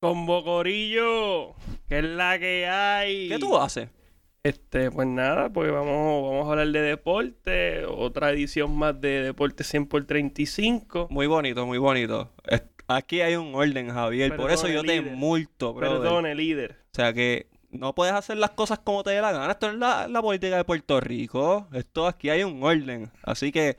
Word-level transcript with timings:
Con 0.00 0.24
Bocorillo, 0.24 1.54
que 1.86 1.98
es 1.98 2.04
la 2.04 2.38
que 2.38 2.66
hay. 2.66 3.28
¿Qué 3.28 3.38
tú 3.38 3.54
haces? 3.58 3.90
Este, 4.42 4.90
pues 4.90 5.06
nada, 5.06 5.52
pues 5.52 5.70
vamos, 5.70 6.22
vamos 6.22 6.46
a 6.48 6.52
hablar 6.52 6.68
de 6.68 6.80
deporte, 6.80 7.84
otra 7.84 8.30
edición 8.30 8.74
más 8.74 8.98
de 8.98 9.22
Deporte 9.22 9.62
100 9.62 9.86
por 9.86 10.06
35. 10.06 11.08
Muy 11.10 11.26
bonito, 11.26 11.66
muy 11.66 11.76
bonito. 11.76 12.32
Aquí 12.88 13.20
hay 13.20 13.36
un 13.36 13.54
orden, 13.54 13.90
Javier. 13.90 14.34
por 14.36 14.50
eso 14.50 14.68
yo 14.68 14.82
te 14.82 15.02
multo, 15.02 15.74
brother. 15.74 16.00
Perdone, 16.00 16.34
líder. 16.34 16.78
O 16.92 16.94
sea 16.94 17.12
que 17.12 17.48
no 17.70 17.94
puedes 17.94 18.14
hacer 18.14 18.38
las 18.38 18.52
cosas 18.52 18.78
como 18.78 19.02
te 19.02 19.10
dé 19.10 19.20
la 19.20 19.32
gana. 19.32 19.52
Esto 19.52 19.68
es 19.68 19.74
la, 19.74 20.08
la 20.08 20.22
política 20.22 20.56
de 20.56 20.64
Puerto 20.64 20.98
Rico. 20.98 21.68
Esto 21.74 22.06
aquí 22.06 22.30
hay 22.30 22.42
un 22.42 22.62
orden. 22.62 23.10
Así 23.22 23.52
que, 23.52 23.76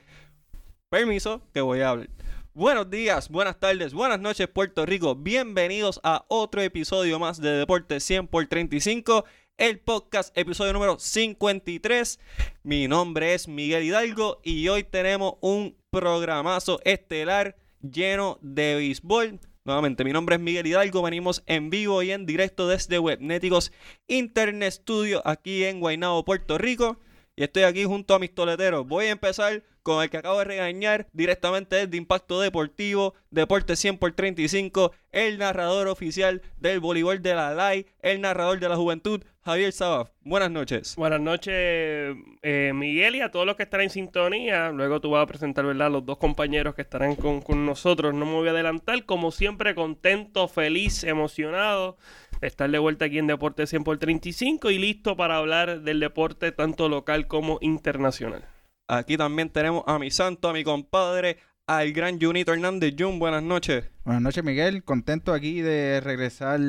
permiso, 0.87 1.41
que 1.51 1.61
voy 1.61 1.81
a 1.81 1.89
hablar. 1.89 2.09
Buenos 2.53 2.89
días, 2.89 3.29
buenas 3.29 3.61
tardes, 3.61 3.93
buenas 3.93 4.19
noches, 4.19 4.45
Puerto 4.49 4.85
Rico. 4.85 5.15
Bienvenidos 5.15 6.01
a 6.03 6.25
otro 6.27 6.61
episodio 6.61 7.17
más 7.17 7.39
de 7.39 7.49
Deporte 7.49 8.01
100 8.01 8.27
por 8.27 8.45
35. 8.45 9.23
El 9.57 9.79
podcast, 9.79 10.37
episodio 10.37 10.73
número 10.73 10.99
53. 10.99 12.19
Mi 12.63 12.89
nombre 12.89 13.35
es 13.35 13.47
Miguel 13.47 13.83
Hidalgo 13.83 14.41
y 14.43 14.67
hoy 14.67 14.83
tenemos 14.83 15.35
un 15.39 15.77
programazo 15.91 16.81
estelar 16.83 17.55
lleno 17.81 18.37
de 18.41 18.75
béisbol. 18.75 19.39
Nuevamente, 19.63 20.03
mi 20.03 20.11
nombre 20.11 20.35
es 20.35 20.41
Miguel 20.41 20.67
Hidalgo. 20.67 21.03
Venimos 21.03 21.43
en 21.45 21.69
vivo 21.69 22.03
y 22.03 22.11
en 22.11 22.25
directo 22.25 22.67
desde 22.67 22.99
Webnéticos 22.99 23.71
Internet 24.07 24.73
Studio 24.73 25.21
aquí 25.23 25.63
en 25.63 25.79
Guaynabo, 25.79 26.25
Puerto 26.25 26.57
Rico. 26.57 26.99
Y 27.37 27.43
estoy 27.43 27.63
aquí 27.63 27.85
junto 27.85 28.13
a 28.13 28.19
mis 28.19 28.35
toleteros. 28.35 28.85
Voy 28.85 29.05
a 29.05 29.11
empezar 29.11 29.63
con 29.83 30.03
el 30.03 30.09
que 30.09 30.17
acabo 30.17 30.39
de 30.39 30.45
regañar 30.45 31.07
directamente 31.13 31.75
desde 31.75 31.97
Impacto 31.97 32.39
Deportivo, 32.39 33.13
Deporte 33.29 33.75
100 33.75 33.97
por 33.97 34.11
35, 34.13 34.91
el 35.11 35.37
narrador 35.37 35.87
oficial 35.87 36.41
del 36.57 36.79
voleibol 36.79 37.21
de 37.21 37.35
la 37.35 37.53
LAI, 37.53 37.85
el 38.01 38.21
narrador 38.21 38.59
de 38.59 38.69
la 38.69 38.75
juventud, 38.75 39.23
Javier 39.43 39.71
Sabaf. 39.71 40.11
Buenas 40.23 40.51
noches. 40.51 40.95
Buenas 40.95 41.19
noches, 41.19 42.15
eh, 42.43 42.71
Miguel, 42.75 43.15
y 43.15 43.21
a 43.21 43.31
todos 43.31 43.45
los 43.45 43.55
que 43.55 43.63
están 43.63 43.81
en 43.81 43.89
sintonía. 43.89 44.69
Luego 44.69 45.01
tú 45.01 45.09
vas 45.09 45.23
a 45.23 45.27
presentar, 45.27 45.65
¿verdad?, 45.65 45.89
los 45.89 46.05
dos 46.05 46.19
compañeros 46.19 46.75
que 46.75 46.83
estarán 46.83 47.15
con, 47.15 47.41
con 47.41 47.65
nosotros. 47.65 48.13
No 48.13 48.25
me 48.27 48.33
voy 48.33 48.47
a 48.49 48.51
adelantar. 48.51 49.03
Como 49.05 49.31
siempre, 49.31 49.73
contento, 49.73 50.47
feliz, 50.47 51.03
emocionado 51.03 51.97
de 52.39 52.47
estar 52.47 52.69
de 52.69 52.77
vuelta 52.77 53.05
aquí 53.05 53.17
en 53.17 53.27
Deporte 53.27 53.65
100 53.65 53.83
por 53.83 53.97
35 53.97 54.69
y 54.69 54.77
listo 54.77 55.15
para 55.15 55.37
hablar 55.37 55.81
del 55.81 55.99
deporte 55.99 56.51
tanto 56.51 56.87
local 56.87 57.27
como 57.27 57.57
internacional. 57.61 58.43
Aquí 58.91 59.15
también 59.15 59.49
tenemos 59.49 59.85
a 59.87 59.97
mi 59.97 60.11
santo, 60.11 60.49
a 60.49 60.53
mi 60.53 60.65
compadre, 60.65 61.37
al 61.65 61.93
gran 61.93 62.19
Junito 62.19 62.51
Hernández. 62.51 62.93
Jun, 62.99 63.19
buenas 63.19 63.41
noches. 63.41 63.85
Buenas 64.03 64.21
noches, 64.21 64.43
Miguel. 64.43 64.83
Contento 64.83 65.31
aquí 65.31 65.61
de 65.61 66.01
regresar, 66.01 66.59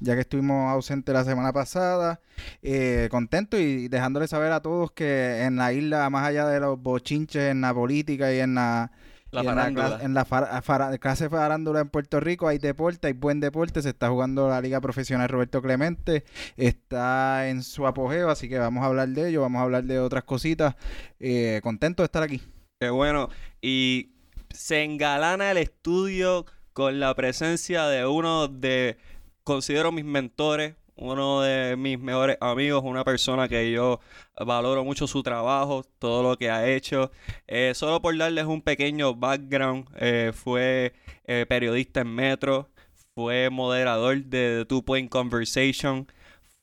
ya 0.00 0.16
que 0.16 0.22
estuvimos 0.22 0.72
ausentes 0.72 1.14
la 1.14 1.22
semana 1.22 1.52
pasada. 1.52 2.20
Eh, 2.62 3.06
contento 3.12 3.56
y 3.56 3.86
dejándole 3.86 4.26
saber 4.26 4.50
a 4.50 4.60
todos 4.60 4.90
que 4.90 5.44
en 5.44 5.54
la 5.54 5.72
isla, 5.72 6.10
más 6.10 6.26
allá 6.26 6.48
de 6.48 6.58
los 6.58 6.82
bochinches 6.82 7.52
en 7.52 7.60
la 7.60 7.72
política 7.72 8.34
y 8.34 8.40
en 8.40 8.56
la, 8.56 8.90
La 9.30 9.42
y 9.42 9.46
en 9.46 9.46
la, 9.46 9.54
farándula. 9.54 9.98
en 10.02 10.14
la 10.14 10.24
fara- 10.24 10.98
clase 10.98 11.28
farándula 11.28 11.80
en 11.80 11.88
Puerto 11.90 12.18
Rico, 12.20 12.48
hay 12.48 12.58
deporte, 12.58 13.08
hay 13.08 13.12
buen 13.12 13.40
deporte. 13.40 13.82
Se 13.82 13.90
está 13.90 14.08
jugando 14.08 14.48
la 14.48 14.60
Liga 14.60 14.80
Profesional 14.80 15.28
Roberto 15.28 15.60
Clemente. 15.60 16.24
Está 16.56 17.48
en 17.48 17.62
su 17.62 17.86
apogeo, 17.86 18.30
así 18.30 18.48
que 18.48 18.58
vamos 18.58 18.82
a 18.82 18.86
hablar 18.86 19.08
de 19.08 19.28
ello, 19.28 19.42
vamos 19.42 19.60
a 19.60 19.64
hablar 19.64 19.84
de 19.84 19.98
otras 20.00 20.24
cositas. 20.24 20.74
Eh, 21.20 21.60
contento 21.62 22.02
de 22.02 22.06
estar 22.06 22.22
aquí. 22.22 22.40
Qué 22.80 22.90
bueno. 22.90 23.28
Y 23.60 24.12
se 24.50 24.82
engalana 24.84 25.50
el 25.50 25.58
estudio 25.58 26.46
con 26.72 27.00
la 27.00 27.14
presencia 27.14 27.86
de 27.86 28.06
uno 28.06 28.48
de, 28.48 28.96
considero 29.44 29.92
mis 29.92 30.04
mentores, 30.04 30.74
uno 30.98 31.42
de 31.42 31.76
mis 31.76 31.98
mejores 31.98 32.36
amigos, 32.40 32.82
una 32.84 33.04
persona 33.04 33.48
que 33.48 33.70
yo 33.70 34.00
valoro 34.38 34.84
mucho 34.84 35.06
su 35.06 35.22
trabajo, 35.22 35.84
todo 35.98 36.22
lo 36.22 36.36
que 36.36 36.50
ha 36.50 36.68
hecho. 36.68 37.10
Eh, 37.46 37.72
solo 37.74 38.02
por 38.02 38.16
darles 38.16 38.44
un 38.44 38.62
pequeño 38.62 39.14
background, 39.14 39.88
eh, 39.96 40.32
fue 40.34 40.94
eh, 41.24 41.46
periodista 41.48 42.00
en 42.00 42.14
Metro, 42.14 42.68
fue 43.14 43.50
moderador 43.50 44.24
de 44.24 44.60
The 44.60 44.64
Two 44.66 44.84
Point 44.84 45.10
Conversation, 45.10 46.06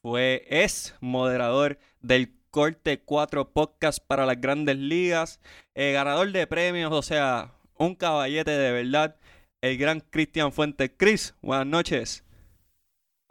fue, 0.01 0.45
es 0.49 0.95
moderador 0.99 1.79
del 2.01 2.33
Corte 2.51 2.99
4 2.99 3.51
Podcast 3.51 3.99
para 4.05 4.25
las 4.25 4.39
grandes 4.39 4.77
ligas, 4.77 5.41
ganador 5.75 6.31
de 6.31 6.47
premios, 6.47 6.91
o 6.91 7.01
sea, 7.01 7.51
un 7.77 7.95
caballete 7.95 8.51
de 8.51 8.71
verdad, 8.71 9.17
el 9.61 9.77
gran 9.77 9.99
Cristian 9.99 10.51
Fuentes. 10.51 10.91
Chris, 10.95 11.33
buenas 11.41 11.67
noches. 11.67 12.24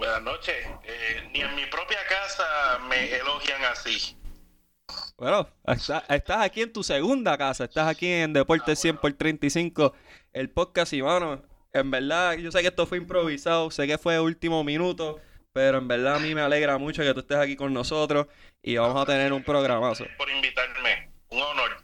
Buenas 0.05 0.23
noches. 0.23 0.55
Eh, 0.85 1.31
ni 1.33 1.41
en 1.41 1.55
mi 1.55 1.65
propia 1.65 1.97
casa 2.07 2.79
me 2.91 3.11
elogian 3.17 3.65
así. 3.65 4.15
Bueno, 5.17 5.49
está- 5.67 6.05
estás 6.11 6.43
aquí 6.43 6.61
en 6.61 6.73
tu 6.75 6.83
segunda 6.83 7.39
casa, 7.39 7.65
estás 7.65 7.89
aquí 7.89 8.07
en 8.13 8.35
Deporte 8.35 8.77
100 8.77 8.99
por 8.99 9.11
35, 9.15 9.95
el 10.35 10.51
podcast 10.51 10.93
y 10.93 11.01
mano, 11.01 11.43
en 11.73 11.91
verdad, 11.91 12.35
yo 12.35 12.53
sé 12.53 12.61
que 12.61 12.69
esto 12.69 12.87
fue 12.87 12.99
improvisado, 12.99 13.71
sé 13.71 13.87
que 13.87 13.97
fue 13.97 14.21
último 14.21 14.63
minuto, 14.63 15.21
pero 15.55 15.79
en 15.79 15.89
verdad 15.89 16.17
a 16.17 16.19
mí 16.19 16.35
me 16.35 16.43
alegra 16.43 16.77
mucho 16.77 17.03
que 17.03 17.15
tú 17.15 17.21
estés 17.21 17.39
aquí 17.39 17.57
con 17.57 17.73
nosotros 17.73 18.27
y 18.63 18.77
vamos 18.77 19.01
a 19.03 19.07
tener 19.07 19.33
un 19.33 19.43
programazo. 19.43 20.05
Por 20.19 20.29
invitarme. 20.29 21.11
Un 21.31 21.41
honor. 21.41 21.83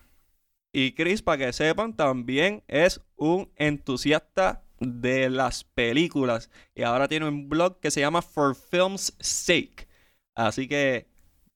Y 0.73 0.93
Chris, 0.95 1.23
para 1.23 1.39
que 1.47 1.53
sepan, 1.55 1.97
también 1.97 2.63
es 2.69 3.01
un 3.17 3.51
entusiasta 3.57 4.63
de 4.81 5.31
las 5.31 5.65
películas. 5.65 6.51
Y 6.75 6.83
ahora 6.83 7.07
tiene 7.09 7.29
un 7.29 7.49
blog 7.49 7.79
que 7.81 7.91
se 7.91 8.01
llama 8.01 8.23
For 8.23 8.57
Film's 8.57 9.15
Sake. 9.21 9.87
Así 10.35 10.67
que 10.67 11.09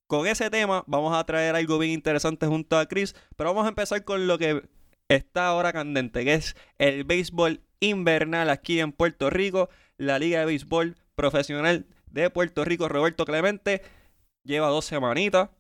con 0.07 0.27
ese 0.27 0.51
tema 0.51 0.85
vamos 0.87 1.17
a 1.17 1.25
traer 1.25 1.57
algo 1.57 1.79
bien 1.79 1.93
interesante 1.93 2.47
junto 2.47 2.79
a 2.79 2.87
Chris. 2.87 3.17
Pero 3.37 3.51
vamos 3.51 3.65
a 3.65 3.71
empezar 3.71 4.05
con 4.05 4.27
lo 4.27 4.39
que 4.39 4.63
está 5.09 5.49
ahora 5.49 5.73
candente, 5.73 6.25
que 6.25 6.35
es 6.35 6.57
el 6.79 7.05
béisbol 7.05 7.61
invernal 7.81 8.51
aquí 8.51 8.81
en 8.81 8.93
Puerto 8.93 9.31
Rico. 9.31 9.69
La 9.97 10.19
Liga 10.19 10.41
de 10.41 10.47
Béisbol 10.47 10.97
Profesional 11.15 11.87
de 12.07 12.31
Puerto 12.31 12.65
Rico, 12.65 12.89
Roberto 12.89 13.25
Clemente, 13.25 13.83
lleva 14.45 14.69
dos 14.69 14.85
semanitas. 14.85 15.51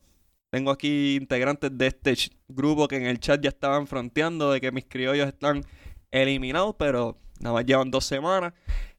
Tengo 0.50 0.70
aquí 0.70 1.16
integrantes 1.16 1.76
de 1.76 1.88
este 1.88 2.14
grupo 2.48 2.86
que 2.86 2.96
en 2.96 3.06
el 3.06 3.18
chat 3.18 3.40
ya 3.40 3.48
estaban 3.48 3.86
fronteando 3.88 4.52
de 4.52 4.60
que 4.60 4.70
mis 4.70 4.84
criollos 4.84 5.26
están 5.26 5.64
eliminados, 6.12 6.76
pero 6.78 7.18
nada 7.40 7.54
más 7.54 7.66
llevan 7.66 7.90
dos 7.90 8.04
semanas. 8.04 8.52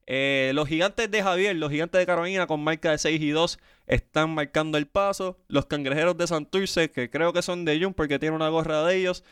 Eh, 0.08 0.52
los 0.54 0.68
gigantes 0.68 1.10
de 1.10 1.24
Javier, 1.24 1.56
los 1.56 1.72
gigantes 1.72 2.00
de 2.00 2.06
Carolina 2.06 2.46
con 2.46 2.64
marca 2.64 2.92
de 2.92 2.98
6 3.00 3.20
y 3.22 3.30
2 3.32 3.60
están 3.88 4.32
marcando 4.36 4.78
el 4.78 4.88
paso. 4.88 5.40
Los 5.48 5.66
cangrejeros 5.66 6.18
de 6.18 6.28
Santurce, 6.28 6.92
que 6.92 7.10
creo 7.10 7.34
que 7.34 7.42
son 7.42 7.66
de 7.66 7.80
Jun 7.82 7.94
porque 7.94 8.20
tiene 8.20 8.36
una 8.36 8.50
gorra 8.50 8.84
de 8.86 8.98
ellos, 8.98 9.24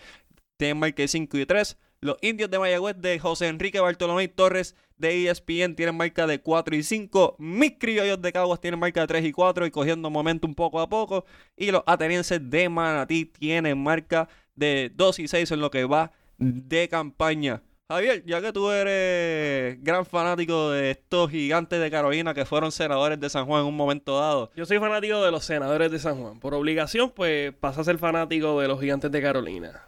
tienen 0.58 0.80
marca 0.80 1.04
de 1.04 1.08
5 1.08 1.38
y 1.38 1.46
3. 1.46 1.78
Los 2.02 2.18
indios 2.22 2.52
de 2.52 2.60
Mayagüez 2.60 2.98
de 3.00 3.18
José 3.18 3.48
Enrique 3.48 3.80
Bartolomé 3.80 4.28
Torres 4.28 4.76
de 4.98 5.30
ESPN 5.30 5.76
tienen 5.76 5.96
marca 5.96 6.28
de 6.28 6.42
4 6.42 6.76
y 6.76 6.84
5. 6.84 7.38
Mis 7.40 7.78
criollos 7.80 8.22
de 8.22 8.34
Caguas 8.34 8.60
tienen 8.60 8.80
marca 8.80 9.02
de 9.02 9.08
3 9.08 9.26
y 9.26 9.32
4 9.32 9.66
y 9.66 9.72
cogiendo 9.72 10.10
momento 10.10 10.48
un 10.48 10.56
poco 10.56 10.82
a 10.82 10.90
poco. 10.90 11.26
Y 11.56 11.72
los 11.72 11.84
atenienses 11.86 12.42
de 12.50 12.68
Manatí 12.68 13.26
tienen 13.26 13.82
marca 13.82 14.28
de 14.56 14.92
2 14.94 15.20
y 15.20 15.28
6 15.28 15.52
en 15.52 15.62
lo 15.62 15.72
que 15.72 15.86
va 15.86 16.12
de 16.38 16.90
campaña. 16.90 17.62
Javier, 17.90 18.24
ya 18.26 18.42
que 18.42 18.54
tú 18.54 18.72
eres 18.72 19.84
gran 19.84 20.06
fanático 20.06 20.72
de 20.72 20.92
estos 20.92 21.30
gigantes 21.30 21.80
de 21.80 21.92
Carolina 21.92 22.34
que 22.34 22.46
fueron 22.46 22.72
senadores 22.72 23.20
de 23.20 23.30
San 23.30 23.46
Juan 23.46 23.62
en 23.62 23.68
un 23.68 23.76
momento 23.76 24.20
dado, 24.20 24.52
Yo 24.56 24.66
soy 24.66 24.80
fanático 24.80 25.22
de 25.24 25.32
los 25.32 25.44
senadores 25.46 25.92
de 25.92 26.00
San 26.00 26.20
Juan. 26.20 26.40
Por 26.40 26.54
obligación, 26.56 27.12
pues 27.12 27.54
pasa 27.54 27.82
a 27.82 27.84
ser 27.84 27.98
fanático 28.00 28.60
de 28.60 28.68
los 28.68 28.80
gigantes 28.80 29.12
de 29.12 29.22
Carolina. 29.22 29.88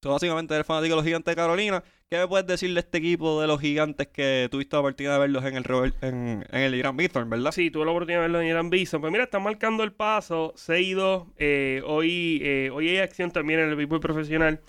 tú 0.00 0.10
básicamente 0.10 0.54
eres 0.54 0.66
fanático 0.66 0.92
de 0.94 0.96
los 0.96 1.04
gigantes 1.04 1.32
de 1.32 1.36
Carolina, 1.36 1.82
¿qué 2.10 2.18
me 2.18 2.28
puedes 2.28 2.46
decir 2.46 2.72
de 2.74 2.80
este 2.80 2.98
equipo 2.98 3.40
de 3.40 3.46
los 3.46 3.60
gigantes 3.60 4.08
que 4.08 4.48
tuviste 4.50 4.76
la 4.76 4.80
oportunidad 4.80 5.14
de 5.14 5.20
verlos 5.20 5.44
en 5.44 5.56
el, 5.56 5.64
en, 6.02 6.46
en 6.48 6.60
el 6.60 6.74
Irán 6.74 6.96
Bithorn, 6.96 7.28
verdad? 7.30 7.50
Sí, 7.50 7.70
tuve 7.70 7.86
la 7.86 7.92
oportunidad 7.92 8.18
de 8.20 8.22
verlo 8.24 8.40
en 8.40 8.48
Irán 8.48 8.70
Bison. 8.70 9.00
Pues 9.00 9.10
mira, 9.10 9.24
están 9.24 9.42
marcando 9.42 9.82
el 9.82 9.92
paso. 9.92 10.52
6-2. 10.56 11.32
Eh, 11.38 11.82
hoy, 11.86 12.40
eh, 12.42 12.70
hoy 12.72 12.90
hay 12.90 12.98
acción 12.98 13.30
también 13.32 13.60
en 13.60 13.70
el 13.70 13.76
béisbol 13.76 14.00
profesional. 14.00 14.60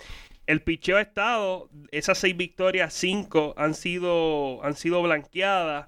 El 0.45 0.61
picheo 0.61 0.97
ha 0.97 1.01
estado, 1.01 1.69
esas 1.91 2.17
seis 2.17 2.35
victorias, 2.35 2.93
cinco 2.93 3.53
han 3.57 3.73
sido, 3.75 4.63
han 4.63 4.75
sido 4.75 5.01
blanqueadas. 5.01 5.87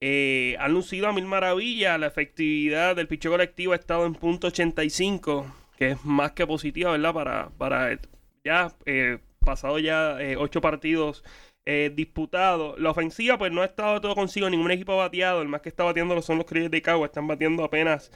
Eh, 0.00 0.56
han 0.60 0.72
lucido 0.72 1.08
a 1.08 1.12
mil 1.12 1.26
maravillas. 1.26 1.98
La 1.98 2.06
efectividad 2.06 2.96
del 2.96 3.08
picheo 3.08 3.32
colectivo 3.32 3.72
ha 3.72 3.76
estado 3.76 4.06
en 4.06 4.14
punto 4.14 4.48
.85, 4.48 5.52
que 5.76 5.90
es 5.92 6.04
más 6.04 6.32
que 6.32 6.46
positiva, 6.46 6.92
¿verdad? 6.92 7.14
Para, 7.14 7.50
para 7.50 7.98
ya 8.44 8.72
eh, 8.86 9.18
pasado 9.44 9.78
ya 9.78 10.20
eh, 10.20 10.36
ocho 10.36 10.60
partidos 10.60 11.24
eh, 11.66 11.90
disputados. 11.94 12.78
La 12.80 12.90
ofensiva, 12.90 13.38
pues 13.38 13.52
no 13.52 13.62
ha 13.62 13.66
estado 13.66 14.00
todo 14.00 14.14
consigo. 14.14 14.48
Ningún 14.50 14.70
equipo 14.70 14.92
ha 14.92 14.96
bateado. 14.96 15.42
El 15.42 15.48
más 15.48 15.60
que 15.62 15.68
está 15.68 15.84
bateando 15.84 16.20
son 16.22 16.38
los 16.38 16.46
Criollos 16.46 16.70
de 16.70 16.82
Cagua. 16.82 17.06
Están 17.06 17.26
bateando 17.26 17.64
apenas 17.64 18.10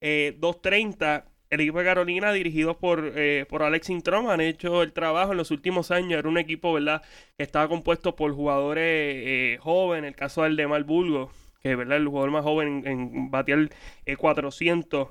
eh, 0.00 0.36
2.30. 0.40 1.24
el 1.50 1.60
equipo 1.60 1.78
de 1.78 1.84
Carolina, 1.84 2.32
dirigidos 2.32 2.76
por, 2.76 3.12
eh, 3.16 3.44
por 3.48 3.62
Alex 3.62 3.90
Introm, 3.90 4.28
han 4.30 4.40
hecho 4.40 4.82
el 4.82 4.92
trabajo 4.92 5.32
en 5.32 5.38
los 5.38 5.50
últimos 5.50 5.90
años. 5.90 6.18
Era 6.20 6.28
un 6.28 6.38
equipo, 6.38 6.72
¿verdad?, 6.72 7.02
que 7.36 7.42
estaba 7.44 7.68
compuesto 7.68 8.14
por 8.16 8.32
jugadores 8.32 8.84
eh, 8.86 9.58
jóvenes. 9.60 10.08
El 10.10 10.16
caso 10.16 10.42
del 10.44 10.56
de 10.56 10.66
Malburgo, 10.68 11.30
que 11.62 11.74
¿verdad? 11.76 11.98
el 11.98 12.06
jugador 12.08 12.30
más 12.30 12.44
joven 12.44 12.82
en, 12.86 13.30
batear 13.30 13.68
eh, 14.06 14.16
400 14.16 15.08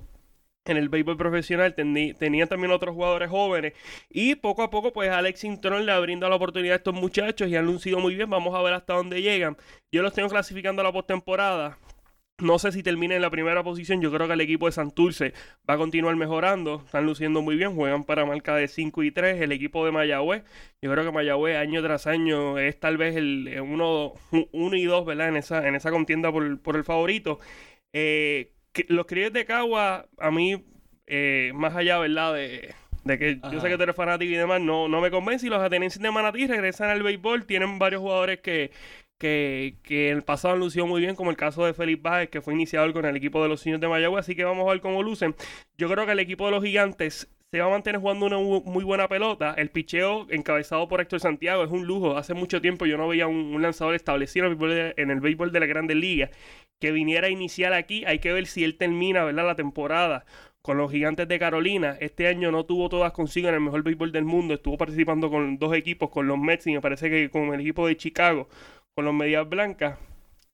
en 0.66 0.78
el 0.78 0.90
béisbol 0.90 1.18
profesional 1.18 1.76
tení- 1.76 2.16
tenían 2.18 2.48
también 2.48 2.72
otros 2.72 2.94
jugadores 2.94 3.30
jóvenes 3.30 3.74
y 4.10 4.36
poco 4.36 4.62
a 4.62 4.70
poco 4.70 4.94
pues 4.94 5.10
Alex 5.10 5.44
Intron 5.44 5.86
le 5.86 6.00
brinda 6.00 6.30
la 6.30 6.36
oportunidad 6.36 6.74
a 6.74 6.78
estos 6.78 6.94
muchachos 6.94 7.48
y 7.50 7.56
han 7.56 7.66
lucido 7.66 8.00
muy 8.00 8.14
bien, 8.16 8.30
vamos 8.30 8.54
a 8.56 8.62
ver 8.62 8.74
hasta 8.74 8.94
dónde 8.94 9.22
llegan. 9.22 9.58
Yo 9.92 10.04
los 10.04 10.14
tengo 10.14 10.30
clasificando 10.30 10.82
a 10.82 10.86
la 10.86 10.92
postemporada. 10.94 11.78
No 12.40 12.58
sé 12.58 12.72
si 12.72 12.84
termina 12.84 13.16
en 13.16 13.22
la 13.22 13.30
primera 13.30 13.64
posición. 13.64 14.02
Yo 14.02 14.12
creo 14.12 14.28
que 14.28 14.34
el 14.34 14.42
equipo 14.42 14.66
de 14.66 14.72
Santurce 14.72 15.34
va 15.70 15.74
a 15.74 15.78
continuar 15.78 16.16
mejorando. 16.16 16.82
Están 16.86 17.06
luciendo 17.06 17.42
muy 17.42 17.56
bien. 17.56 17.76
Juegan 17.76 18.04
para 18.04 18.26
marca 18.26 18.56
de 18.56 18.68
5 18.68 19.04
y 19.04 19.12
3. 19.12 19.42
El 19.42 19.52
equipo 19.52 19.86
de 19.86 19.92
Mayagüez. 19.92 20.44
Yo 20.82 20.92
creo 20.92 21.04
que 21.04 21.12
Mayagüez 21.12 21.58
año 21.58 21.82
tras 21.84 22.08
año 22.08 22.58
es 22.58 22.80
tal 22.80 22.98
vez 22.98 23.16
el 23.16 23.60
1 23.62 24.14
uno 24.54 24.76
y 24.76 24.86
2, 24.86 25.06
¿verdad? 25.06 25.30
En 25.30 25.38
esa, 25.38 25.68
en 25.68 25.76
esa 25.76 25.92
contienda 25.92 26.32
por, 26.32 26.60
por 26.62 26.76
el 26.76 26.84
favorito. 26.84 27.40
Eh, 27.94 28.54
los 28.88 29.06
Criollos 29.06 29.34
de 29.34 29.46
Cagua, 29.46 30.08
a 30.18 30.32
mí, 30.32 30.64
eh, 31.08 31.52
más 31.56 31.76
allá, 31.76 31.98
¿verdad? 32.00 32.34
De, 32.36 32.74
de 33.04 33.18
que 33.18 33.40
yo 33.52 33.60
sé 33.60 33.68
que 33.68 33.78
tú 33.78 33.84
eres 33.84 33.96
fanático 33.96 34.32
y 34.32 34.36
demás, 34.36 34.62
no, 34.62 34.88
no 34.88 35.02
me 35.02 35.12
convence. 35.12 35.46
Y 35.46 35.50
los 35.50 35.62
atenienses 35.62 36.02
de 36.02 36.12
Manatí 36.12 36.48
regresan 36.48 36.90
al 36.90 37.04
béisbol. 37.04 37.46
Tienen 37.46 37.80
varios 37.80 38.02
jugadores 38.02 38.40
que, 38.40 38.72
que, 39.20 39.76
en 39.88 40.18
el 40.18 40.24
pasado 40.24 40.56
han 40.56 40.88
muy 40.88 41.02
bien, 41.02 41.16
como 41.16 41.30
el 41.30 41.38
caso 41.38 41.66
de 41.66 41.74
Felipe 41.74 42.10
Báez, 42.10 42.30
que 42.30 42.42
fue 42.42 42.56
iniciador 42.56 42.94
con 42.94 43.06
el 43.06 43.16
equipo 43.16 43.44
de 43.44 43.50
los 43.50 43.64
niños 43.66 43.82
de 43.82 43.88
Mayagüez. 43.88 44.22
Así 44.22 44.36
que 44.36 44.44
vamos 44.44 44.68
a 44.68 44.72
ver 44.72 44.82
cómo 44.82 45.04
lucen. 45.04 45.36
Yo 45.78 45.90
creo 45.90 46.06
que 46.06 46.14
el 46.14 46.20
equipo 46.20 46.46
de 46.46 46.52
los 46.52 46.64
gigantes 46.64 47.30
se 47.52 47.60
va 47.60 47.66
a 47.66 47.70
mantener 47.70 48.00
jugando 48.00 48.28
una 48.28 48.38
mu- 48.38 48.64
muy 48.64 48.84
buena 48.84 49.08
pelota. 49.08 49.54
El 49.58 49.70
picheo 49.70 50.28
encabezado 50.30 50.88
por 50.88 51.02
Héctor 51.02 51.20
Santiago 51.20 51.64
es 51.64 51.72
un 51.72 51.86
lujo. 51.86 52.18
Hace 52.18 52.34
mucho 52.34 52.62
tiempo 52.62 52.86
yo 52.86 52.98
no 52.98 53.08
veía 53.08 53.28
un, 53.28 53.54
un 53.54 53.62
lanzador 53.62 53.96
establecido 53.96 54.46
en 54.46 54.52
el 54.52 54.58
béisbol 54.58 54.76
de, 54.76 54.94
en 54.98 55.12
el 55.12 55.20
béisbol 55.20 55.52
de 55.52 55.60
la 55.60 55.66
Grandes 55.66 55.98
Ligas 55.98 56.30
que 56.80 56.92
viniera 56.92 57.28
a 57.28 57.30
iniciar 57.30 57.74
aquí. 57.74 58.06
Hay 58.06 58.20
que 58.20 58.32
ver 58.32 58.46
si 58.46 58.64
él 58.64 58.78
termina, 58.78 59.24
¿verdad? 59.24 59.46
La 59.48 59.56
temporada 59.56 60.26
con 60.62 60.78
los 60.78 60.92
gigantes 60.92 61.28
de 61.28 61.40
Carolina. 61.40 61.98
Este 62.00 62.28
año 62.28 62.52
no 62.52 62.66
tuvo 62.66 62.88
todas 62.88 63.12
consigo 63.14 63.50
en 63.50 63.56
el 63.56 63.62
mejor 63.62 63.84
béisbol 63.84 64.12
del 64.12 64.26
mundo. 64.26 64.54
Estuvo 64.54 64.78
participando 64.78 65.30
con 65.30 65.58
dos 65.58 65.76
equipos, 65.76 66.10
con 66.10 66.28
los 66.28 66.38
Mets 66.38 66.68
y 66.68 66.74
me 66.74 66.82
parece 66.82 67.10
que 67.10 67.30
con 67.30 67.54
el 67.54 67.62
equipo 67.62 67.88
de 67.88 67.98
Chicago, 67.98 68.48
con 68.96 69.06
los 69.06 69.14
Medias 69.14 69.48
Blancas. 69.48 69.98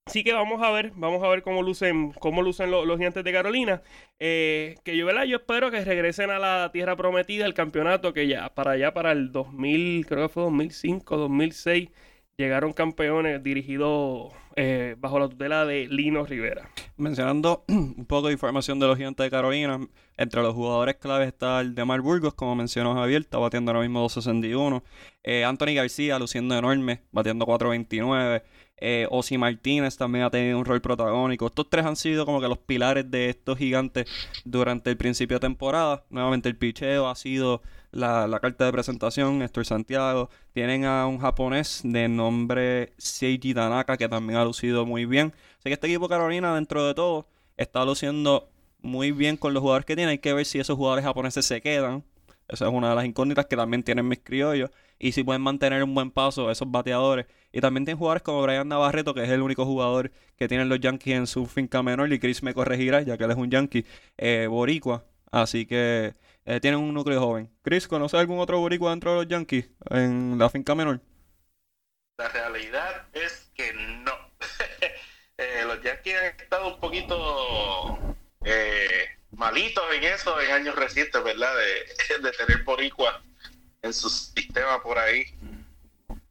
Así 0.05 0.23
que 0.23 0.33
vamos 0.33 0.61
a 0.61 0.69
ver, 0.71 0.91
vamos 0.95 1.23
a 1.23 1.27
ver 1.29 1.41
cómo 1.41 1.63
lucen, 1.63 2.11
cómo 2.19 2.43
lucen 2.43 2.69
lo- 2.69 2.85
los 2.85 2.97
gigantes 2.99 3.23
de 3.23 3.33
Carolina. 3.33 3.81
Eh, 4.19 4.75
que 4.83 4.95
yo, 4.95 5.05
¿verdad? 5.07 5.23
Yo 5.23 5.37
espero 5.37 5.71
que 5.71 5.83
regresen 5.83 6.29
a 6.29 6.37
la 6.39 6.69
tierra 6.71 6.95
prometida, 6.95 7.45
el 7.47 7.55
campeonato 7.55 8.13
que 8.13 8.27
ya 8.27 8.49
para 8.53 8.71
allá, 8.71 8.93
para 8.93 9.11
el 9.13 9.31
2000, 9.31 10.05
creo 10.05 10.27
que 10.27 10.33
fue 10.33 10.43
2005, 10.43 11.17
2006, 11.17 11.89
llegaron 12.37 12.73
campeones 12.73 13.41
dirigidos 13.43 14.33
eh, 14.55 14.95
bajo 14.99 15.19
la 15.19 15.29
tutela 15.29 15.65
de 15.65 15.87
Lino 15.87 16.25
Rivera. 16.25 16.69
Mencionando 16.97 17.63
un 17.67 18.05
poco 18.05 18.27
de 18.27 18.33
información 18.33 18.79
de 18.79 18.87
los 18.87 18.97
gigantes 18.97 19.23
de 19.23 19.29
Carolina, 19.29 19.79
entre 20.17 20.41
los 20.41 20.53
jugadores 20.53 20.95
claves 20.95 21.27
está 21.27 21.61
el 21.61 21.75
de 21.75 21.85
Mar 21.85 22.01
Burgos, 22.01 22.33
como 22.33 22.55
mencionó 22.55 22.93
Javier, 22.95 23.21
está 23.21 23.37
batiendo 23.37 23.71
ahora 23.71 23.81
mismo 23.81 24.01
261. 24.01 24.83
Eh, 25.23 25.45
Anthony 25.45 25.75
García, 25.75 26.19
luciendo 26.19 26.57
enorme, 26.57 27.01
batiendo 27.11 27.45
429. 27.45 28.43
Eh, 28.77 29.07
Osi 29.09 29.37
Martínez 29.37 29.95
también 29.97 30.25
ha 30.25 30.29
tenido 30.29 30.59
un 30.59 30.65
rol 30.65 30.81
protagónico. 30.81 31.47
Estos 31.47 31.69
tres 31.69 31.85
han 31.85 31.95
sido 31.95 32.25
como 32.25 32.41
que 32.41 32.47
los 32.47 32.57
pilares 32.57 33.09
de 33.09 33.29
estos 33.29 33.57
gigantes 33.57 34.07
durante 34.43 34.89
el 34.89 34.97
principio 34.97 35.37
de 35.37 35.41
temporada. 35.41 36.03
Nuevamente 36.09 36.49
el 36.49 36.57
picheo 36.57 37.07
ha 37.07 37.15
sido 37.15 37.61
la, 37.91 38.27
carta 38.41 38.65
de 38.65 38.71
presentación, 38.71 39.39
Néstor 39.39 39.65
Santiago. 39.65 40.29
Tienen 40.53 40.85
a 40.85 41.07
un 41.07 41.19
japonés 41.19 41.81
de 41.83 42.07
nombre 42.09 42.93
Seiji 42.97 43.53
Tanaka 43.53 43.97
que 43.97 44.09
también 44.09 44.39
ha 44.39 44.45
lucido 44.45 44.85
muy 44.85 45.05
bien. 45.05 45.33
Así 45.59 45.69
que 45.69 45.73
este 45.73 45.87
equipo 45.87 46.09
Carolina, 46.09 46.55
dentro 46.55 46.85
de 46.85 46.93
todo, 46.93 47.27
está 47.57 47.85
luciendo 47.85 48.49
muy 48.81 49.11
bien 49.11 49.37
con 49.37 49.53
los 49.53 49.61
jugadores 49.61 49.85
que 49.85 49.95
tiene. 49.95 50.11
Hay 50.11 50.19
que 50.19 50.33
ver 50.33 50.45
si 50.45 50.59
esos 50.59 50.75
jugadores 50.75 51.05
japoneses 51.05 51.45
se 51.45 51.61
quedan. 51.61 52.03
Esa 52.47 52.65
es 52.65 52.71
una 52.71 52.89
de 52.89 52.95
las 52.95 53.05
incógnitas 53.05 53.45
que 53.47 53.55
también 53.55 53.83
tienen 53.83 54.07
mis 54.07 54.19
criollos. 54.19 54.69
Y 54.99 55.11
si 55.11 55.23
pueden 55.23 55.41
mantener 55.41 55.83
un 55.83 55.93
buen 55.95 56.11
paso 56.11 56.51
esos 56.51 56.69
bateadores. 56.69 57.25
Y 57.51 57.61
también 57.61 57.85
tienen 57.85 57.97
jugadores 57.97 58.23
como 58.23 58.41
Brian 58.43 58.67
Navarreto, 58.67 59.13
que 59.13 59.23
es 59.23 59.29
el 59.29 59.41
único 59.41 59.65
jugador 59.65 60.11
que 60.37 60.47
tienen 60.47 60.69
los 60.69 60.79
Yankees 60.79 61.15
en 61.15 61.27
su 61.27 61.45
finca 61.45 61.81
menor. 61.83 62.11
Y 62.13 62.19
Chris 62.19 62.43
me 62.43 62.53
corregirá, 62.53 63.01
ya 63.01 63.17
que 63.17 63.23
él 63.23 63.31
es 63.31 63.37
un 63.37 63.49
Yankee 63.49 63.85
eh, 64.17 64.47
boricua. 64.49 65.05
Así 65.31 65.65
que 65.65 66.15
eh, 66.45 66.59
tienen 66.59 66.79
un 66.79 66.93
núcleo 66.93 67.19
joven. 67.19 67.51
Chris, 67.61 67.87
¿conoces 67.87 68.19
algún 68.19 68.39
otro 68.39 68.59
boricua 68.59 68.91
dentro 68.91 69.11
de 69.11 69.17
los 69.17 69.27
Yankees 69.27 69.69
en 69.89 70.37
la 70.37 70.49
finca 70.49 70.75
menor? 70.75 71.01
La 72.17 72.29
realidad 72.29 73.07
es 73.13 73.51
que 73.53 73.73
no. 73.73 74.13
Eh, 75.37 75.65
los 75.65 75.81
Yankees 75.81 76.15
han 76.15 76.39
estado 76.39 76.73
un 76.73 76.79
poquito 76.79 78.15
eh, 78.45 79.14
malitos 79.37 79.83
en 79.93 80.03
eso 80.03 80.39
en 80.41 80.51
años 80.51 80.75
recientes, 80.75 81.23
¿verdad? 81.23 81.51
De, 81.55 82.21
de 82.21 82.31
tener 82.31 82.63
boricua 82.63 83.21
en 83.81 83.93
su 83.93 84.09
sistema 84.09 84.81
por 84.81 84.97
ahí. 84.97 85.25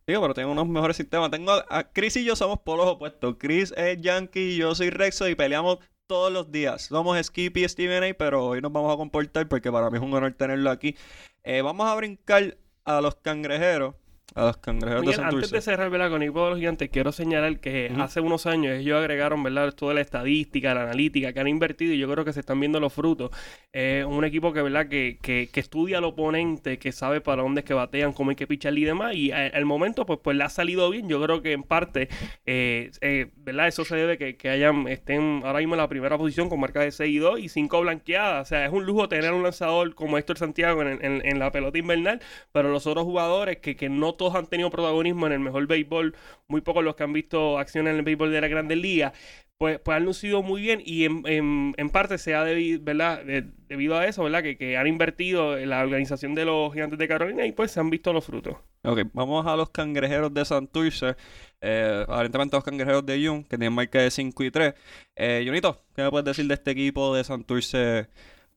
Digo, 0.07 0.21
pero 0.21 0.35
tengo 0.35 0.53
unos 0.53 0.69
mejores 0.69 0.97
sistemas. 0.97 1.31
Tengo 1.31 1.53
a, 1.53 1.85
Chris 1.93 2.17
y 2.17 2.25
yo 2.25 2.37
somos 2.37 2.61
polos 2.61 2.87
opuestos. 2.87 3.37
Chris 3.39 3.73
es 3.77 4.01
Yankee, 4.01 4.57
yo 4.57 4.75
soy 4.75 4.91
Rexo 4.91 5.29
y 5.29 5.35
peleamos 5.35 5.79
todos 6.07 6.31
los 6.31 6.53
días. 6.53 6.83
Somos 6.83 7.25
Skippy 7.25 7.65
y 7.65 7.69
Steven 7.69 8.05
A, 8.05 8.15
pero 8.15 8.45
hoy 8.45 8.61
nos 8.61 8.73
vamos 8.73 8.93
a 8.93 8.97
comportar 8.97 9.49
porque 9.49 9.73
para 9.73 9.89
mí 9.89 9.97
es 9.97 10.03
un 10.03 10.13
honor 10.13 10.35
tenerlo 10.35 10.71
aquí. 10.71 10.97
Eh, 11.43 11.63
vamos 11.63 11.89
a 11.89 11.95
brincar 11.95 12.59
a 12.85 13.01
los 13.01 13.15
cangrejeros. 13.17 13.95
A 14.37 14.47
los 14.47 14.57
cangrejeros 14.57 15.03
Miguel, 15.03 15.17
de 15.17 15.23
antes 15.23 15.33
Santurce. 15.35 15.55
de 15.57 15.63
cerrar 15.63 15.91
¿verdad? 15.91 16.11
con 16.11 16.21
el 16.21 16.29
equipo 16.29 16.45
de 16.45 16.51
los 16.51 16.59
gigantes, 16.59 16.89
quiero 16.91 17.13
señalar 17.13 17.61
que 17.61 17.93
hace 18.01 18.21
unos 18.21 18.47
años 18.47 18.79
ellos 18.79 18.99
agregaron 18.99 19.43
¿verdad? 19.45 19.73
toda 19.75 19.95
la 19.95 20.01
estadística, 20.01 20.75
la 20.75 20.83
analítica 20.83 21.33
que 21.33 21.39
han 21.39 21.47
invertido 21.47 21.93
y 21.95 21.99
yo 21.99 22.11
creo 22.11 22.25
que 22.25 22.33
se 22.33 22.41
están 22.41 22.59
viendo 22.59 22.81
los 22.81 22.93
frutos. 22.93 23.31
Eh, 23.73 24.05
un 24.09 24.25
equipo 24.25 24.53
que, 24.53 24.61
¿verdad? 24.63 24.89
Que, 24.89 25.19
que, 25.23 25.49
que 25.53 25.61
estudia 25.61 25.99
al 25.99 26.05
oponente, 26.05 26.79
que 26.79 26.91
sabe 26.91 27.21
para 27.21 27.43
dónde 27.43 27.61
es 27.61 27.65
que 27.65 27.75
batean, 27.75 28.13
cómo 28.13 28.31
hay 28.31 28.37
que 28.37 28.47
pichar 28.49 28.77
y 28.77 28.85
demás. 28.85 29.15
Y 29.15 29.31
al 29.31 29.65
momento, 29.67 30.05
pues, 30.07 30.19
pues 30.23 30.37
le 30.37 30.43
ha 30.45 30.49
salido 30.49 30.91
bien. 30.91 31.09
Yo 31.09 31.23
creo 31.23 31.41
que 31.41 31.53
en 31.53 31.63
parte, 31.63 32.09
eh, 32.47 32.91
eh, 33.03 33.27
¿verdad? 33.37 33.69
Eso 33.69 33.85
se 33.85 33.95
debe 33.95 34.19
que, 34.19 34.37
que 34.37 34.49
hayan, 34.49 34.89
estén 34.89 35.43
ahora 35.45 35.61
mismo 35.61 35.75
en 35.75 35.81
la 35.81 35.89
primera 35.89 36.19
posición 36.19 36.49
con 36.49 36.59
marca 36.59 36.81
de 36.81 36.91
6 36.91 37.09
y 37.15 37.19
2 37.19 37.39
y 37.39 37.49
5 37.49 37.81
blanqueadas. 37.83 38.47
O 38.47 38.49
sea, 38.49 38.67
es 38.67 38.73
un 38.73 38.85
lujo 38.85 39.09
tener 39.09 39.33
un 39.33 39.43
lanzador 39.45 39.95
como 39.95 40.19
Héctor 40.19 40.39
Santiago 40.39 40.83
en, 40.83 41.05
en- 41.05 41.23
en 41.25 41.39
la 41.39 41.53
pelota 41.53 41.79
invernal, 41.79 42.21
pero 42.53 42.71
los 42.73 42.87
otros 42.89 43.05
jugadores 43.05 43.59
que, 43.59 43.77
que 43.77 43.89
no 43.89 44.15
todos 44.15 44.24
han 44.33 44.47
tenido 44.47 44.71
protagonismo 44.71 45.27
en 45.27 45.33
el 45.33 45.41
mejor 45.41 45.67
béisbol, 45.67 46.15
muy 46.47 46.61
pocos 46.61 46.85
los 46.85 46.95
que 46.95 47.03
han 47.03 47.13
visto 47.13 47.59
acción 47.59 47.89
en 47.89 47.97
el 47.97 48.03
béisbol 48.03 48.31
de 48.31 48.41
la 48.41 48.49
Grandes 48.49 48.79
Ligas, 48.79 49.13
pues, 49.59 49.79
pues 49.79 49.97
han 49.97 50.05
lucido 50.05 50.43
muy 50.43 50.61
bien 50.61 50.83
y 50.85 51.05
en, 51.05 51.91
parte 51.91 52.19
se 52.19 52.35
ha 52.35 52.45
debido, 52.45 53.97
a 53.97 54.07
eso, 54.07 54.25
que 54.59 54.77
han 54.77 54.87
invertido 54.87 55.57
en 55.57 55.71
la 55.71 55.81
organización 55.83 56.35
de 56.35 56.45
los 56.45 56.73
gigantes 56.73 56.99
de 56.99 57.09
Carolina 57.09 57.47
y 57.47 57.53
pues 57.53 57.71
se 57.71 57.81
han 57.81 57.89
visto 57.89 58.13
los 58.13 58.25
frutos. 58.25 58.57
Ok, 58.83 59.01
vamos 59.13 59.47
a 59.47 59.57
los 59.57 59.71
cangrejeros 59.71 60.35
de 60.35 60.45
Santurce. 60.45 61.17
Eh, 61.61 62.05
aparentemente 62.07 62.57
los 62.57 62.65
cangrejeros 62.65 63.07
de 63.07 63.27
Jun, 63.27 63.43
que 63.43 63.57
tienen 63.57 63.73
marca 63.73 64.01
de 64.01 64.11
5 64.11 64.45
y 64.45 64.51
3. 64.51 64.75
Eh, 65.17 65.43
Junito, 65.47 65.81
¿qué 65.95 66.03
me 66.03 66.11
puedes 66.11 66.25
decir 66.27 66.47
de 66.47 66.55
este 66.55 66.73
equipo 66.73 67.15
de 67.15 67.25
Santurce 67.25 68.09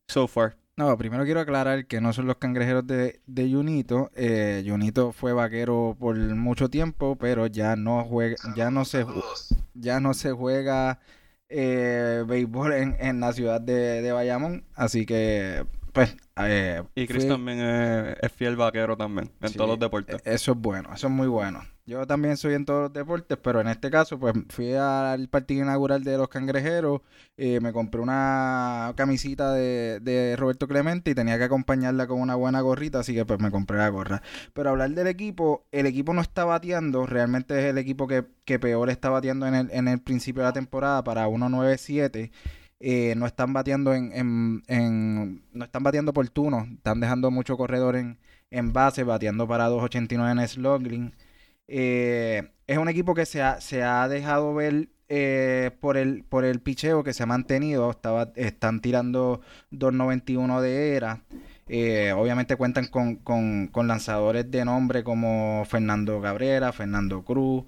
so 0.08 0.28
far? 0.28 0.58
No, 0.78 0.96
primero 0.96 1.26
quiero 1.26 1.40
aclarar 1.40 1.88
que 1.88 2.00
no 2.02 2.14
son 2.14 2.28
los 2.28 2.38
cangrejeros 2.38 2.86
de, 2.86 3.20
de 3.26 3.52
Junito. 3.52 4.12
Eh, 4.16 4.64
Junito 4.66 5.12
fue 5.12 5.34
vaquero 5.34 5.98
por 6.00 6.16
mucho 6.16 6.70
tiempo, 6.70 7.16
pero 7.16 7.48
ya 7.48 7.76
no 7.76 8.04
juega, 8.06 8.36
ya 8.56 8.70
no 8.70 8.86
se, 8.86 9.04
ya 9.74 10.00
no 10.00 10.14
se 10.14 10.32
juega 10.34 11.00
eh, 11.50 12.24
béisbol 12.28 12.74
en, 12.74 12.96
en 13.00 13.20
la 13.20 13.34
ciudad 13.34 13.60
de, 13.60 14.04
de 14.04 14.12
Bayamón. 14.12 14.66
Así 14.76 15.08
que, 15.08 15.66
pues, 15.94 16.16
eh, 16.36 16.84
Y 16.94 17.08
Chris 17.08 17.24
fui- 17.24 17.30
también 17.30 17.60
es, 17.60 18.18
es 18.22 18.32
fiel 18.32 18.56
vaquero 18.56 18.96
también, 18.96 19.32
en 19.42 19.50
Sí, 19.50 19.56
todos 19.58 19.72
los 19.72 19.80
deportes. 19.80 20.22
e- 20.26 20.34
Eso 20.36 20.52
es 20.52 20.58
bueno, 20.60 20.90
eso 20.94 21.08
es 21.08 21.14
muy 21.14 21.28
bueno. 21.28 21.64
Yo 21.90 22.06
también 22.06 22.36
soy 22.36 22.54
en 22.54 22.66
todos 22.66 22.82
los 22.84 22.94
deportes, 22.94 23.38
pero 23.42 23.62
en 23.62 23.70
este 23.70 23.90
caso, 23.90 24.20
pues 24.20 24.34
fui 24.50 24.74
al 24.74 25.30
partido 25.30 25.64
inaugural 25.64 26.04
de 26.04 26.18
los 26.18 26.28
cangrejeros, 26.28 27.00
eh, 27.38 27.62
me 27.62 27.72
compré 27.72 28.02
una 28.02 28.92
camisita 28.98 29.54
de, 29.54 30.36
Roberto 30.38 30.68
Clemente 30.68 31.12
y 31.12 31.16
tenía 31.16 31.38
que 31.38 31.46
acompañarla 31.46 32.06
con 32.06 32.20
una 32.20 32.36
buena 32.36 32.60
gorrita, 32.60 33.00
así 33.00 33.14
que 33.16 33.24
pues 33.26 33.40
me 33.40 33.52
compré 33.52 33.78
la 33.78 33.88
gorra. 33.88 34.22
Pero 34.54 34.72
hablar 34.72 34.90
del 34.92 35.08
equipo, 35.08 35.66
el 35.72 35.86
equipo 35.86 36.14
no 36.14 36.20
está 36.20 36.44
bateando, 36.44 37.06
realmente 37.06 37.58
es 37.58 37.66
el 37.72 37.78
equipo 37.78 38.06
que, 38.06 38.24
peor 38.60 38.90
está 38.90 39.10
bateando 39.10 39.48
en 39.48 39.56
el, 39.56 39.72
en 39.72 39.88
el 39.88 40.02
principio 40.02 40.42
de 40.42 40.48
la 40.50 40.54
temporada 40.54 41.04
para 41.06 41.28
1.97. 41.30 42.32
Eh, 42.82 43.16
no 43.18 43.26
están 43.26 43.54
bateando 43.54 43.94
en, 43.94 44.12
en, 44.14 44.64
en- 44.68 45.42
no 45.54 45.64
están 45.66 45.84
bateando 45.84 46.12
por 46.14 46.28
turno, 46.30 46.68
están 46.76 47.00
dejando 47.00 47.32
mucho 47.32 47.56
corredor 47.58 47.96
en, 47.96 48.18
base, 48.74 49.04
bateando 49.04 49.48
para 49.48 49.70
2.89 49.70 50.32
en 50.42 50.48
slugging. 50.48 51.14
Eh, 51.68 52.50
es 52.68 52.78
un 52.78 52.90
equipo 52.90 53.14
que 53.14 53.26
se 53.26 53.42
ha, 53.42 53.62
se 53.62 53.84
ha 53.84 54.08
dejado 54.08 54.54
ver 54.54 54.90
eh, 55.10 55.72
por 55.80 55.96
el 55.98 56.24
por 56.26 56.44
el 56.44 56.60
picheo 56.62 57.04
que 57.04 57.14
se 57.14 57.24
ha 57.24 57.26
mantenido, 57.26 57.96
están 58.36 58.82
tirando 58.82 59.42
2.91 59.72 60.62
de 60.62 60.96
era. 60.96 61.24
Eh, 61.70 62.14
obviamente 62.16 62.56
cuentan 62.56 62.88
con, 62.88 63.18
con, 63.18 63.68
con 63.68 63.88
lanzadores 63.88 64.50
de 64.50 64.66
nombre 64.66 65.04
como 65.04 65.66
Fernando 65.66 66.22
Cabrera, 66.22 66.72
Fernando 66.72 67.24
Cruz, 67.24 67.66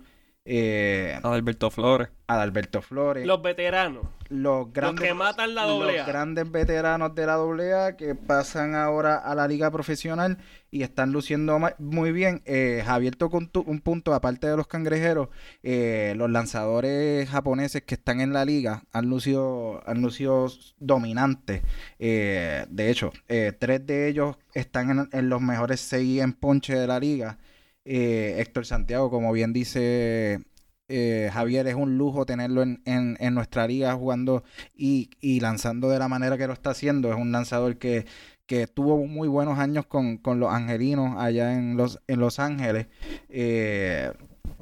eh, 0.51 1.19
Alberto 1.23 1.69
Flores. 1.69 2.09
Adalberto 2.27 2.81
Flores. 2.83 3.25
Los 3.25 3.41
veteranos. 3.41 4.03
los 4.29 4.71
grandes 4.71 5.07
que 5.07 5.13
matan 5.15 5.55
la 5.55 5.63
doble 5.63 5.97
los 5.97 6.05
grandes 6.05 6.51
veteranos 6.51 7.15
de 7.15 7.25
la 7.25 7.33
AA 7.35 7.97
que 7.97 8.13
pasan 8.13 8.75
ahora 8.75 9.15
a 9.17 9.33
la 9.33 9.47
liga 9.47 9.71
profesional 9.71 10.37
y 10.69 10.83
están 10.83 11.11
luciendo 11.11 11.59
muy 11.79 12.11
bien. 12.11 12.43
Eh, 12.45 12.83
Javier 12.85 13.15
tocó 13.15 13.37
un, 13.37 13.47
tu- 13.49 13.63
un 13.65 13.79
punto, 13.81 14.13
aparte 14.13 14.45
de 14.47 14.55
los 14.57 14.67
cangrejeros, 14.67 15.29
eh, 15.63 16.13
los 16.17 16.29
lanzadores 16.29 17.27
japoneses 17.29 17.81
que 17.81 17.95
están 17.95 18.21
en 18.21 18.31
la 18.33 18.45
liga 18.45 18.83
han 18.91 19.09
lucido, 19.09 19.81
han 19.87 20.01
lucido 20.03 20.47
dominantes. 20.77 21.63
Eh, 21.97 22.65
de 22.69 22.91
hecho, 22.91 23.11
eh, 23.27 23.53
tres 23.57 23.87
de 23.87 24.07
ellos 24.07 24.35
están 24.53 24.91
en, 24.91 25.09
en 25.11 25.29
los 25.29 25.41
mejores 25.41 25.79
seis 25.79 26.21
en 26.21 26.33
ponche 26.33 26.75
de 26.75 26.85
la 26.85 26.99
liga. 26.99 27.39
Eh, 27.85 28.35
Héctor 28.39 28.65
Santiago, 28.65 29.09
como 29.09 29.31
bien 29.31 29.53
dice 29.53 30.41
eh, 30.89 31.29
Javier, 31.31 31.67
es 31.67 31.75
un 31.75 31.97
lujo 31.97 32.25
tenerlo 32.25 32.63
en, 32.63 32.81
en, 32.85 33.33
nuestra 33.33 33.67
liga 33.67 33.93
jugando 33.93 34.43
y, 34.75 35.11
y 35.21 35.39
lanzando 35.39 35.89
de 35.89 35.99
la 35.99 36.07
manera 36.07 36.37
que 36.37 36.47
lo 36.47 36.53
está 36.53 36.71
haciendo. 36.71 37.11
Es 37.11 37.17
un 37.17 37.31
lanzador 37.31 37.77
que, 37.77 38.05
que 38.47 38.65
tuvo 38.65 39.05
muy 39.05 39.27
buenos 39.27 39.59
años 39.59 39.85
con, 39.85 40.17
con 40.17 40.39
los 40.39 40.51
angelinos 40.51 41.15
allá 41.19 41.53
en 41.53 41.77
Los, 41.77 41.99
en 42.07 42.19
Los 42.19 42.39
Ángeles. 42.39 42.87
Eh, 43.29 44.11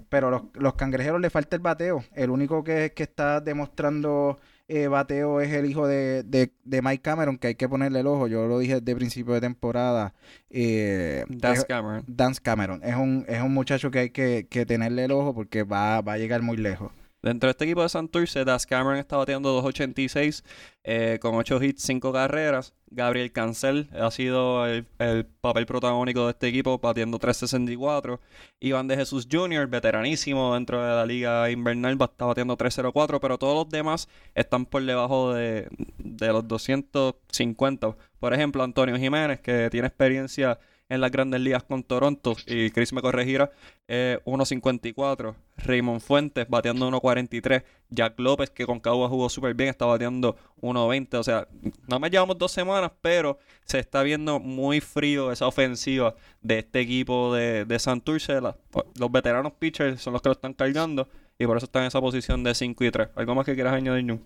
pero 0.10 0.30
los, 0.30 0.44
los 0.54 0.74
cangrejeros 0.76 1.22
le 1.22 1.30
falta 1.30 1.56
el 1.56 1.62
bateo. 1.62 2.04
El 2.14 2.30
único 2.30 2.64
que, 2.64 2.92
que 2.94 3.04
está 3.04 3.40
demostrando 3.40 4.40
eh, 4.68 4.88
bateo 4.88 5.40
es 5.42 5.52
el 5.54 5.66
hijo 5.66 5.88
de, 5.88 6.24
de, 6.24 6.52
de 6.66 6.82
Mike 6.82 7.02
Cameron, 7.02 7.38
que 7.38 7.48
hay 7.48 7.56
que 7.56 7.70
ponerle 7.70 8.00
el 8.02 8.08
ojo. 8.08 8.28
Yo 8.28 8.48
lo 8.48 8.60
dije 8.60 8.76
desde 8.82 8.96
principio 8.96 9.34
de 9.34 9.42
temporada. 9.42 10.14
Eh, 10.50 11.26
es- 11.62 11.66
Cameron. 11.66 12.04
Dance 12.08 12.42
Cameron. 12.42 12.82
Es 12.84 12.96
un, 12.96 13.26
es 13.28 13.42
un 13.42 13.54
muchacho 13.54 13.92
que 13.92 14.00
hay 14.00 14.10
que, 14.10 14.48
que 14.50 14.66
tenerle 14.66 15.06
el 15.06 15.12
ojo 15.12 15.34
porque 15.34 15.64
va, 15.64 16.02
va 16.02 16.14
a 16.14 16.18
llegar 16.18 16.42
muy 16.42 16.58
lejos. 16.58 16.92
Dentro 17.22 17.48
de 17.48 17.52
este 17.52 17.66
equipo 17.66 17.82
de 17.82 17.90
Santurce, 17.90 18.46
Das 18.46 18.68
Cameron 18.68 19.00
está 19.00 19.18
bateando 19.18 19.62
2.86 19.64 20.44
eh, 20.84 21.18
con 21.20 21.34
8 21.34 21.64
hits, 21.64 21.82
5 21.84 22.14
carreras. 22.14 22.74
Gabriel 22.90 23.32
Cancel 23.32 23.90
ha 24.00 24.12
sido 24.12 24.66
el, 24.68 24.88
el 25.00 25.26
papel 25.26 25.66
protagónico 25.66 26.26
de 26.26 26.32
este 26.32 26.48
equipo, 26.48 26.78
batiendo 26.78 27.20
3.64. 27.20 28.20
Iván 28.60 28.88
de 28.88 28.96
Jesús 28.96 29.28
Jr., 29.30 29.68
veteranísimo 29.68 30.54
dentro 30.54 30.82
de 30.82 30.96
la 30.96 31.06
liga 31.06 31.50
invernal, 31.50 31.98
está 32.00 32.26
batiendo 32.26 32.56
3.04, 32.56 33.20
pero 33.20 33.38
todos 33.38 33.56
los 33.56 33.70
demás 33.70 34.08
están 34.36 34.66
por 34.68 34.84
debajo 34.84 35.34
de, 35.34 35.68
de 35.98 36.28
los 36.28 36.48
250. 36.48 37.98
Por 38.20 38.34
ejemplo, 38.34 38.64
Antonio 38.64 38.96
Jiménez, 38.96 39.42
que 39.42 39.70
tiene 39.72 39.88
experiencia 39.88 40.60
en 40.90 41.02
las 41.02 41.12
grandes 41.12 41.42
ligas 41.42 41.64
con 41.64 41.84
Toronto, 41.84 42.36
y 42.46 42.70
Chris 42.72 42.94
me 42.94 43.02
corregirá, 43.02 43.52
eh, 43.88 44.20
1.54. 44.26 45.36
Raymond 45.58 46.02
Fuentes 46.02 46.48
bateando 46.50 46.90
1.43. 46.90 47.64
Jack 47.90 48.20
López, 48.20 48.50
que 48.50 48.66
con 48.66 48.80
Cagua 48.80 49.10
jugó 49.10 49.28
súper 49.30 49.54
bien, 49.54 49.70
está 49.70 49.86
bateando 49.86 50.36
1.20. 50.62 51.18
O 51.18 51.24
sea, 51.24 51.48
no 51.88 52.00
me 52.00 52.10
llevamos 52.10 52.38
dos 52.38 52.52
semanas, 52.52 52.92
pero 53.02 53.38
se 53.66 53.80
está 53.80 54.04
viendo 54.04 54.40
muy 54.40 54.80
frío 54.82 55.32
esa 55.32 55.48
ofensiva 55.48 56.16
de 56.42 56.60
este 56.60 56.80
equipo 56.82 57.34
de, 57.34 57.66
de 57.66 57.80
Santurce. 57.80 58.40
La- 58.40 58.56
los 59.00 59.12
veteranos 59.12 59.54
pitchers 59.54 60.02
son 60.02 60.14
los 60.14 60.22
que 60.22 60.30
lo 60.30 60.34
están 60.34 60.54
cargando 60.54 61.08
y 61.40 61.46
por 61.46 61.58
eso 61.58 61.66
están 61.66 61.84
en 61.84 61.88
esa 61.88 62.00
posición 62.02 62.44
de 62.44 62.54
5 62.56 62.84
y 62.84 62.92
3. 62.92 63.10
¿Algo 63.16 63.36
más 63.36 63.46
que 63.46 63.56
quieras 63.56 63.74
añadir, 63.74 64.04
Ñu? 64.06 64.20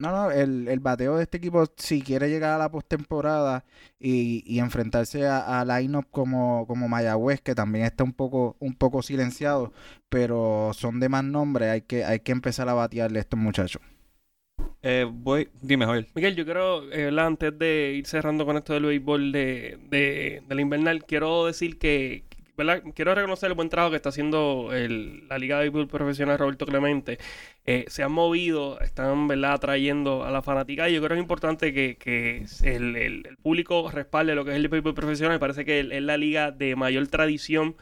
No, 0.00 0.12
no, 0.12 0.30
el, 0.30 0.68
el 0.68 0.78
bateo 0.78 1.16
de 1.16 1.24
este 1.24 1.38
equipo, 1.38 1.64
si 1.76 2.02
quiere 2.02 2.28
llegar 2.30 2.52
a 2.52 2.58
la 2.58 2.70
postemporada 2.70 3.64
y, 3.98 4.44
y 4.46 4.60
enfrentarse 4.60 5.26
a, 5.26 5.60
a 5.60 5.64
line-up 5.64 6.06
como, 6.12 6.66
como 6.68 6.88
Mayagüez, 6.88 7.40
que 7.40 7.56
también 7.56 7.84
está 7.84 8.04
un 8.04 8.12
poco, 8.12 8.56
un 8.60 8.74
poco 8.76 9.02
silenciado, 9.02 9.72
pero 10.08 10.70
son 10.72 11.00
de 11.00 11.08
más 11.08 11.24
nombre, 11.24 11.70
hay 11.70 11.82
que, 11.82 12.04
hay 12.04 12.20
que 12.20 12.30
empezar 12.30 12.68
a 12.68 12.74
batearle 12.74 13.18
a 13.18 13.22
estos 13.22 13.40
muchachos. 13.40 13.82
Eh, 14.82 15.06
voy, 15.10 15.48
dime, 15.60 15.86
Joel. 15.86 16.06
Miguel, 16.14 16.36
yo 16.36 16.44
quiero, 16.44 16.84
eh, 16.92 17.04
¿verdad? 17.06 17.26
antes 17.26 17.58
de 17.58 17.94
ir 17.96 18.06
cerrando 18.06 18.46
con 18.46 18.56
esto 18.56 18.74
del 18.74 18.84
béisbol 18.86 19.32
de, 19.32 19.78
de, 19.90 20.42
de 20.46 20.54
la 20.54 20.60
invernal, 20.60 21.04
quiero 21.04 21.46
decir 21.46 21.78
que, 21.78 22.24
¿verdad? 22.56 22.82
Quiero 22.94 23.14
reconocer 23.14 23.48
el 23.50 23.54
buen 23.56 23.68
trabajo 23.68 23.90
que 23.90 23.96
está 23.96 24.10
haciendo 24.10 24.70
el- 24.72 25.26
la 25.28 25.38
Liga 25.38 25.56
de 25.58 25.64
Béisbol 25.64 25.88
Profesional 25.88 26.38
Roberto 26.38 26.64
Clemente. 26.66 27.18
Eh, 27.70 27.84
se 27.88 28.02
han 28.02 28.12
movido, 28.12 28.80
están, 28.80 29.28
¿verdad? 29.28 29.52
Atrayendo 29.52 30.24
a 30.24 30.30
la 30.30 30.40
fanática 30.40 30.88
y 30.88 30.94
yo 30.94 31.00
creo 31.00 31.10
que 31.10 31.14
es 31.16 31.20
importante 31.20 31.74
que, 31.74 31.98
que 31.98 32.46
el, 32.62 32.96
el- 32.96 33.26
el 33.26 33.36
público 33.36 33.90
respalde 33.90 34.34
lo 34.34 34.44
que 34.44 34.52
es 34.52 34.56
el 34.56 34.68
béisbol 34.68 34.94
profesional. 34.94 35.34
Me 35.36 35.38
parece 35.40 35.64
que 35.66 35.80
es 35.80 36.02
la 36.02 36.16
liga 36.16 36.50
de 36.50 36.76
mayor 36.76 37.06
tradición 37.08 37.76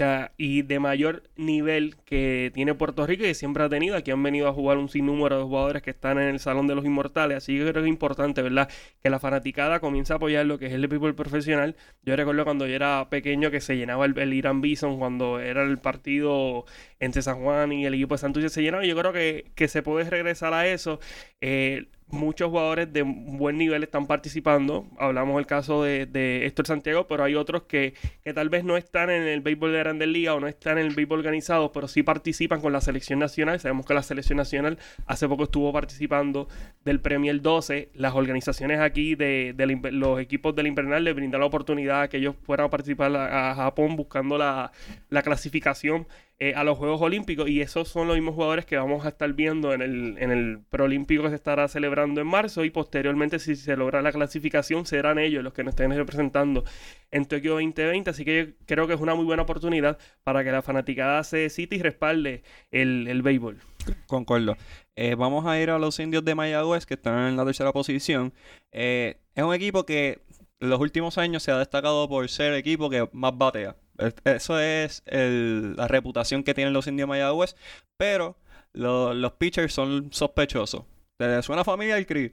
sea, 0.00 0.32
y 0.38 0.62
de 0.62 0.80
mayor 0.80 1.24
nivel 1.36 1.96
que 2.04 2.50
tiene 2.54 2.74
Puerto 2.74 3.06
Rico 3.06 3.24
y 3.24 3.28
que 3.28 3.34
siempre 3.34 3.62
ha 3.62 3.68
tenido. 3.68 3.96
Aquí 3.96 4.10
han 4.10 4.22
venido 4.22 4.48
a 4.48 4.52
jugar 4.52 4.78
un 4.78 4.88
sinnúmero 4.88 5.36
de 5.38 5.44
jugadores 5.44 5.82
que 5.82 5.90
están 5.90 6.18
en 6.18 6.28
el 6.28 6.40
Salón 6.40 6.66
de 6.66 6.74
los 6.74 6.84
Inmortales. 6.86 7.36
Así 7.36 7.56
que 7.56 7.62
creo 7.62 7.74
que 7.74 7.80
es 7.80 7.86
importante, 7.86 8.40
¿verdad? 8.42 8.70
Que 9.02 9.10
la 9.10 9.18
fanaticada 9.18 9.80
comience 9.80 10.12
a 10.12 10.16
apoyar 10.16 10.46
lo 10.46 10.58
que 10.58 10.66
es 10.66 10.72
el 10.72 10.86
béisbol 10.88 11.14
profesional. 11.14 11.76
Yo 12.02 12.16
recuerdo 12.16 12.44
cuando 12.44 12.66
yo 12.66 12.74
era 12.74 13.08
pequeño 13.10 13.50
que 13.50 13.60
se 13.60 13.76
llenaba 13.76 14.06
el, 14.06 14.18
el 14.18 14.32
Irán 14.32 14.60
Bison 14.62 14.98
cuando 14.98 15.38
era 15.38 15.62
el 15.62 15.78
partido 15.78 16.64
entre 16.98 17.20
San 17.22 17.42
Juan 17.42 17.72
y 17.72 17.84
el 17.84 17.94
equipo 17.94 18.14
de 18.14 18.18
Santurce 18.18 18.48
se 18.48 18.62
llenaba. 18.62 18.84
Yo 18.84 18.96
creo 18.96 19.12
que, 19.12 19.50
que 19.54 19.68
se 19.68 19.82
puede 19.82 20.08
regresar 20.08 20.54
a 20.54 20.66
eso. 20.66 21.00
Eh, 21.40 21.86
muchos 22.10 22.50
jugadores 22.50 22.92
de 22.92 23.02
buen 23.02 23.58
nivel 23.58 23.82
están 23.82 24.06
participando. 24.06 24.86
Hablamos 24.98 25.36
del 25.36 25.46
caso 25.46 25.82
de, 25.82 26.06
de 26.06 26.46
Héctor 26.46 26.66
Santiago, 26.66 27.06
pero 27.06 27.24
hay 27.24 27.34
otros 27.34 27.62
que, 27.64 27.94
que 28.22 28.32
tal 28.34 28.48
vez 28.48 28.64
no 28.64 28.76
están 28.76 29.10
en 29.10 29.22
el 29.22 29.40
béisbol 29.40 29.72
de 29.72 29.78
Grandes 29.78 30.08
Ligas 30.08 30.34
o 30.34 30.40
no 30.40 30.48
están 30.48 30.78
en 30.78 30.86
el 30.86 30.94
béisbol 30.94 31.18
organizado, 31.20 31.72
pero 31.72 31.88
sí 31.88 32.02
participan 32.02 32.60
con 32.60 32.72
la 32.72 32.80
selección 32.80 33.18
nacional. 33.18 33.60
Sabemos 33.60 33.86
que 33.86 33.94
la 33.94 34.02
selección 34.02 34.36
nacional 34.38 34.78
hace 35.06 35.28
poco 35.28 35.44
estuvo 35.44 35.72
participando 35.72 36.48
del 36.84 37.00
Premier 37.00 37.40
12. 37.40 37.90
Las 37.94 38.14
organizaciones 38.14 38.80
aquí 38.80 39.14
de, 39.14 39.54
inver- 39.56 39.92
los 39.92 40.20
equipos 40.20 40.54
del 40.54 40.66
Invernal 40.66 41.04
les 41.04 41.14
brindan 41.14 41.40
la 41.40 41.46
oportunidad 41.46 42.02
a 42.02 42.08
que 42.08 42.16
ellos 42.18 42.34
puedan 42.44 42.70
participar 42.70 43.14
a, 43.16 43.50
a 43.50 43.54
Japón 43.54 43.96
buscando 43.96 44.36
la, 44.38 44.72
la 45.08 45.22
clasificación 45.22 46.06
eh, 46.40 46.54
a 46.56 46.64
los 46.64 46.78
Juegos 46.78 47.00
Olímpicos 47.02 47.48
y 47.48 47.60
esos 47.60 47.88
son 47.88 48.08
los 48.08 48.16
mismos 48.16 48.34
jugadores 48.34 48.64
que 48.64 48.76
vamos 48.76 49.04
a 49.04 49.10
estar 49.10 49.32
viendo 49.34 49.72
en 49.74 49.82
el, 49.82 50.16
en 50.18 50.30
el 50.30 50.58
Proolímpico 50.70 51.22
que 51.22 51.28
se 51.28 51.34
estará 51.34 51.68
celebrando 51.68 52.20
en 52.20 52.26
marzo 52.26 52.64
y 52.64 52.70
posteriormente 52.70 53.38
si 53.38 53.56
se 53.56 53.76
logra 53.76 54.02
la 54.02 54.10
clasificación 54.10 54.86
serán 54.86 55.18
ellos 55.18 55.44
los 55.44 55.52
que 55.52 55.62
nos 55.62 55.72
estén 55.72 55.94
representando 55.94 56.64
en 57.10 57.26
Tokio 57.26 57.52
2020 57.52 58.10
así 58.10 58.24
que 58.24 58.54
creo 58.66 58.86
que 58.86 58.94
es 58.94 59.00
una 59.00 59.14
muy 59.14 59.26
buena 59.26 59.42
oportunidad 59.42 59.98
para 60.24 60.42
que 60.42 60.50
la 60.50 60.62
fanaticada 60.62 61.22
se 61.24 61.48
cite 61.50 61.76
y 61.76 61.82
respalde 61.82 62.42
el, 62.70 63.06
el 63.06 63.22
béisbol. 63.22 63.58
Concuerdo. 64.06 64.56
Eh, 64.96 65.14
vamos 65.14 65.46
a 65.46 65.58
ir 65.60 65.70
a 65.70 65.78
los 65.78 65.98
indios 65.98 66.24
de 66.24 66.34
Mayagüez, 66.34 66.86
que 66.86 66.94
están 66.94 67.28
en 67.28 67.36
la 67.36 67.44
tercera 67.44 67.72
posición. 67.72 68.32
Eh, 68.72 69.18
es 69.34 69.44
un 69.44 69.54
equipo 69.54 69.86
que 69.86 70.20
en 70.60 70.70
los 70.70 70.80
últimos 70.80 71.18
años 71.18 71.42
se 71.42 71.50
ha 71.50 71.58
destacado 71.58 72.08
por 72.08 72.28
ser 72.28 72.52
el 72.52 72.58
equipo 72.58 72.90
que 72.90 73.08
más 73.12 73.36
batea. 73.36 73.76
Es- 74.00 74.14
Eso 74.24 74.58
es 74.58 75.02
el- 75.06 75.74
la 75.76 75.86
reputación 75.88 76.42
que 76.42 76.54
tienen 76.54 76.72
los 76.72 76.86
indios 76.86 77.08
Mayagüez, 77.08 77.54
pero 77.96 78.36
lo- 78.72 79.14
los 79.14 79.32
pitchers 79.32 79.72
son 79.72 80.12
sospechosos. 80.12 80.84
¿Te 81.18 81.42
suena 81.42 81.64
familiar, 81.64 82.04
Chris? 82.06 82.32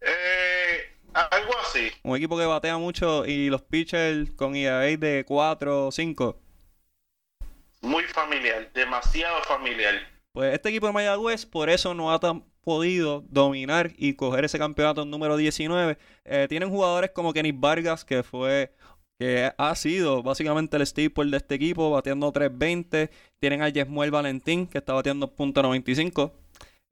Eh, 0.00 0.80
algo 1.12 1.52
así. 1.62 1.90
Un 2.02 2.16
equipo 2.16 2.36
que 2.38 2.46
batea 2.46 2.78
mucho 2.78 3.26
y 3.26 3.48
los 3.50 3.62
pitchers 3.62 4.30
con 4.32 4.56
ERA 4.56 4.96
de 4.96 5.24
4 5.26 5.86
o 5.88 5.92
5. 5.92 6.38
Muy 7.82 8.04
familiar, 8.04 8.70
demasiado 8.74 9.42
familiar. 9.44 9.94
Pues 10.32 10.54
este 10.54 10.68
equipo 10.68 10.86
de 10.86 10.92
Mayagüez 10.92 11.46
por 11.46 11.70
eso 11.70 11.94
no 11.94 12.12
ha 12.12 12.18
tan 12.20 12.44
podido 12.62 13.24
dominar 13.28 13.90
y 13.96 14.14
coger 14.14 14.44
ese 14.44 14.58
campeonato 14.58 15.04
número 15.04 15.36
19. 15.36 15.96
Eh, 16.24 16.46
tienen 16.48 16.70
jugadores 16.70 17.10
como 17.10 17.32
Kenny 17.32 17.52
Vargas, 17.52 18.04
que 18.04 18.22
fue 18.22 18.72
que 19.20 19.52
ha 19.58 19.74
sido 19.74 20.22
básicamente 20.22 20.78
el 20.78 20.86
staple 20.86 21.30
de 21.30 21.36
este 21.36 21.54
equipo, 21.54 21.90
bateando 21.90 22.32
3.20. 22.32 23.10
Tienen 23.38 23.60
a 23.60 23.68
Yesmuel 23.68 24.10
Valentín, 24.10 24.66
que 24.66 24.78
está 24.78 24.94
bateando 24.94 25.36
.95. 25.36 26.32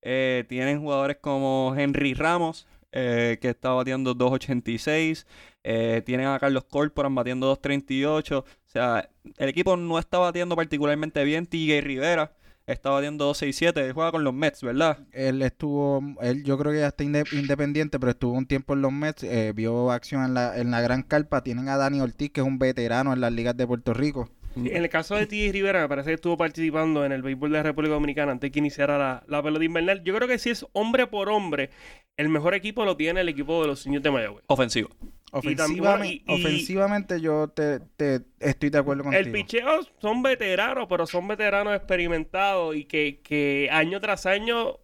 Eh, 0.03 0.45
tienen 0.47 0.79
jugadores 0.83 1.17
como 1.23 1.75
Henry 1.75 2.13
Ramos, 2.13 2.67
eh, 2.93 3.39
que 3.41 3.49
está 3.49 3.71
bateando 3.71 4.15
2.86. 4.15 5.27
Eh, 5.65 6.03
tienen 6.05 6.27
a 6.27 6.39
Carlos 6.39 6.65
Corporan 6.65 7.15
batiendo 7.15 7.51
2.38. 7.57 8.41
O 8.41 8.45
sea, 8.67 9.09
el 9.39 9.49
equipo 9.49 9.79
no 9.79 9.99
está 9.99 10.19
batiendo 10.19 10.55
particularmente 10.55 11.25
bien. 11.25 11.47
TJ 11.47 11.81
Rivera 11.81 12.35
está 12.73 12.91
batiendo 12.91 13.31
2.67. 13.31 13.79
Él 13.85 13.93
juega 13.93 14.11
con 14.13 14.25
los 14.25 14.33
Mets, 14.35 14.63
¿verdad? 14.63 14.99
Él 15.13 15.43
estuvo, 15.43 16.03
él 16.23 16.45
yo 16.45 16.57
creo 16.59 16.73
que 16.73 16.79
ya 16.81 16.89
está 16.89 17.05
inde- 17.05 17.25
independiente, 17.33 17.99
pero 17.99 18.11
estuvo 18.11 18.33
un 18.33 18.47
tiempo 18.47 18.75
en 18.75 18.83
los 18.83 18.93
Mets, 18.93 19.23
eh, 19.25 19.53
vio 19.55 19.91
acción 19.91 20.25
en 20.25 20.35
la, 20.35 20.57
en 20.59 20.71
la 20.71 20.81
Gran 20.81 21.03
Carpa. 21.03 21.43
Tienen 21.43 21.69
a 21.69 21.77
Dani 21.77 22.01
Ortiz, 22.01 22.31
que 22.31 22.41
es 22.41 22.47
un 22.47 22.59
veterano 22.59 23.13
en 23.13 23.21
las 23.21 23.33
ligas 23.33 23.57
de 23.57 23.67
Puerto 23.67 23.95
Rico. 23.95 24.29
En 24.57 24.83
el 24.83 24.89
caso 24.89 25.15
de 25.15 25.27
T.J. 25.27 25.53
Rivera, 25.53 25.83
me 25.83 25.89
parece 25.89 26.09
que 26.11 26.15
estuvo 26.15 26.37
participando 26.37 27.05
en 27.05 27.13
el 27.13 27.23
béisbol 27.23 27.51
de 27.51 27.59
la 27.59 27.63
República 27.63 27.95
Dominicana 27.95 28.33
antes 28.33 28.51
que 28.51 28.59
iniciara 28.59 28.99
la, 28.99 29.23
la 29.29 29.41
pelota 29.43 29.65
invernal. 29.65 30.03
Yo 30.03 30.15
creo 30.17 30.27
que 30.27 30.39
si 30.39 30.51
es 30.51 30.67
hombre 30.73 31.07
por 31.07 31.29
hombre, 31.29 31.71
el 32.17 32.29
mejor 32.29 32.55
equipo 32.55 32.85
lo 32.85 32.97
tiene 32.97 33.21
el 33.21 33.29
equipo 33.29 33.61
de 33.63 33.69
los 33.69 33.87
niños 33.87 34.03
de 34.03 34.11
Mayagüez. 34.11 34.45
Ofensivo. 34.49 34.89
Ofensivamente, 35.33 36.07
y- 36.15 36.23
y- 36.27 36.35
ofensivamente 36.47 37.21
yo 37.21 37.49
te, 37.49 37.81
te 37.97 38.21
estoy 38.41 38.71
de 38.71 38.79
acuerdo 38.79 39.05
contigo. 39.05 39.21
El 39.27 39.33
picheo 39.33 39.81
son 40.01 40.23
veteranos, 40.23 40.87
pero 40.89 41.07
son 41.07 41.29
veteranos 41.29 41.75
experimentados 41.77 42.75
y 42.77 42.85
que, 42.85 43.21
que 43.23 43.69
año 43.71 44.01
tras 44.01 44.25
año 44.27 44.79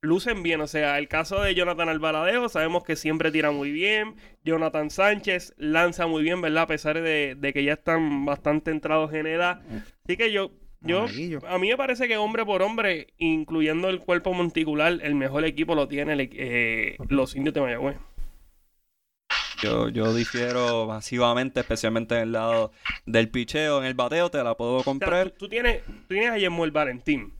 lucen 0.00 0.42
bien. 0.42 0.60
O 0.60 0.66
sea, 0.66 0.98
el 0.98 1.08
caso 1.08 1.40
de 1.40 1.54
Jonathan 1.54 1.88
Alvarado, 1.88 2.48
sabemos 2.48 2.82
que 2.84 2.96
siempre 2.96 3.30
tira 3.30 3.50
muy 3.52 3.70
bien. 3.70 4.16
Jonathan 4.44 4.90
Sánchez 4.90 5.54
lanza 5.58 6.06
muy 6.06 6.22
bien, 6.22 6.40
¿verdad? 6.42 6.64
A 6.64 6.66
pesar 6.66 7.00
de, 7.00 7.36
de 7.38 7.52
que 7.52 7.64
ya 7.64 7.74
están 7.74 8.24
bastante 8.26 8.70
entrados 8.70 9.12
en 9.14 9.26
edad. 9.26 9.62
Así 10.04 10.16
que 10.16 10.30
yo, 10.32 10.50
yo, 10.82 11.06
a 11.48 11.58
mí 11.58 11.68
me 11.68 11.76
parece 11.76 12.08
que 12.08 12.16
hombre 12.18 12.44
por 12.44 12.62
hombre, 12.62 13.06
incluyendo 13.16 13.88
el 13.88 14.00
cuerpo 14.00 14.34
monticular, 14.34 14.98
el 15.02 15.14
mejor 15.14 15.44
equipo 15.44 15.74
lo 15.74 15.88
tiene 15.88 16.12
el- 16.14 16.28
eh, 16.32 16.96
los 17.08 17.34
indios 17.36 17.54
de 17.54 17.60
Mayagüez. 17.62 17.96
Yo, 19.62 19.88
yo 19.88 20.12
difiero 20.14 20.86
masivamente, 20.86 21.60
especialmente 21.60 22.16
en 22.16 22.22
el 22.22 22.32
lado 22.32 22.72
del 23.06 23.28
picheo. 23.30 23.78
En 23.78 23.84
el 23.86 23.94
bateo 23.94 24.30
te 24.30 24.42
la 24.42 24.56
puedo 24.56 24.76
O 24.76 24.78
sea, 24.78 24.84
comprar. 24.84 25.30
tú, 25.30 25.38
tú 25.40 25.48
tienes, 25.48 25.82
tú 25.84 25.92
tienes 26.08 26.30
a 26.30 26.38
Yemuel 26.38 26.70
Valentín. 26.70 27.32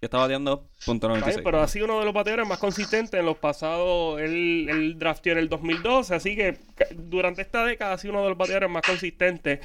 Que 0.00 0.06
está 0.06 0.18
bateando 0.18 0.66
punto 0.84 1.06
Está 1.06 1.14
bien, 1.14 1.20
96. 1.20 1.44
pero 1.44 1.60
ha 1.60 1.68
sido 1.68 1.84
uno 1.84 2.00
de 2.00 2.04
los 2.06 2.12
bateadores 2.14 2.48
más 2.48 2.58
consistentes 2.58 3.18
en 3.20 3.24
los 3.24 3.36
pasados. 3.38 4.20
Él, 4.20 4.66
él 4.68 4.98
drafteó 4.98 5.32
en 5.32 5.38
el 5.38 5.48
2012, 5.48 6.14
así 6.16 6.34
que 6.34 6.58
durante 6.96 7.40
esta 7.42 7.64
década 7.64 7.92
ha 7.94 7.98
sido 7.98 8.14
uno 8.14 8.24
de 8.24 8.30
los 8.30 8.38
bateadores 8.38 8.68
más 8.68 8.82
consistentes 8.82 9.60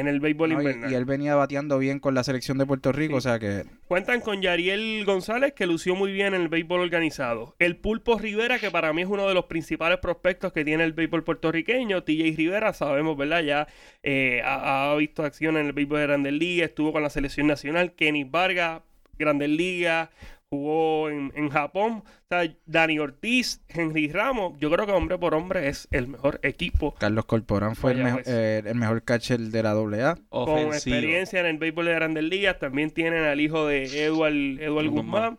en 0.00 0.08
el 0.08 0.18
béisbol 0.20 0.50
No, 0.50 0.56
y, 0.56 0.58
invernal. 0.64 0.90
y 0.90 0.94
él 0.94 1.04
venía 1.04 1.34
bateando 1.36 1.78
bien 1.78 2.00
con 2.00 2.14
la 2.14 2.24
selección 2.24 2.58
de 2.58 2.66
Puerto 2.66 2.90
Rico, 2.92 3.12
Sí. 3.12 3.18
o 3.18 3.20
sea 3.20 3.38
que 3.38 3.64
Cuentan 3.86 4.20
con 4.20 4.40
Yariel 4.42 5.04
González, 5.04 5.52
que 5.52 5.66
lució 5.66 5.94
muy 5.94 6.12
bien 6.12 6.34
en 6.34 6.42
el 6.42 6.48
béisbol 6.48 6.80
organizado. 6.80 7.54
El 7.58 7.76
Pulpo 7.76 8.18
Rivera, 8.18 8.58
que 8.58 8.70
para 8.70 8.92
mí 8.92 9.02
es 9.02 9.08
uno 9.08 9.28
de 9.28 9.34
los 9.34 9.44
principales 9.46 9.98
prospectos 9.98 10.52
que 10.52 10.64
tiene 10.64 10.84
el 10.84 10.92
béisbol 10.92 11.22
puertorriqueño. 11.24 12.02
TJ 12.02 12.36
Rivera, 12.36 12.72
sabemos, 12.72 13.16
¿verdad? 13.16 13.42
Ya 13.42 13.66
eh, 14.02 14.42
ha, 14.44 14.90
ha 14.92 14.96
visto 14.96 15.22
acción 15.24 15.56
en 15.56 15.66
el 15.66 15.72
béisbol 15.72 15.98
de 16.00 16.06
Grandes 16.06 16.32
Ligas, 16.32 16.68
estuvo 16.70 16.92
con 16.92 17.02
la 17.02 17.10
selección 17.10 17.46
nacional. 17.46 17.92
Kenny 17.92 18.24
Vargas, 18.24 18.82
Grandes 19.18 19.50
Ligas, 19.50 20.08
jugó 20.60 21.08
en, 21.08 21.32
en 21.36 21.48
Japón. 21.48 22.02
O 22.04 22.26
sea, 22.28 22.52
Dani 22.66 22.98
Ortiz, 22.98 23.62
Henry 23.68 24.10
Ramos. 24.10 24.58
Yo 24.58 24.70
creo 24.70 24.84
que 24.84 24.92
hombre 24.92 25.16
por 25.16 25.34
hombre 25.34 25.68
es 25.68 25.86
el 25.92 26.08
mejor 26.08 26.40
equipo 26.42 26.94
Carlos 26.98 27.24
Corporán 27.24 27.76
fue 27.76 27.92
el, 27.92 27.98
mejo- 28.02 28.16
pues. 28.16 28.28
eh, 28.28 28.62
el 28.66 28.74
mejor 28.74 29.02
catcher 29.02 29.38
de 29.38 29.62
la 29.62 29.70
AA. 29.72 30.16
con 30.28 30.58
experiencia 30.58 31.40
en 31.40 31.46
el 31.46 31.58
béisbol 31.58 31.86
de 31.86 31.94
Grandes 31.94 32.24
Ligas. 32.24 32.58
También 32.58 32.90
tienen 32.90 33.24
al 33.24 33.40
hijo 33.40 33.66
de 33.66 33.84
Edward, 34.04 34.32
Edward 34.60 34.88
Guzmán. 34.88 35.38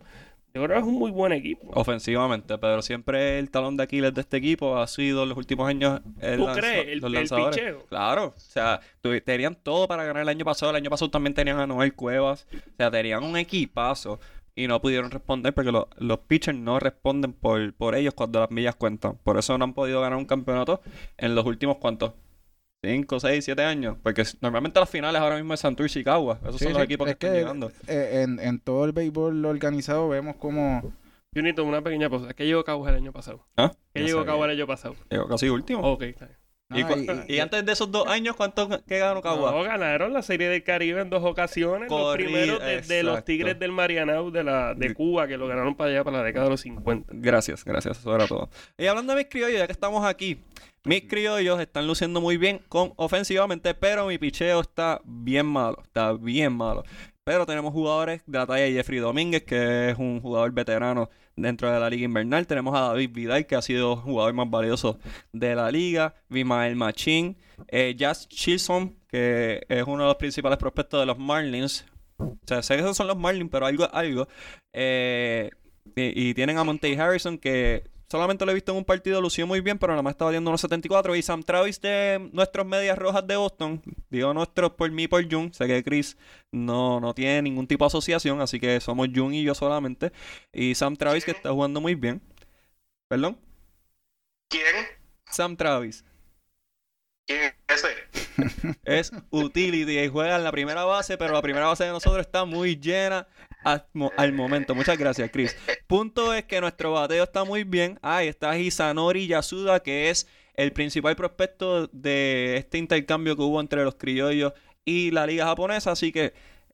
Yo 0.53 0.61
creo 0.65 0.75
que 0.75 0.81
es 0.81 0.87
un 0.87 0.95
muy 0.99 1.11
buen 1.11 1.31
equipo. 1.31 1.71
Ofensivamente, 1.75 2.57
pero 2.57 2.81
siempre 2.81 3.39
el 3.39 3.49
talón 3.49 3.77
de 3.77 3.83
Aquiles 3.83 4.13
de 4.13 4.19
este 4.19 4.35
equipo 4.35 4.77
ha 4.77 4.87
sido 4.87 5.23
en 5.23 5.29
los 5.29 5.37
últimos 5.37 5.65
años 5.69 6.01
el 6.19 6.39
¿Tú 6.39 6.47
crees? 6.53 6.87
El- 6.89 6.99
los 6.99 7.13
el 7.13 7.29
picheo. 7.51 7.85
Claro, 7.87 8.33
o 8.35 8.39
sea, 8.39 8.81
tenían 9.23 9.55
todo 9.55 9.87
para 9.87 10.03
ganar 10.03 10.23
el 10.23 10.29
año 10.29 10.43
pasado. 10.43 10.69
El 10.71 10.75
año 10.75 10.89
pasado 10.89 11.09
también 11.09 11.33
tenían 11.33 11.57
a 11.59 11.67
Noel 11.67 11.93
Cuevas. 11.93 12.47
O 12.53 12.75
sea, 12.75 12.91
tenían 12.91 13.23
un 13.23 13.37
equipazo 13.37 14.19
y 14.55 14.67
no 14.67 14.81
pudieron 14.81 15.11
responder 15.11 15.53
porque 15.53 15.71
lo- 15.71 15.87
los 15.97 16.19
pitchers 16.19 16.57
no 16.57 16.79
responden 16.79 17.33
por, 17.33 17.73
por 17.73 17.95
ellos 17.95 18.13
cuando 18.13 18.39
las 18.39 18.51
millas 18.51 18.75
cuentan. 18.75 19.17
Por 19.23 19.37
eso 19.37 19.57
no 19.57 19.63
han 19.65 19.73
podido 19.73 20.01
ganar 20.01 20.17
un 20.17 20.25
campeonato 20.25 20.81
en 21.17 21.35
los 21.35 21.45
últimos 21.45 21.77
cuantos. 21.77 22.13
5, 22.83 23.19
6, 23.19 23.45
7 23.45 23.63
años. 23.63 23.97
Porque 24.01 24.23
normalmente 24.41 24.79
las 24.79 24.89
finales 24.89 25.21
ahora 25.21 25.35
mismo 25.35 25.53
es 25.53 25.59
Santurce 25.59 25.99
y 25.99 26.03
Cagua. 26.03 26.39
Esos 26.41 26.57
Sí, 26.57 26.63
son 26.65 26.73
los 26.73 26.81
sí, 26.81 26.85
equipos 26.85 27.05
que 27.05 27.11
es 27.11 27.15
están 27.15 27.33
llegando. 27.33 27.71
eh, 27.87 28.21
en, 28.23 28.39
en 28.39 28.59
todo 28.59 28.85
el 28.85 28.91
béisbol 28.91 29.45
organizado 29.45 30.09
vemos 30.09 30.35
como... 30.37 30.91
Junito, 31.33 31.63
una 31.63 31.81
pequeña 31.81 32.09
pausa. 32.09 32.33
¿Qué 32.33 32.45
llegó 32.45 32.63
Cabo 32.65 32.87
el 32.89 32.95
año 32.95 33.13
pasado? 33.13 33.45
¿Ah? 33.55 33.71
¿Qué 33.93 34.01
No 34.01 34.05
llegó. 34.07 34.25
Cabo 34.25 34.43
el 34.45 34.51
año 34.51 34.67
pasado? 34.67 34.95
Llegó 35.09 35.27
casi 35.27 35.47
último. 35.47 35.81
Ok, 35.89 36.01
está 36.01 36.25
bien. 36.25 36.37
¿Y, 36.73 36.81
Ah, 36.83 36.87
cu- 36.87 37.23
y- 37.27 37.35
y 37.35 37.39
antes 37.39 37.65
de 37.65 37.71
esos 37.71 37.91
dos 37.91 38.07
años, 38.07 38.35
¿cuánto 38.35 38.69
que 38.85 38.99
ganó 38.99 39.21
Cagua? 39.21 39.51
No, 39.51 39.63
ganaron 39.63 40.13
la 40.13 40.21
Serie 40.21 40.47
del 40.49 40.63
Caribe 40.63 41.01
en 41.01 41.09
dos 41.09 41.23
ocasiones. 41.23 41.89
los 41.89 42.15
primeros 42.15 42.59
desde 42.59 43.03
los 43.03 43.13
exacto. 43.13 43.25
Tigres 43.25 43.59
del 43.59 43.71
Marianao 43.71 44.31
de, 44.31 44.43
la, 44.43 44.73
de 44.73 44.93
Cuba, 44.93 45.27
que 45.27 45.37
lo 45.37 45.47
ganaron 45.47 45.75
para 45.75 45.89
allá, 45.91 46.03
para 46.03 46.17
la 46.19 46.23
década 46.23 46.45
de 46.45 46.51
los 46.51 46.61
50. 46.61 47.11
Gracias, 47.15 47.63
gracias, 47.65 47.99
eso 47.99 48.15
era 48.15 48.27
todo. 48.27 48.49
Y 48.77 48.85
hablando 48.85 49.13
de 49.13 49.19
mis 49.23 49.29
criollos, 49.29 49.59
ya 49.59 49.65
que 49.67 49.73
estamos 49.73 50.05
aquí, 50.05 50.41
mis 50.83 51.07
criollos 51.07 51.59
están 51.59 51.85
luciendo 51.87 52.21
muy 52.21 52.37
bien 52.37 52.59
con 52.69 52.93
ofensivamente, 52.95 53.73
pero 53.73 54.07
mi 54.07 54.17
picheo 54.17 54.61
está 54.61 55.01
bien 55.03 55.45
malo, 55.45 55.77
está 55.83 56.13
bien 56.13 56.53
malo. 56.53 56.83
Pero 57.23 57.45
tenemos 57.45 57.71
jugadores 57.71 58.23
de 58.25 58.37
la 58.39 58.47
talla 58.47 58.63
de 58.63 58.71
Jeffrey 58.73 58.97
Domínguez, 58.99 59.43
que 59.43 59.91
es 59.91 59.97
un 59.99 60.21
jugador 60.21 60.51
veterano 60.53 61.09
dentro 61.41 61.71
de 61.71 61.79
la 61.79 61.89
liga 61.89 62.05
invernal. 62.05 62.47
Tenemos 62.47 62.75
a 62.75 62.81
David 62.81 63.11
Vidal, 63.11 63.45
que 63.45 63.55
ha 63.55 63.61
sido 63.61 63.97
jugador 63.97 64.33
más 64.33 64.49
valioso 64.49 64.99
de 65.33 65.55
la 65.55 65.71
liga. 65.71 66.13
Vimael 66.29 66.75
Machín. 66.75 67.37
Eh, 67.67 67.95
Jazz 67.97 68.27
Chilson, 68.27 68.95
que 69.07 69.65
es 69.67 69.83
uno 69.83 70.03
de 70.03 70.09
los 70.09 70.15
principales 70.15 70.57
prospectos 70.57 70.99
de 70.99 71.05
los 71.05 71.17
Marlins. 71.17 71.85
O 72.17 72.37
sea, 72.45 72.61
sé 72.61 72.75
que 72.75 72.81
esos 72.81 72.97
son 72.97 73.07
los 73.07 73.17
Marlins, 73.17 73.49
pero 73.51 73.65
algo, 73.65 73.87
algo. 73.93 74.27
Eh, 74.73 75.49
y, 75.95 76.29
y 76.29 76.33
tienen 76.33 76.57
a 76.57 76.63
Monte 76.63 76.97
Harrison, 76.99 77.37
que 77.37 77.83
solamente 78.11 78.45
lo 78.45 78.51
he 78.51 78.53
visto 78.53 78.71
en 78.73 78.77
un 78.77 78.85
partido, 78.85 79.21
lució 79.21 79.47
muy 79.47 79.61
bien, 79.61 79.79
pero 79.79 79.93
nada 79.93 80.03
más 80.03 80.11
está 80.11 80.25
valiendo 80.25 80.49
unos 80.49 80.61
74. 80.61 81.15
Y 81.15 81.21
Sam 81.21 81.43
Travis 81.43 81.79
de 81.81 82.29
nuestros 82.33 82.67
medias 82.67 82.97
rojas 82.97 83.25
de 83.25 83.37
Boston, 83.37 83.81
digo 84.09 84.33
nuestros 84.33 84.71
por 84.71 84.91
mí 84.91 85.07
por 85.07 85.23
Jun, 85.31 85.53
sé 85.53 85.65
que 85.67 85.83
Chris 85.83 86.17
no, 86.51 86.99
no 86.99 87.13
tiene 87.13 87.41
ningún 87.41 87.67
tipo 87.67 87.85
de 87.85 87.87
asociación, 87.87 88.41
así 88.41 88.59
que 88.59 88.79
somos 88.81 89.07
Jun 89.15 89.33
y 89.33 89.43
yo 89.43 89.55
solamente. 89.55 90.11
Y 90.53 90.75
Sam 90.75 90.97
Travis, 90.97 91.25
que 91.25 91.31
está 91.31 91.51
jugando 91.51 91.79
muy 91.79 91.95
bien. 91.95 92.21
¿Perdón? 93.07 93.37
¿Quién? 94.49 94.85
Sam 95.29 95.55
Travis. 95.55 96.03
¿Quién 97.31 97.53
es 98.83 99.11
utility 99.29 99.99
y 99.99 100.07
juega 100.07 100.35
en 100.35 100.43
la 100.43 100.51
primera 100.51 100.83
base, 100.83 101.17
pero 101.17 101.33
la 101.33 101.41
primera 101.41 101.67
base 101.67 101.85
de 101.85 101.91
nosotros 101.91 102.25
está 102.25 102.45
muy 102.45 102.75
llena 102.75 103.27
al 103.63 104.33
momento. 104.33 104.75
Muchas 104.75 104.97
gracias, 104.97 105.29
Chris. 105.31 105.55
Punto 105.87 106.33
es 106.33 106.43
que 106.45 106.59
nuestro 106.59 106.93
bateo 106.93 107.23
está 107.23 107.43
muy 107.43 107.63
bien. 107.63 107.99
Ahí 108.01 108.27
está 108.27 108.57
Hisanori 108.57 109.27
Yasuda, 109.27 109.81
que 109.81 110.09
es 110.09 110.27
el 110.55 110.73
principal 110.73 111.15
prospecto 111.15 111.87
de 111.87 112.57
este 112.57 112.77
intercambio 112.77 113.35
que 113.35 113.43
hubo 113.43 113.61
entre 113.61 113.83
los 113.83 113.95
criollos 113.95 114.53
y 114.83 115.11
la 115.11 115.25
liga 115.25 115.45
japonesa. 115.45 115.91
Así 115.91 116.11
que 116.11 116.33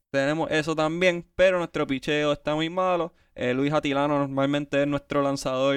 tenemos 0.09 0.49
eso 0.49 0.75
también, 0.75 1.25
pero 1.35 1.59
nuestro 1.59 1.85
picheo 1.85 2.31
está 2.31 2.55
muy 2.55 2.69
malo. 2.69 3.13
Eh, 3.35 3.53
Luis 3.53 3.71
Atilano 3.73 4.17
normalmente 4.17 4.81
es 4.81 4.87
nuestro 4.87 5.21
lanzador 5.21 5.75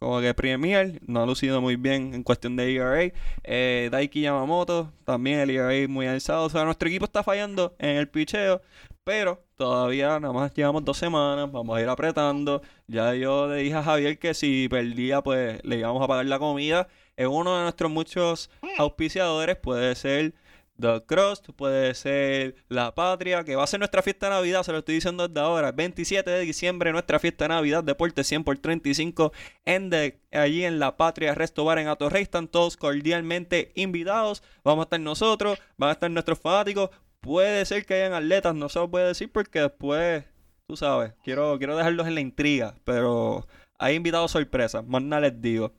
como 0.00 0.20
que 0.22 0.32
premier, 0.32 0.98
no 1.06 1.22
ha 1.22 1.26
lucido 1.26 1.60
muy 1.60 1.76
bien 1.76 2.14
en 2.14 2.22
cuestión 2.22 2.56
de 2.56 2.74
ERA. 2.74 3.12
Eh, 3.44 3.90
Daiki 3.92 4.22
Yamamoto, 4.22 4.90
también 5.04 5.40
el 5.40 5.50
ERA 5.50 5.86
muy 5.88 6.06
alzado. 6.06 6.46
O 6.46 6.50
sea, 6.50 6.64
nuestro 6.64 6.88
equipo 6.88 7.04
está 7.04 7.22
fallando 7.22 7.76
en 7.78 7.96
el 7.96 8.08
picheo, 8.08 8.62
pero 9.04 9.44
todavía 9.56 10.18
nada 10.18 10.32
más 10.32 10.54
llevamos 10.54 10.86
dos 10.86 10.96
semanas, 10.96 11.52
vamos 11.52 11.76
a 11.76 11.82
ir 11.82 11.88
apretando. 11.88 12.62
Ya 12.86 13.14
yo 13.14 13.46
le 13.48 13.56
dije 13.56 13.74
a 13.74 13.82
Javier 13.82 14.18
que 14.18 14.32
si 14.32 14.68
perdía, 14.70 15.20
pues 15.22 15.62
le 15.64 15.76
íbamos 15.76 16.02
a 16.02 16.08
pagar 16.08 16.24
la 16.24 16.38
comida. 16.38 16.88
Es 17.16 17.26
uno 17.26 17.58
de 17.58 17.64
nuestros 17.64 17.90
muchos 17.90 18.50
auspiciadores, 18.78 19.56
puede 19.56 19.94
ser 19.96 20.32
The 20.80 21.02
Crust, 21.06 21.50
puede 21.50 21.94
ser 21.94 22.56
La 22.68 22.94
Patria, 22.94 23.44
que 23.44 23.56
va 23.56 23.64
a 23.64 23.66
ser 23.66 23.80
nuestra 23.80 24.02
fiesta 24.02 24.26
de 24.26 24.34
Navidad, 24.34 24.62
se 24.62 24.72
lo 24.72 24.78
estoy 24.78 24.96
diciendo 24.96 25.28
desde 25.28 25.40
ahora. 25.40 25.72
27 25.72 26.28
de 26.28 26.40
diciembre, 26.40 26.92
nuestra 26.92 27.18
fiesta 27.18 27.44
de 27.44 27.50
Navidad, 27.50 27.84
Deporte 27.84 28.24
100 28.24 28.44
por 28.44 28.58
35, 28.58 29.32
en 29.64 29.90
de, 29.90 30.20
allí 30.32 30.64
en 30.64 30.78
La 30.78 30.96
Patria 30.96 31.34
Resto 31.34 31.64
Bar 31.64 31.78
en 31.78 31.88
Atorrey. 31.88 32.22
Están 32.22 32.48
todos 32.48 32.76
cordialmente 32.76 33.72
invitados. 33.74 34.42
Vamos 34.64 34.82
a 34.82 34.84
estar 34.84 35.00
nosotros, 35.00 35.58
van 35.76 35.90
a 35.90 35.92
estar 35.92 36.10
nuestros 36.10 36.38
fanáticos. 36.38 36.90
Puede 37.20 37.64
ser 37.66 37.84
que 37.84 37.94
hayan 37.94 38.14
atletas, 38.14 38.54
no 38.54 38.68
se 38.68 38.78
lo 38.78 38.90
puede 38.90 39.08
decir 39.08 39.30
porque 39.30 39.60
después, 39.60 40.24
tú 40.66 40.76
sabes, 40.76 41.12
quiero, 41.22 41.58
quiero 41.58 41.76
dejarlos 41.76 42.06
en 42.06 42.14
la 42.14 42.20
intriga, 42.22 42.74
pero 42.84 43.46
hay 43.78 43.96
invitados 43.96 44.30
sorpresas, 44.30 44.86
más 44.86 45.02
nada 45.02 45.22
les 45.22 45.40
digo. 45.40 45.72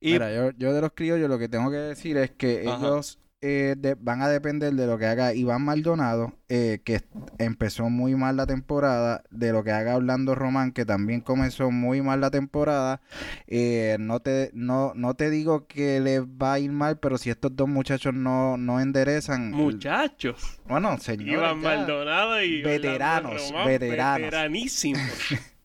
Y 0.00 0.12
Mira, 0.12 0.34
yo, 0.34 0.50
yo 0.56 0.72
de 0.72 0.80
los 0.80 0.92
criollos 0.92 1.28
lo 1.28 1.38
que 1.38 1.48
tengo 1.48 1.70
que 1.70 1.76
decir 1.76 2.16
es 2.16 2.30
que 2.30 2.64
Ajá. 2.66 2.78
ellos 2.78 3.20
eh, 3.42 3.74
de- 3.78 3.94
van 3.98 4.20
a 4.22 4.28
depender 4.28 4.72
de 4.74 4.86
lo 4.86 4.98
que 4.98 5.06
haga 5.06 5.32
Iván 5.32 5.62
Maldonado, 5.62 6.34
eh, 6.48 6.80
que 6.84 7.00
empezó 7.38 7.88
muy 7.88 8.14
mal 8.14 8.36
la 8.36 8.46
temporada, 8.46 9.22
de 9.30 9.52
lo 9.52 9.64
que 9.64 9.70
haga 9.72 9.96
Orlando 9.96 10.34
Román, 10.34 10.72
que 10.72 10.84
también 10.84 11.20
comenzó 11.22 11.70
muy 11.70 12.02
mal 12.02 12.20
la 12.20 12.30
temporada. 12.30 13.00
Eh, 13.46 13.96
no 13.98 14.20
te 14.20 14.50
no, 14.52 14.92
no 14.94 15.14
te 15.14 15.30
digo 15.30 15.66
que 15.66 16.00
les 16.00 16.20
va 16.22 16.54
a 16.54 16.58
ir 16.58 16.70
mal, 16.72 16.98
pero 16.98 17.16
si 17.18 17.30
estos 17.30 17.56
dos 17.56 17.68
muchachos 17.68 18.12
no, 18.12 18.56
no 18.56 18.78
enderezan, 18.80 19.52
Muchachos. 19.52 20.60
bueno, 20.68 20.98
señores, 20.98 21.32
Iván 21.32 21.62
ya. 21.62 21.68
Maldonado 21.68 22.42
y 22.42 22.62
Veteranos, 22.62 23.48
Román, 23.50 23.66
veteranos. 23.66 24.20
Veteranísimos. 24.26 25.00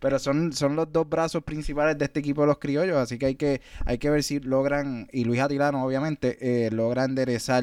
Pero 0.00 0.18
son, 0.18 0.52
son 0.52 0.74
los 0.76 0.90
dos 0.92 1.08
brazos 1.08 1.44
principales 1.44 1.96
de 1.98 2.06
este 2.06 2.20
equipo 2.20 2.40
de 2.40 2.48
los 2.48 2.58
criollos, 2.58 2.96
así 2.96 3.18
que 3.18 3.26
hay 3.26 3.34
que, 3.36 3.60
hay 3.86 3.98
que 3.98 4.10
ver 4.10 4.22
si 4.24 4.40
logran, 4.40 5.08
y 5.12 5.24
Luis 5.24 5.40
Atilano 5.40 5.84
obviamente, 5.84 6.38
eh, 6.66 6.70
logra 6.72 7.04
enderezar 7.04 7.62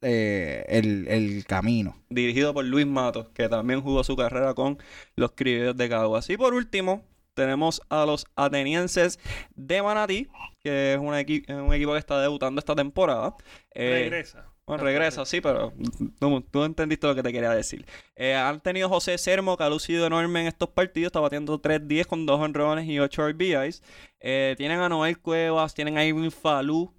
eh, 0.00 0.64
el, 0.68 1.08
el 1.08 1.44
camino. 1.46 1.96
dirigido 2.10 2.52
por 2.54 2.64
Luis 2.64 2.86
Matos, 2.86 3.30
que 3.30 3.48
también 3.48 3.80
jugó 3.80 4.04
su 4.04 4.16
carrera 4.16 4.54
con 4.54 4.78
los 5.16 5.32
criollos 5.32 5.76
de 5.76 5.88
Caguas. 5.88 6.28
Y 6.30 6.36
por 6.36 6.54
último, 6.54 7.02
tenemos 7.34 7.80
a 7.88 8.04
los 8.06 8.26
atenienses 8.36 9.18
de 9.54 9.82
Manatí, 9.82 10.28
que 10.60 10.94
es 10.94 10.98
un, 10.98 11.14
equi- 11.14 11.44
un 11.52 11.72
equipo 11.74 11.92
que 11.92 11.98
está 11.98 12.20
debutando 12.20 12.58
esta 12.58 12.74
temporada. 12.74 13.34
Eh, 13.74 13.90
Regresa. 14.04 14.46
Bueno, 14.68 14.84
regresa, 14.84 15.24
sí, 15.24 15.40
pero 15.40 15.72
tú, 16.20 16.42
tú 16.42 16.62
entendiste 16.62 17.06
lo 17.06 17.14
que 17.14 17.22
te 17.22 17.32
quería 17.32 17.52
decir. 17.52 17.86
Eh, 18.14 18.34
han 18.34 18.60
tenido 18.60 18.90
José 18.90 19.16
Sermo, 19.16 19.56
que 19.56 19.64
ha 19.64 19.70
lucido 19.70 20.06
enorme 20.06 20.42
en 20.42 20.46
estos 20.46 20.68
partidos, 20.68 21.06
está 21.06 21.20
batiendo 21.20 21.60
3-10 21.60 22.04
con 22.06 22.26
2 22.26 22.38
honrones 22.38 22.86
y 22.86 22.98
8 22.98 23.28
RBIs. 23.30 23.82
Eh, 24.20 24.54
tienen 24.58 24.80
a 24.80 24.90
Noel 24.90 25.18
Cuevas, 25.18 25.72
tienen 25.72 25.96
a 25.96 26.04
Irving 26.04 26.30
Falú, 26.30 26.92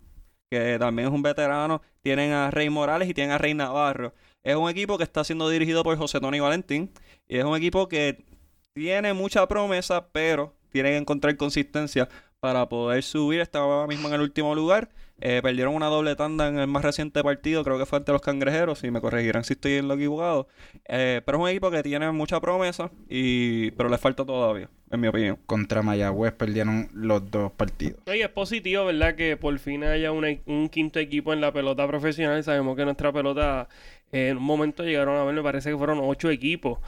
que 0.50 0.78
también 0.80 1.10
es 1.10 1.14
un 1.14 1.22
veterano. 1.22 1.84
Tienen 2.02 2.32
a 2.32 2.50
Rey 2.50 2.72
Morales 2.72 3.08
y 3.08 3.14
tienen 3.14 3.34
a 3.34 3.38
Rey 3.38 3.54
Navarro. 3.54 4.16
Es 4.42 4.56
un 4.56 4.68
equipo 4.68 4.98
que 4.98 5.04
está 5.04 5.24
siendo 5.24 5.48
dirigido 5.48 5.84
por 5.84 5.96
José 5.96 6.20
Tony 6.20 6.40
Valentín. 6.40 6.92
Y 7.28 7.38
es 7.38 7.46
un 7.46 7.56
equipo 7.56 7.88
que 7.88 8.26
tiene 8.74 9.14
mucha 9.14 9.48
promesa, 9.48 10.08
pero 10.12 10.56
tiene 10.72 10.90
que 10.90 10.98
encontrar 10.98 11.38
consistencia 11.38 12.10
para 12.40 12.68
poder 12.68 13.04
subir. 13.04 13.42
Está 13.42 13.60
ahora 13.60 13.86
mismo 13.86 14.08
en 14.08 14.16
el 14.16 14.22
último 14.22 14.56
lugar. 14.56 14.90
Eh, 15.22 15.42
perdieron 15.44 15.76
una 15.76 15.88
doble 15.88 16.16
tanda 16.16 16.48
en 16.48 16.60
el 16.60 16.68
más 16.68 16.84
reciente 16.84 17.22
partido, 17.24 17.64
creo 17.64 17.78
que 17.78 17.86
fue 17.86 17.98
ante 18.00 18.12
los 18.12 18.22
cangrejeros, 18.22 18.84
y 18.84 18.92
me 18.92 19.02
corregirán 19.02 19.44
si 19.44 19.54
estoy 19.54 19.74
en 19.74 19.88
lo 19.88 19.96
equivocado. 19.96 20.48
Eh, 20.88 21.22
pero 21.26 21.38
es 21.38 21.42
un 21.44 21.50
equipo 21.50 21.72
que 21.72 21.84
tiene 21.84 22.12
mucha 22.12 22.40
promesa, 22.40 22.92
y 23.10 23.72
pero 23.72 23.90
le 23.90 23.98
falta 23.98 24.26
todavía, 24.26 24.70
en 24.92 25.00
mi 25.02 25.08
opinión. 25.08 25.38
Contra 25.46 25.82
Mayagüez 25.82 26.34
perdieron 26.34 26.90
los 26.94 27.30
dos 27.30 27.52
partidos. 27.52 28.00
Oye, 28.08 28.24
es 28.24 28.30
positivo, 28.30 28.86
¿verdad? 28.86 29.16
Que 29.16 29.36
por 29.38 29.58
fin 29.60 29.84
haya 29.84 30.12
una- 30.12 30.38
un 30.46 30.70
quinto 30.70 31.00
equipo 31.00 31.34
en 31.34 31.42
la 31.42 31.52
pelota 31.52 31.88
profesional. 31.88 32.44
Sabemos 32.44 32.76
que 32.76 32.86
nuestra 32.86 33.12
pelota 33.12 33.68
eh, 34.12 34.30
en 34.30 34.38
un 34.38 34.44
momento 34.44 34.84
llegaron 34.84 35.18
a 35.18 35.24
ver, 35.24 35.36
me 35.36 35.44
parece 35.44 35.70
que 35.70 35.78
fueron 35.78 36.00
ocho 36.02 36.30
equipos. 36.32 36.80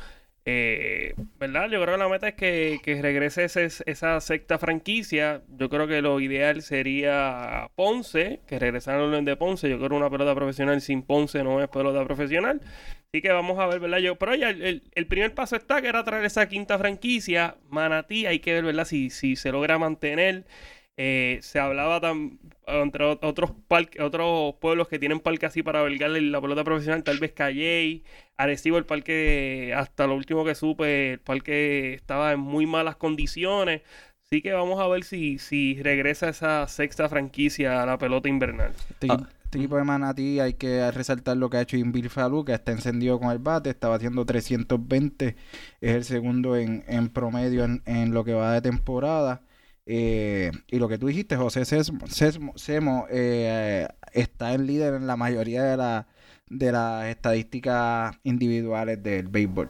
Eh, 0.46 1.14
¿Verdad? 1.40 1.70
Yo 1.70 1.82
creo 1.82 1.96
que 1.96 2.00
la 2.04 2.10
meta 2.10 2.28
es 2.30 2.34
que, 2.36 2.80
que 2.84 3.00
regrese 3.02 3.44
ese- 3.46 3.70
esa 3.86 4.20
sexta 4.22 4.58
franquicia. 4.58 5.44
Yo 5.50 5.70
creo 5.70 5.88
que 5.88 6.02
lo 6.02 6.20
ideal 6.20 6.62
sería 6.64 7.70
Ponce, 7.76 8.42
que 8.48 8.58
regresaran 8.60 9.02
al 9.02 9.08
orden 9.10 9.26
de 9.26 9.36
Ponce. 9.38 9.70
Yo 9.70 9.78
creo 9.78 9.90
que 9.90 9.96
una 9.96 10.10
pelota 10.10 10.34
profesional 10.36 10.82
sin 10.82 11.04
Ponce 11.04 11.44
no 11.44 11.62
es 11.62 11.70
pelota 11.70 12.04
profesional. 12.06 12.60
Así 13.14 13.22
que 13.22 13.30
vamos 13.32 13.60
a 13.60 13.68
ver, 13.68 13.80
¿verdad? 13.80 14.00
Yo, 14.00 14.18
pero 14.18 14.36
ya 14.36 14.50
el, 14.50 14.62
el- 14.64 14.84
el 14.96 15.08
primer 15.08 15.34
paso 15.36 15.56
está, 15.56 15.82
que 15.82 15.88
era 15.90 16.04
traer 16.04 16.26
esa 16.26 16.48
quinta 16.48 16.78
franquicia. 16.80 17.58
Manatí, 17.70 18.26
hay 18.26 18.40
que 18.40 18.54
ver, 18.54 18.64
¿verdad? 18.64 18.86
Si, 18.86 19.10
si 19.10 19.36
se 19.36 19.52
logra 19.52 19.78
mantener. 19.78 20.46
Eh, 20.98 21.40
se 21.42 21.60
hablaba 21.60 22.00
tam- 22.02 22.38
entre 22.72 23.06
ot- 23.06 23.20
otros 23.24 23.52
parques, 23.68 24.02
otros 24.02 24.56
pueblos 24.62 24.88
que 24.88 25.00
tienen 25.00 25.20
parques 25.20 25.50
así 25.50 25.64
para 25.64 25.80
albergar 25.82 26.10
la 26.12 26.42
pelota 26.42 26.64
profesional, 26.64 27.04
tal 27.04 27.20
vez 27.20 27.32
Calley, 27.34 28.04
Arecibo, 28.38 28.78
el 28.78 28.86
parque, 28.86 29.74
hasta 29.76 30.08
lo 30.08 30.16
último 30.16 30.44
que 30.46 30.56
supe, 30.56 31.14
el 31.14 31.20
parque 31.20 31.94
estaba 31.94 32.32
en 32.34 32.40
muy 32.40 32.66
malas 32.66 32.96
condiciones. 32.96 33.82
Así 34.26 34.42
que 34.42 34.54
vamos 34.54 34.80
a 34.80 34.88
ver 34.88 35.04
si, 35.04 35.38
si 35.40 35.82
regresa 35.84 36.30
esa 36.30 36.66
sexta 36.68 37.10
franquicia 37.10 37.84
a 37.84 37.86
la 37.86 37.98
pelota 37.98 38.30
invernal. 38.30 38.72
Este, 38.90 39.08
Ah. 39.10 39.28
este 39.44 39.58
equipo 39.58 39.76
de 39.76 39.84
Manatí 39.84 40.40
hay 40.40 40.54
que 40.54 40.90
resaltar 40.92 41.36
lo 41.36 41.50
que 41.50 41.58
ha 41.58 41.62
hecho 41.62 41.76
Inbil 41.76 42.10
Falú, 42.10 42.46
que 42.46 42.54
está 42.54 42.72
encendido 42.72 43.20
con 43.20 43.30
el 43.32 43.40
bate, 43.40 43.70
está 43.70 43.90
batiendo 43.90 44.26
320, 44.26 45.36
es 45.82 45.92
el 45.96 46.04
segundo 46.06 46.56
en, 46.56 46.86
en 46.88 47.10
promedio 47.10 47.66
en, 47.66 47.82
en 47.86 48.14
lo 48.14 48.24
que 48.24 48.34
va 48.34 48.54
de 48.54 48.62
temporada. 48.62 49.42
Eh, 49.86 50.52
y 50.68 50.78
lo 50.78 50.88
que 50.88 50.98
tú 50.98 51.08
dijiste, 51.08 51.36
José 51.36 51.66
Sesmo, 51.66 52.06
Sesmo- 52.08 52.54
Semo, 52.58 53.08
eh, 53.10 53.88
está 54.14 54.54
en 54.54 54.68
líder 54.68 54.94
en 54.96 55.08
la 55.08 55.16
mayoría 55.16 55.64
de, 55.64 55.78
la- 55.78 56.08
de 56.48 56.72
las 56.72 57.06
estadísticas 57.08 58.16
individuales 58.24 59.02
del 59.02 59.28
béisbol. 59.28 59.70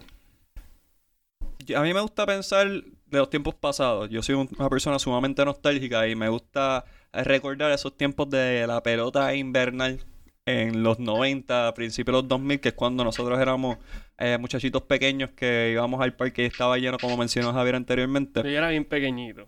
A 1.75 1.81
mí 1.81 1.93
me 1.93 2.01
gusta 2.01 2.25
pensar 2.25 2.67
de 2.67 3.17
los 3.17 3.29
tiempos 3.29 3.55
pasados. 3.55 4.09
Yo 4.09 4.21
soy 4.23 4.35
un- 4.35 4.49
una 4.57 4.69
persona 4.69 4.99
sumamente 4.99 5.45
nostálgica 5.45 6.07
y 6.07 6.15
me 6.15 6.27
gusta 6.29 6.85
recordar 7.13 7.71
esos 7.71 7.95
tiempos 7.97 8.29
de 8.29 8.65
la 8.67 8.81
pelota 8.83 9.33
invernal 9.35 9.99
en 10.45 10.81
los 10.81 10.97
90, 10.99 11.67
a 11.67 11.73
principios 11.73 12.13
de 12.15 12.21
los 12.23 12.27
2000, 12.27 12.59
que 12.59 12.69
es 12.69 12.73
cuando 12.75 13.03
nosotros 13.03 13.39
éramos 13.39 13.77
eh, 14.17 14.37
muchachitos 14.39 14.81
pequeños 14.83 15.29
que 15.31 15.69
íbamos 15.71 16.01
al 16.01 16.13
parque 16.15 16.43
y 16.43 16.45
estaba 16.45 16.77
lleno, 16.77 16.97
como 16.99 17.15
mencionó 17.17 17.53
Javier 17.53 17.75
anteriormente. 17.75 18.41
Yo 18.43 18.49
era 18.49 18.69
bien 18.69 18.85
pequeñito. 18.85 19.47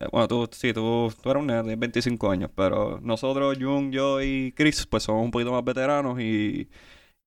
Eh, 0.00 0.06
Bueno, 0.10 0.28
tú, 0.28 0.48
sí, 0.52 0.72
tú, 0.72 1.12
tú 1.22 1.30
eras 1.30 1.40
un 1.40 1.46
nene 1.48 1.62
de 1.62 1.76
25 1.76 2.30
años, 2.30 2.50
pero 2.54 2.98
nosotros, 3.02 3.56
Jun, 3.60 3.92
yo 3.92 4.20
y 4.22 4.52
Chris, 4.52 4.86
pues 4.86 5.02
somos 5.04 5.24
un 5.24 5.30
poquito 5.30 5.52
más 5.52 5.64
veteranos 5.64 6.20
y, 6.20 6.68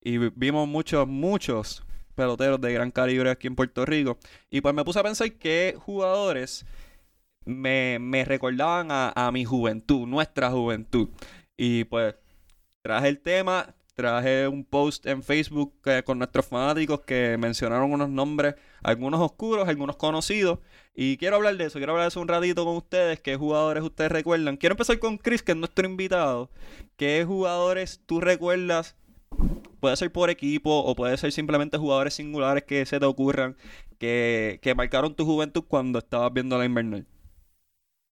y 0.02 0.18
vi- 0.18 0.32
vimos 0.36 0.68
muchos, 0.68 1.08
muchos 1.08 1.86
peloteros 2.16 2.62
de 2.62 2.74
gran 2.74 2.92
calibre 2.92 3.30
aquí 3.32 3.48
en 3.48 3.56
Puerto 3.56 3.86
Rico. 3.86 4.18
Y 4.50 4.62
pues 4.62 4.76
me 4.76 4.86
puse 4.86 5.00
a 5.00 5.04
pensar 5.04 5.32
qué 5.34 5.76
jugadores 5.80 6.66
me, 7.46 8.00
me 8.00 8.26
recordaban 8.26 8.92
a, 8.92 9.14
a 9.16 9.32
mi 9.32 9.46
juventud, 9.46 10.08
nuestra 10.08 10.52
juventud. 10.52 11.10
Y 11.58 11.86
pues 11.86 12.16
traje 12.82 13.08
el 13.10 13.20
tema, 13.20 13.76
traje 13.96 14.48
un 14.48 14.64
post 14.64 15.06
en 15.08 15.24
Facebook 15.24 15.74
eh, 15.86 16.04
con 16.06 16.18
nuestros 16.20 16.46
fanáticos 16.46 17.02
que 17.02 17.38
mencionaron 17.38 17.92
unos 17.92 18.10
nombres, 18.10 18.56
algunos 18.84 19.20
oscuros, 19.22 19.68
algunos 19.68 19.98
conocidos. 19.98 20.60
Y 21.00 21.18
quiero 21.18 21.36
hablar 21.36 21.56
de 21.58 21.66
eso, 21.66 21.78
quiero 21.78 21.92
hablar 21.92 22.06
de 22.06 22.08
eso 22.08 22.22
un 22.22 22.28
ratito 22.28 22.66
con 22.66 22.76
ustedes, 22.76 23.20
qué 23.20 23.36
jugadores 23.36 23.84
ustedes 23.84 24.12
recuerdan. 24.12 24.58
Quiero 24.58 24.74
empezar 24.74 24.98
con 24.98 25.20
Chris, 25.20 25.44
que 25.44 25.52
es 25.52 25.58
nuestro 25.58 25.86
invitado. 25.86 26.50
¿Qué 26.98 27.24
jugadores 27.24 28.02
tú 28.08 28.20
recuerdas? 28.20 28.96
Puede 29.80 29.96
ser 29.96 30.12
por 30.12 30.32
equipo 30.32 30.72
o 30.72 30.96
puede 30.96 31.16
ser 31.18 31.32
simplemente 31.32 31.78
jugadores 31.78 32.16
singulares 32.16 32.64
que 32.64 32.84
se 32.88 33.00
te 33.00 33.06
ocurran 33.06 33.56
que, 34.00 34.60
que 34.64 34.74
marcaron 34.74 35.16
tu 35.16 35.24
juventud 35.24 35.66
cuando 35.68 36.00
estabas 36.00 36.34
viendo 36.34 36.58
la 36.58 36.66
invernal. 36.66 37.06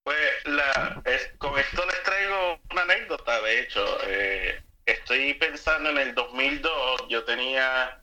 Pues 0.02 0.18
la, 0.46 1.00
con 1.38 1.56
esto 1.60 1.86
les 1.86 2.02
traigo 2.02 2.58
una 2.72 2.82
anécdota, 2.82 3.40
de 3.42 3.60
hecho. 3.60 3.98
Eh, 4.08 4.60
estoy 4.86 5.34
pensando 5.34 5.90
en 5.90 5.98
el 5.98 6.16
2002, 6.16 6.72
yo 7.08 7.22
tenía 7.22 8.02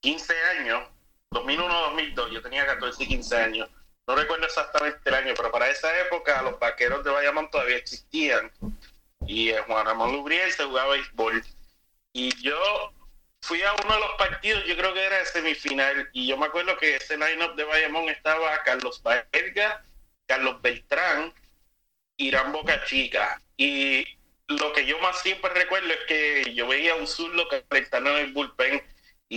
15 0.00 0.32
años, 0.58 0.82
2001-2002, 1.30 2.30
yo 2.30 2.40
tenía 2.40 2.64
14 2.64 3.04
y 3.04 3.06
15 3.06 3.36
años. 3.36 3.68
No 4.06 4.14
recuerdo 4.14 4.46
exactamente 4.46 5.00
el 5.04 5.14
año, 5.14 5.34
pero 5.36 5.50
para 5.50 5.70
esa 5.70 5.98
época 6.00 6.42
los 6.42 6.58
vaqueros 6.58 7.02
de 7.04 7.10
Bayamón 7.10 7.50
todavía 7.50 7.76
existían. 7.76 8.50
Y 9.26 9.50
en 9.50 9.62
Juan 9.64 9.86
Ramón 9.86 10.12
Lubriel 10.12 10.52
se 10.52 10.64
jugaba 10.64 10.92
béisbol. 10.92 11.42
Y 12.12 12.34
yo 12.42 12.92
fui 13.40 13.62
a 13.62 13.72
uno 13.72 13.94
de 13.94 14.00
los 14.00 14.12
partidos, 14.16 14.64
yo 14.64 14.76
creo 14.76 14.92
que 14.92 15.04
era 15.04 15.18
de 15.18 15.26
semifinal, 15.26 16.08
y 16.12 16.26
yo 16.26 16.36
me 16.36 16.46
acuerdo 16.46 16.76
que 16.76 16.96
ese 16.96 17.16
line-up 17.16 17.56
de 17.56 17.64
Bayamón 17.64 18.08
estaba 18.08 18.62
Carlos 18.62 19.02
Baerga, 19.02 19.84
Carlos 20.26 20.60
Beltrán, 20.62 21.32
Irán 22.16 22.52
Boca 22.52 22.84
Chica. 22.84 23.40
Y 23.56 24.06
lo 24.48 24.72
que 24.72 24.84
yo 24.84 24.98
más 24.98 25.20
siempre 25.22 25.50
recuerdo 25.52 25.92
es 25.92 26.00
que 26.06 26.54
yo 26.54 26.66
veía 26.66 26.92
a 26.92 26.96
un 26.96 27.06
zurdo 27.06 27.48
calentando 27.48 28.10
en 28.10 28.26
el 28.26 28.32
bullpen 28.32 28.82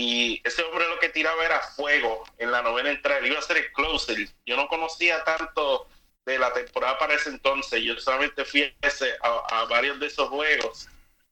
y 0.00 0.40
ese 0.44 0.62
hombre 0.62 0.86
lo 0.88 1.00
que 1.00 1.08
tiraba 1.08 1.44
era 1.44 1.58
fuego 1.60 2.22
en 2.38 2.52
la 2.52 2.62
novena 2.62 2.90
entrada. 2.90 3.18
Él 3.18 3.26
iba 3.26 3.40
a 3.40 3.42
ser 3.42 3.56
el 3.56 3.72
closer. 3.72 4.16
Yo 4.46 4.56
no 4.56 4.68
conocía 4.68 5.24
tanto 5.24 5.88
de 6.24 6.38
la 6.38 6.52
temporada 6.52 6.96
para 6.98 7.14
ese 7.14 7.30
entonces. 7.30 7.82
Yo 7.82 7.98
solamente 7.98 8.44
fui 8.44 8.62
a, 8.62 8.86
ese- 8.86 9.16
a- 9.20 9.60
a 9.62 9.64
varios 9.64 9.98
de 9.98 10.06
esos 10.06 10.28
juegos 10.28 10.88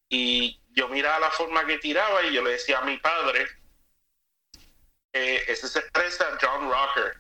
y 0.08 0.58
yo 0.70 0.88
miraba 0.88 1.20
la 1.20 1.30
forma 1.30 1.64
que 1.64 1.78
tiraba 1.78 2.24
y 2.24 2.32
yo 2.32 2.42
le 2.42 2.50
decía 2.52 2.78
a 2.78 2.84
mi 2.84 2.96
padre, 2.96 3.46
eh, 5.12 5.44
ese 5.46 5.68
se 5.68 5.78
expresa 5.78 6.36
John 6.40 6.68
Rocker, 6.68 7.16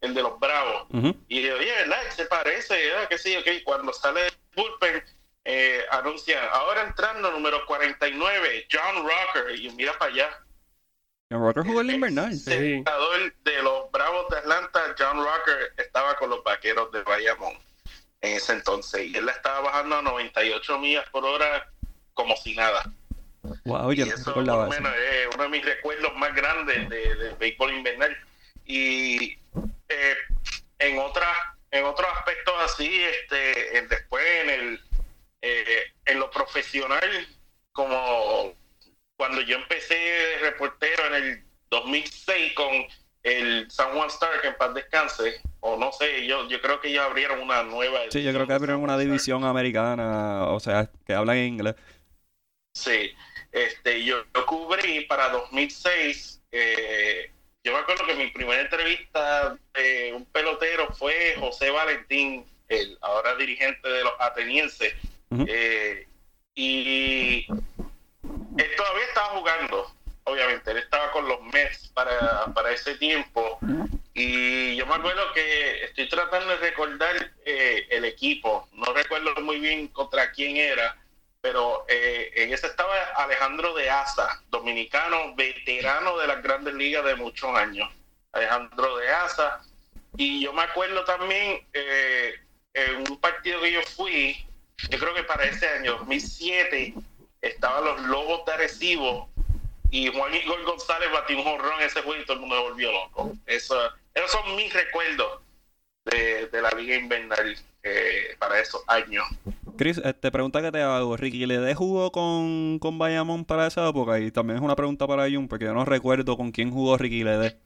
el 0.00 0.14
de 0.14 0.22
los 0.22 0.38
Bravos. 0.40 0.86
Y 1.28 1.42
yo, 1.42 1.54
oye, 1.56 1.70
¿verdad? 1.70 2.00
Se 2.16 2.24
parece, 2.24 2.74
¿verdad? 2.86 3.08
Que 3.08 3.18
sí, 3.18 3.36
ok. 3.36 3.46
Cuando 3.64 3.92
sale 3.92 4.26
el 4.28 4.32
bullpen, 4.56 5.04
eh, 5.44 5.84
anuncian, 5.90 6.48
ahora 6.52 6.82
entrando 6.82 7.30
número 7.30 7.64
49, 7.66 8.66
John 8.72 9.06
Rocker. 9.06 9.54
Y 9.54 9.64
yo, 9.64 9.72
mira 9.72 9.92
para 9.98 10.12
allá. 10.12 10.44
John 11.30 11.42
Rocker 11.42 11.62
jugó 11.64 11.80
en 11.82 11.86
la 11.88 11.92
invernal. 11.94 12.34
Senador 12.38 13.34
de 13.44 13.62
los 13.62 13.90
Bravos 13.90 14.28
de 14.30 14.38
Atlanta, 14.38 14.80
John 14.98 15.18
Rocker, 15.18 15.72
estaba 15.76 16.16
con 16.16 16.30
los 16.30 16.42
Vaqueros 16.42 16.90
de 16.92 17.02
Bayamón 17.02 17.52
en 18.22 18.36
ese 18.36 18.54
entonces. 18.54 19.06
Y 19.08 19.16
él 19.16 19.26
la 19.26 19.32
estaba 19.32 19.60
bajando 19.60 19.96
a 19.98 20.02
98 20.02 20.78
millas 20.78 21.04
por 21.10 21.24
hora 21.26 21.68
como 22.14 22.34
si 22.36 22.54
nada. 22.54 22.90
Wow, 23.64 23.92
Y 23.92 24.00
eso 24.02 24.34
por 24.34 24.44
lo 24.44 24.66
menos 24.66 24.92
es 24.96 25.28
uno 25.34 25.42
de 25.44 25.48
mis 25.50 25.64
recuerdos 25.64 26.14
más 26.16 26.34
grandes 26.34 26.88
de, 26.88 27.14
del 27.14 27.34
béisbol 27.36 27.74
invernal. 27.74 28.16
Y 28.64 29.38
eh, 29.88 30.16
en 30.78 30.98
otras 30.98 31.36
en 31.70 31.84
otros 31.84 32.08
aspectos 32.16 32.54
así, 32.60 33.02
este, 33.04 33.76
en- 33.78 33.88
después 33.88 34.24
en 34.42 34.50
el 34.50 34.80
eh, 35.42 35.82
en 36.06 36.18
lo 36.18 36.30
profesional, 36.30 37.28
como 37.72 38.54
cuando 39.18 39.42
yo 39.42 39.56
empecé 39.56 39.94
de 39.96 40.38
reportero 40.38 41.06
en 41.08 41.14
el 41.14 41.44
2006 41.70 42.54
con 42.54 42.68
el 43.24 43.70
San 43.70 43.90
Juan 43.92 44.08
Star, 44.08 44.40
que 44.40 44.48
en 44.48 44.56
paz 44.56 44.72
descanse, 44.72 45.42
o 45.60 45.76
no 45.76 45.92
sé, 45.92 46.24
yo, 46.26 46.48
yo 46.48 46.60
creo 46.62 46.80
que 46.80 46.88
ellos 46.88 47.04
abrieron 47.04 47.40
una 47.40 47.62
nueva. 47.64 48.00
Sí, 48.10 48.22
yo 48.22 48.32
creo 48.32 48.46
que 48.46 48.52
abrieron 48.54 48.82
una 48.82 48.96
división 48.96 49.44
americana, 49.44 50.46
o 50.46 50.60
sea, 50.60 50.88
que 51.04 51.12
hablan 51.12 51.36
en 51.36 51.48
inglés. 51.54 51.74
Sí, 52.72 53.12
Este, 53.50 54.04
yo, 54.04 54.24
yo 54.34 54.46
cubrí 54.46 55.00
para 55.06 55.28
2006. 55.30 56.42
eh, 56.52 57.30
yo 57.64 57.72
me 57.72 57.80
acuerdo 57.80 58.06
que 58.06 58.14
mi 58.14 58.28
primera 58.28 58.62
entrevista 58.62 59.58
de 59.74 60.12
un 60.14 60.24
pelotero 60.26 60.88
fue 60.94 61.34
José 61.38 61.70
Valentín, 61.70 62.46
el 62.68 62.96
ahora 63.02 63.34
dirigente 63.34 63.88
de 63.88 64.04
los 64.04 64.12
atenienses. 64.20 64.94
Eh, 65.46 66.06
y 66.54 67.46
él 68.58 68.70
todavía 68.76 69.04
estaba 69.04 69.26
jugando, 69.28 69.94
obviamente. 70.24 70.70
Él 70.70 70.78
estaba 70.78 71.10
con 71.12 71.28
los 71.28 71.40
Mets 71.42 71.88
para, 71.88 72.46
para 72.54 72.72
ese 72.72 72.96
tiempo. 72.96 73.58
Y 74.14 74.74
yo 74.76 74.86
me 74.86 74.96
acuerdo 74.96 75.32
que 75.32 75.84
estoy 75.84 76.08
tratando 76.08 76.48
de 76.50 76.56
recordar 76.56 77.32
eh, 77.44 77.86
el 77.90 78.04
equipo. 78.04 78.68
No 78.72 78.92
recuerdo 78.92 79.34
muy 79.42 79.60
bien 79.60 79.88
contra 79.88 80.32
quién 80.32 80.56
era. 80.56 80.96
Pero 81.40 81.86
eh, 81.88 82.32
en 82.34 82.52
ese 82.52 82.66
estaba 82.66 82.94
Alejandro 83.16 83.72
de 83.74 83.88
Asa, 83.88 84.42
dominicano, 84.50 85.36
veterano 85.36 86.18
de 86.18 86.26
las 86.26 86.42
grandes 86.42 86.74
ligas 86.74 87.04
de 87.04 87.14
muchos 87.14 87.56
años. 87.56 87.88
Alejandro 88.32 88.96
de 88.96 89.08
Asa. 89.08 89.62
Y 90.16 90.42
yo 90.42 90.52
me 90.52 90.62
acuerdo 90.62 91.04
también 91.04 91.64
eh, 91.72 92.34
en 92.74 93.08
un 93.08 93.20
partido 93.20 93.60
que 93.60 93.70
yo 93.70 93.82
fui, 93.82 94.44
yo 94.90 94.98
creo 94.98 95.14
que 95.14 95.22
para 95.22 95.44
ese 95.44 95.68
año, 95.68 95.92
2007, 95.98 96.94
estaban 97.42 97.84
los 97.84 98.00
Lobos 98.02 98.44
de 98.44 98.52
Arecibo 98.52 99.28
y 99.90 100.08
Juan 100.08 100.34
Igor 100.34 100.62
González 100.64 101.10
batió 101.12 101.38
un 101.38 101.44
jorrón 101.44 101.80
en 101.80 101.86
ese 101.86 102.02
juego 102.02 102.20
y 102.20 102.24
todo 102.24 102.34
el 102.34 102.40
mundo 102.40 102.56
se 102.56 102.62
volvió 102.62 102.92
loco. 102.92 103.32
Eso, 103.46 103.74
esos 104.14 104.30
son 104.30 104.56
mis 104.56 104.72
recuerdos 104.72 105.40
de, 106.04 106.46
de 106.46 106.62
la 106.62 106.70
Liga 106.72 106.96
Invernal 106.96 107.56
eh, 107.82 108.36
para 108.38 108.60
esos 108.60 108.82
años. 108.86 109.24
Chris, 109.76 109.98
este, 110.04 110.30
pregunta 110.30 110.60
que 110.60 110.72
te 110.72 110.82
hago. 110.82 111.16
Ricky, 111.16 111.46
¿le 111.46 111.74
jugó 111.74 112.10
con, 112.10 112.78
con 112.80 112.98
Bayamón 112.98 113.44
para 113.44 113.68
esa 113.68 113.88
época? 113.88 114.18
Y 114.18 114.30
también 114.30 114.58
es 114.58 114.62
una 114.62 114.74
pregunta 114.74 115.06
para 115.06 115.30
Jun, 115.30 115.46
porque 115.46 115.66
yo 115.66 115.72
no 115.72 115.84
recuerdo 115.84 116.36
con 116.36 116.50
quién 116.50 116.72
jugó 116.72 116.96
Ricky 116.96 117.22
Lede. 117.22 117.56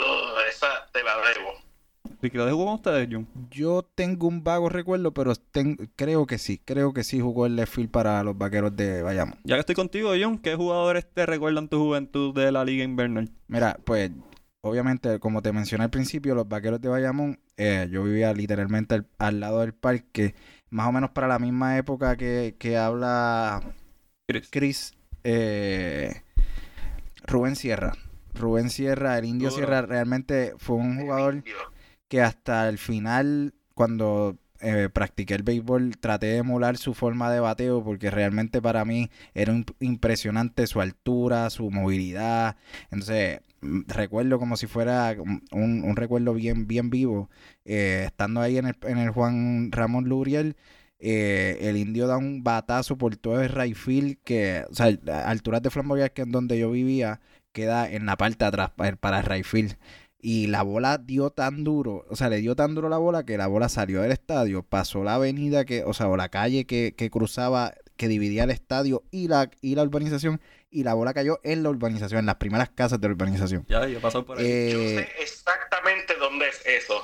Ugh, 0.00 0.38
esa 0.48 0.88
te 0.92 1.02
la 1.04 1.16
debo. 1.18 1.63
¿Ricky 2.24 2.38
Lede 2.38 2.52
jugó 2.52 2.64
con 2.64 2.74
ustedes, 2.76 3.08
Jun? 3.10 3.28
Yo 3.50 3.82
tengo 3.94 4.26
un 4.28 4.42
vago 4.42 4.68
recuerdo, 4.70 5.12
pero 5.12 5.34
ten- 5.36 5.90
creo 5.94 6.26
que 6.26 6.38
sí. 6.38 6.58
Creo 6.64 6.92
que 6.94 7.04
sí 7.04 7.20
jugó 7.20 7.44
el 7.46 7.54
left 7.56 7.74
field 7.74 7.90
para 7.90 8.22
los 8.24 8.36
vaqueros 8.38 8.74
de 8.74 9.02
Bayamón. 9.02 9.38
Ya 9.44 9.56
que 9.56 9.60
estoy 9.60 9.74
contigo, 9.74 10.12
Jun, 10.20 10.38
¿qué 10.38 10.54
jugadores 10.56 11.06
te 11.12 11.26
recuerdan 11.26 11.68
tu 11.68 11.78
juventud 11.78 12.34
de 12.34 12.50
la 12.50 12.64
Liga 12.64 12.82
Invernal? 12.82 13.30
Mira, 13.48 13.78
pues 13.84 14.10
obviamente, 14.62 15.18
como 15.20 15.42
te 15.42 15.52
mencioné 15.52 15.84
al 15.84 15.90
principio, 15.90 16.34
los 16.34 16.48
vaqueros 16.48 16.80
de 16.80 16.88
Bayamón, 16.88 17.38
eh, 17.58 17.88
yo 17.90 18.02
vivía 18.04 18.32
literalmente 18.32 18.94
al, 18.94 19.06
al 19.18 19.40
lado 19.40 19.60
del 19.60 19.74
parque, 19.74 20.34
más 20.70 20.88
o 20.88 20.92
menos 20.92 21.10
para 21.10 21.28
la 21.28 21.38
misma 21.38 21.76
época 21.76 22.16
que, 22.16 22.56
que 22.58 22.78
habla 22.78 23.60
Chris. 24.26 24.48
Chris, 24.50 24.94
eh, 25.24 26.22
Rubén 27.26 27.54
Sierra. 27.56 27.92
Rubén 28.34 28.70
Sierra, 28.70 29.18
el 29.18 29.26
indio 29.26 29.50
Duro. 29.50 29.56
Sierra, 29.58 29.82
realmente 29.82 30.54
fue 30.58 30.76
un 30.76 30.98
jugador 31.00 31.34
Indio. 31.36 31.54
Que 32.08 32.20
hasta 32.22 32.68
el 32.68 32.78
final, 32.78 33.54
cuando 33.74 34.36
eh, 34.60 34.88
practiqué 34.92 35.34
el 35.34 35.42
béisbol, 35.42 35.96
traté 35.98 36.26
de 36.26 36.36
emular 36.38 36.76
su 36.76 36.94
forma 36.94 37.30
de 37.32 37.40
bateo 37.40 37.82
porque 37.84 38.10
realmente 38.10 38.62
para 38.62 38.84
mí 38.84 39.10
era 39.34 39.52
imp- 39.52 39.74
impresionante 39.80 40.66
su 40.66 40.80
altura, 40.80 41.50
su 41.50 41.70
movilidad. 41.70 42.56
Entonces, 42.90 43.40
mm, 43.60 43.82
recuerdo 43.88 44.38
como 44.38 44.56
si 44.56 44.66
fuera 44.66 45.14
un, 45.20 45.42
un 45.84 45.96
recuerdo 45.96 46.34
bien, 46.34 46.66
bien 46.66 46.90
vivo, 46.90 47.30
eh, 47.64 48.04
estando 48.06 48.40
ahí 48.40 48.58
en 48.58 48.66
el, 48.66 48.76
en 48.82 48.98
el 48.98 49.10
Juan 49.10 49.70
Ramón 49.72 50.04
Luriel. 50.08 50.56
eh, 50.98 51.58
el 51.62 51.76
indio 51.76 52.06
da 52.06 52.16
un 52.16 52.42
batazo 52.44 52.96
por 52.96 53.16
todo 53.16 53.42
el 53.42 53.48
right 53.50 53.76
field 53.76 54.16
que, 54.24 54.64
o 54.70 54.74
sea, 54.74 54.86
alturas 55.26 55.62
de 55.62 55.70
Flamboyant, 55.70 56.12
que 56.12 56.22
es 56.22 56.30
donde 56.30 56.58
yo 56.58 56.70
vivía, 56.70 57.20
queda 57.52 57.90
en 57.90 58.06
la 58.06 58.16
parte 58.16 58.38
de 58.44 58.48
atrás 58.48 58.70
para, 58.76 58.96
para 58.96 59.18
el 59.20 59.26
right 59.26 59.44
field. 59.44 59.76
Y 60.26 60.46
la 60.46 60.62
bola 60.62 60.96
dio 60.96 61.28
tan 61.28 61.64
duro, 61.64 62.06
o 62.08 62.16
sea, 62.16 62.30
le 62.30 62.38
dio 62.38 62.56
tan 62.56 62.74
duro 62.74 62.88
la 62.88 62.96
bola 62.96 63.24
que 63.26 63.36
la 63.36 63.46
bola 63.46 63.68
salió 63.68 64.00
del 64.00 64.10
estadio, 64.10 64.62
pasó 64.62 65.04
la 65.04 65.16
avenida 65.16 65.66
que, 65.66 65.84
o 65.84 65.92
sea, 65.92 66.08
o 66.08 66.16
la 66.16 66.30
calle 66.30 66.64
que, 66.64 66.94
que 66.96 67.10
cruzaba, 67.10 67.74
que 67.98 68.08
dividía 68.08 68.44
el 68.44 68.50
estadio 68.50 69.02
y 69.10 69.28
la, 69.28 69.50
y 69.60 69.74
la 69.74 69.82
urbanización, 69.82 70.40
y 70.70 70.82
la 70.82 70.94
bola 70.94 71.12
cayó 71.12 71.40
en 71.44 71.62
la 71.62 71.68
urbanización, 71.68 72.20
en 72.20 72.26
las 72.26 72.36
primeras 72.36 72.70
casas 72.70 72.98
de 73.02 73.08
la 73.08 73.12
urbanización. 73.12 73.66
Ya, 73.68 73.86
yo 73.86 73.98
he 73.98 74.00
pasado 74.00 74.24
por 74.24 74.38
ahí. 74.38 74.44
Yo 74.44 74.50
Eh, 74.50 74.96
sé 74.96 75.22
exactamente 75.22 76.14
dónde 76.18 76.48
es 76.48 76.62
eso. 76.64 76.94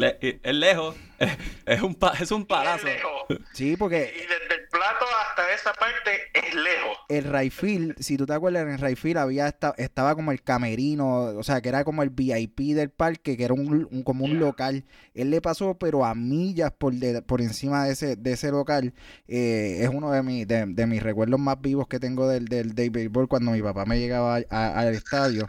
Le- 0.00 0.40
es 0.42 0.54
lejos. 0.54 0.96
es 1.66 1.82
un, 1.82 1.94
pa- 1.94 2.14
es 2.18 2.30
un 2.30 2.46
palazo. 2.46 2.86
Es 2.88 2.94
lejos. 2.96 3.12
sí, 3.52 3.72
Y 3.72 3.76
porque 3.76 3.98
desde 3.98 4.54
el 4.62 4.68
plato 4.70 5.04
hasta 5.28 5.52
esa 5.52 5.72
parte 5.74 6.10
es 6.32 6.54
lejos. 6.54 6.96
el 7.10 7.24
Rayfield, 7.24 7.98
si 8.00 8.16
tú 8.16 8.24
te 8.24 8.32
acuerdas, 8.32 8.62
en 8.62 8.70
el 8.70 8.78
Rayfield 8.78 9.18
había 9.18 9.46
esta- 9.48 9.74
estaba 9.76 10.14
como 10.14 10.32
el 10.32 10.42
camerino, 10.42 11.24
o 11.36 11.42
sea, 11.42 11.60
que 11.60 11.68
era 11.68 11.84
como 11.84 12.02
el 12.02 12.10
VIP 12.10 12.74
del 12.74 12.88
parque, 12.90 13.36
que 13.36 13.44
era 13.44 13.52
un, 13.54 13.86
un- 13.90 14.02
como 14.02 14.24
un 14.24 14.38
local. 14.38 14.84
Él 15.14 15.30
le 15.30 15.40
pasó, 15.42 15.74
pero 15.78 16.04
a 16.06 16.14
millas 16.14 16.72
por, 16.72 16.94
de- 16.94 17.20
por 17.22 17.40
encima 17.42 17.84
de 17.84 17.92
ese, 17.92 18.16
de 18.16 18.32
ese 18.32 18.50
local. 18.50 18.94
Eh, 19.28 19.80
es 19.82 19.88
uno 19.90 20.10
de, 20.12 20.22
mis 20.22 20.48
de, 20.48 20.64
de 20.66 20.86
mis 20.86 21.02
recuerdos 21.02 21.38
más 21.38 21.60
vivos 21.60 21.86
que 21.88 22.00
tengo 22.00 22.26
del, 22.28 22.46
del, 22.46 22.74
del 22.74 22.90
béisbol 22.90 23.28
cuando 23.28 23.50
mi 23.50 23.60
papá 23.60 23.84
me 23.84 23.98
llegaba 23.98 24.36
a- 24.36 24.42
a- 24.50 24.78
al 24.80 24.94
estadio. 24.94 25.46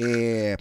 Eh, 0.00 0.56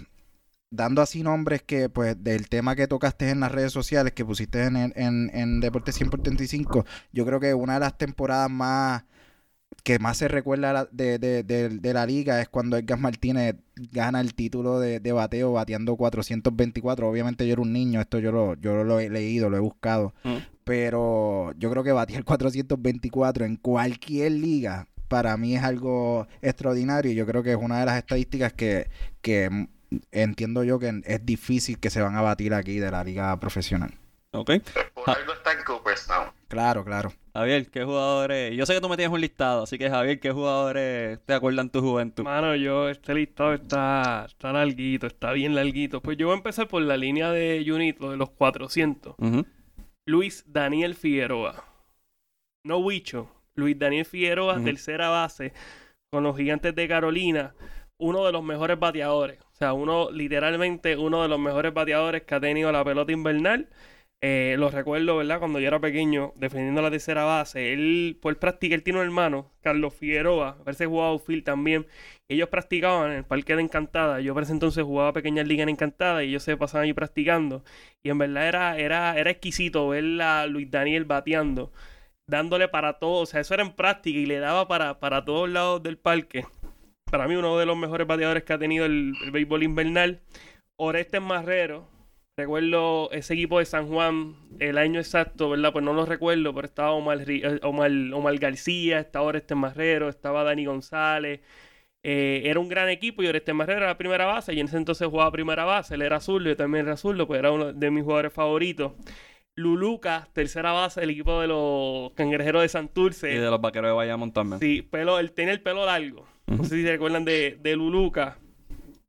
dando 0.75 1.01
así 1.01 1.23
nombres 1.23 1.61
que, 1.63 1.89
pues, 1.89 2.21
del 2.23 2.49
tema 2.49 2.75
que 2.75 2.87
tocaste 2.87 3.29
en 3.29 3.39
las 3.41 3.51
redes 3.51 3.71
sociales, 3.71 4.13
que 4.13 4.25
pusiste 4.25 4.63
en, 4.63 4.75
en, 4.75 4.93
en, 4.95 5.31
en 5.33 5.59
Deportes 5.61 5.95
100 5.95 6.09
por 6.09 6.21
35, 6.21 6.85
yo 7.13 7.25
creo 7.25 7.39
que 7.39 7.53
una 7.53 7.75
de 7.75 7.79
las 7.81 7.97
temporadas 7.97 8.49
más 8.49 9.03
que 9.83 9.99
más 9.99 10.17
se 10.17 10.27
recuerda 10.27 10.87
de, 10.91 11.17
de, 11.19 11.43
de- 11.43 11.69
de 11.69 11.93
la 11.93 12.05
liga 12.05 12.39
es 12.41 12.47
cuando 12.47 12.77
Edgar 12.77 12.99
Martínez 12.99 13.55
gana 13.91 14.21
el 14.21 14.33
título 14.35 14.79
de, 14.79 14.99
de 14.99 15.11
bateo 15.11 15.51
bateando 15.53 15.95
424. 15.95 17.09
Obviamente 17.09 17.45
yo 17.47 17.53
era 17.53 17.61
un 17.61 17.73
niño, 17.73 17.99
esto 17.99 18.19
yo 18.19 18.31
lo, 18.31 18.55
yo 18.55 18.83
lo 18.83 18.99
he 18.99 19.09
leído, 19.09 19.49
lo 19.49 19.57
he 19.57 19.59
buscado. 19.59 20.13
Mm. 20.23 20.37
Pero 20.63 21.53
yo 21.57 21.69
creo 21.71 21.83
que 21.83 21.91
batear 21.91 22.23
424 22.23 23.45
en 23.45 23.57
cualquier 23.57 24.31
liga 24.33 24.87
para 25.09 25.35
mí 25.37 25.55
es 25.55 25.63
algo 25.63 26.27
extraordinario. 26.41 27.11
Yo 27.11 27.25
creo 27.25 27.43
que 27.43 27.51
es 27.51 27.57
una 27.59 27.79
de 27.79 27.85
las 27.85 27.97
estadísticas 27.97 28.53
que, 28.53 28.87
que 29.21 29.67
entiendo 30.11 30.63
yo 30.63 30.79
que 30.79 31.01
es 31.05 31.25
difícil 31.25 31.79
que 31.79 31.89
se 31.89 32.01
van 32.01 32.15
a 32.15 32.21
batir 32.21 32.53
aquí 32.53 32.79
de 32.79 32.91
la 32.91 33.03
liga 33.03 33.39
profesional. 33.39 33.93
Ok. 34.31 34.51
Por 34.93 35.09
algo 35.09 35.33
está 35.33 35.51
en 35.53 35.63
Cooperstown. 35.63 36.27
Claro, 36.47 36.83
claro. 36.83 37.13
Javier, 37.35 37.69
¿qué 37.69 37.83
jugadores? 37.83 38.55
Yo 38.55 38.65
sé 38.65 38.73
que 38.73 38.81
tú 38.81 38.89
me 38.89 38.95
tienes 38.95 39.13
un 39.13 39.21
listado, 39.21 39.63
así 39.63 39.77
que 39.77 39.89
Javier, 39.89 40.19
¿qué 40.19 40.31
jugadores 40.31 41.19
te 41.25 41.33
acuerdan 41.33 41.69
tu 41.69 41.81
juventud? 41.81 42.23
Mano, 42.23 42.55
yo, 42.55 42.89
este 42.89 43.13
listado 43.13 43.53
está, 43.53 44.25
está 44.27 44.51
larguito, 44.51 45.07
está 45.07 45.31
bien 45.31 45.55
larguito. 45.55 46.01
Pues 46.01 46.17
yo 46.17 46.27
voy 46.27 46.35
a 46.35 46.37
empezar 46.37 46.67
por 46.67 46.81
la 46.81 46.97
línea 46.97 47.31
de 47.31 47.63
Junito, 47.67 48.11
de 48.11 48.17
los 48.17 48.29
400. 48.31 49.15
Ujú. 49.17 49.45
Luis 50.07 50.43
Daniel 50.47 50.95
Figueroa. 50.95 51.65
No 52.65 52.77
Huicho. 52.77 53.29
Luis 53.55 53.77
Daniel 53.77 54.05
Figueroa, 54.05 54.63
tercera 54.63 55.09
base, 55.09 55.53
con 56.11 56.23
los 56.23 56.35
gigantes 56.35 56.73
de 56.73 56.87
Carolina. 56.87 57.53
Uno 57.99 58.25
de 58.25 58.31
los 58.31 58.43
mejores 58.43 58.79
bateadores. 58.79 59.39
Sea, 59.63 59.71
uno, 59.71 60.11
literalmente, 60.11 60.97
uno 60.97 61.21
de 61.21 61.29
los 61.29 61.39
mejores 61.39 61.73
bateadores 61.73 62.23
que 62.23 62.35
ha 62.35 62.41
tenido 62.41 62.69
la 62.73 62.83
pelota 62.83 63.13
invernal. 63.13 63.69
Eh, 64.21 64.55
lo 64.59 64.69
recuerdo, 64.69 65.15
¿verdad? 65.17 65.39
Cuando 65.39 65.59
yo 65.61 65.67
era 65.67 65.79
pequeño, 65.79 66.33
defendiendo 66.35 66.81
la 66.81 66.91
tercera 66.91 67.23
base. 67.23 67.71
Él, 67.71 68.17
por 68.21 68.37
práctica, 68.39 68.75
él 68.75 68.83
tiene 68.83 68.99
un 68.99 69.05
hermano, 69.05 69.53
Carlos 69.61 69.93
Figueroa. 69.93 70.57
A 70.59 70.63
veces 70.63 70.87
jugaba 70.87 71.11
outfield 71.11 71.45
también. 71.45 71.87
Ellos 72.27 72.49
practicaban 72.49 73.11
en 73.11 73.17
el 73.19 73.23
Parque 73.25 73.55
de 73.55 73.61
Encantada. 73.61 74.19
Yo 74.19 74.33
por 74.33 74.43
ese 74.43 74.51
entonces 74.51 74.83
jugaba 74.83 75.13
pequeñas 75.13 75.47
ligas 75.47 75.63
en 75.63 75.69
Encantada 75.69 76.25
y 76.25 76.29
ellos 76.29 76.43
se 76.43 76.57
pasaban 76.57 76.85
ahí 76.85 76.93
practicando. 76.93 77.63
Y 78.03 78.09
en 78.09 78.17
verdad 78.17 78.47
era, 78.49 78.77
era, 78.77 79.17
era 79.17 79.31
exquisito 79.31 79.87
ver 79.89 80.21
a 80.21 80.45
Luis 80.45 80.69
Daniel 80.71 81.05
bateando, 81.05 81.71
dándole 82.27 82.67
para 82.67 82.99
todo. 82.99 83.21
O 83.21 83.25
sea, 83.25 83.39
eso 83.41 83.53
era 83.53 83.63
en 83.63 83.71
práctica 83.73 84.19
y 84.19 84.25
le 84.25 84.39
daba 84.39 84.67
para, 84.67 84.99
para 84.99 85.23
todos 85.25 85.49
lados 85.49 85.81
del 85.83 85.97
parque. 85.97 86.45
Para 87.13 87.27
mí, 87.27 87.35
uno 87.35 87.59
de 87.59 87.67
los 87.67 87.77
mejores 87.77 88.07
bateadores 88.07 88.41
que 88.41 88.53
ha 88.53 88.57
tenido 88.57 88.87
el, 88.87 89.13
el 89.23 89.29
béisbol 89.29 89.61
invernal. 89.61 90.21
Orestes 90.79 91.21
Marrero. 91.21 91.87
Recuerdo 92.35 93.11
ese 93.11 93.35
equipo 93.35 93.59
de 93.59 93.65
San 93.65 93.87
Juan, 93.87 94.35
el 94.57 94.79
año 94.79 94.99
exacto, 94.99 95.51
¿verdad? 95.51 95.71
Pues 95.71 95.85
no 95.85 95.93
lo 95.93 96.07
recuerdo, 96.07 96.55
pero 96.55 96.65
estaba 96.65 96.89
Omar, 96.93 97.23
eh, 97.29 97.59
Omar, 97.61 97.91
Omar 98.15 98.35
García, 98.39 98.99
estaba 98.99 99.25
Orestes 99.25 99.55
Marrero, 99.55 100.09
estaba 100.09 100.43
Dani 100.43 100.65
González. 100.65 101.41
Eh, 102.03 102.41
era 102.45 102.59
un 102.59 102.67
gran 102.67 102.89
equipo 102.89 103.21
y 103.21 103.27
Orestes 103.27 103.53
Marrero 103.53 103.81
era 103.81 103.87
la 103.89 103.97
primera 103.99 104.25
base 104.25 104.55
y 104.55 104.59
en 104.59 104.65
ese 104.65 104.77
entonces 104.77 105.07
jugaba 105.07 105.29
primera 105.31 105.65
base. 105.65 105.93
Él 105.93 106.01
era 106.01 106.15
azul, 106.15 106.43
yo 106.43 106.57
también 106.57 106.85
era 106.85 106.95
azul, 106.95 107.23
pues 107.27 107.37
era 107.37 107.51
uno 107.51 107.73
de 107.73 107.91
mis 107.91 108.03
jugadores 108.03 108.33
favoritos. 108.33 108.93
Luluca, 109.55 110.29
tercera 110.33 110.71
base 110.71 111.01
del 111.01 111.11
equipo 111.11 111.39
de 111.41 111.47
los 111.47 112.11
cangrejeros 112.13 112.63
de 112.63 112.69
Santurce. 112.69 113.35
Y 113.35 113.37
de 113.37 113.51
los 113.51 113.61
vaqueros 113.61 113.91
de 113.91 113.93
Bayamón 113.93 114.33
también. 114.33 114.59
Sí, 114.59 114.81
pelo, 114.81 115.19
él 115.19 115.31
tiene 115.31 115.51
el 115.51 115.61
pelo 115.61 115.85
largo. 115.85 116.32
No 116.47 116.63
sé 116.63 116.75
si 116.75 116.83
se 116.83 116.91
recuerdan 116.91 117.25
de, 117.25 117.57
de 117.61 117.75
Luluca. 117.75 118.37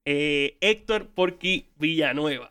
Eh, 0.04 0.56
Héctor 0.60 1.08
Porqui 1.08 1.66
Villanueva. 1.76 2.50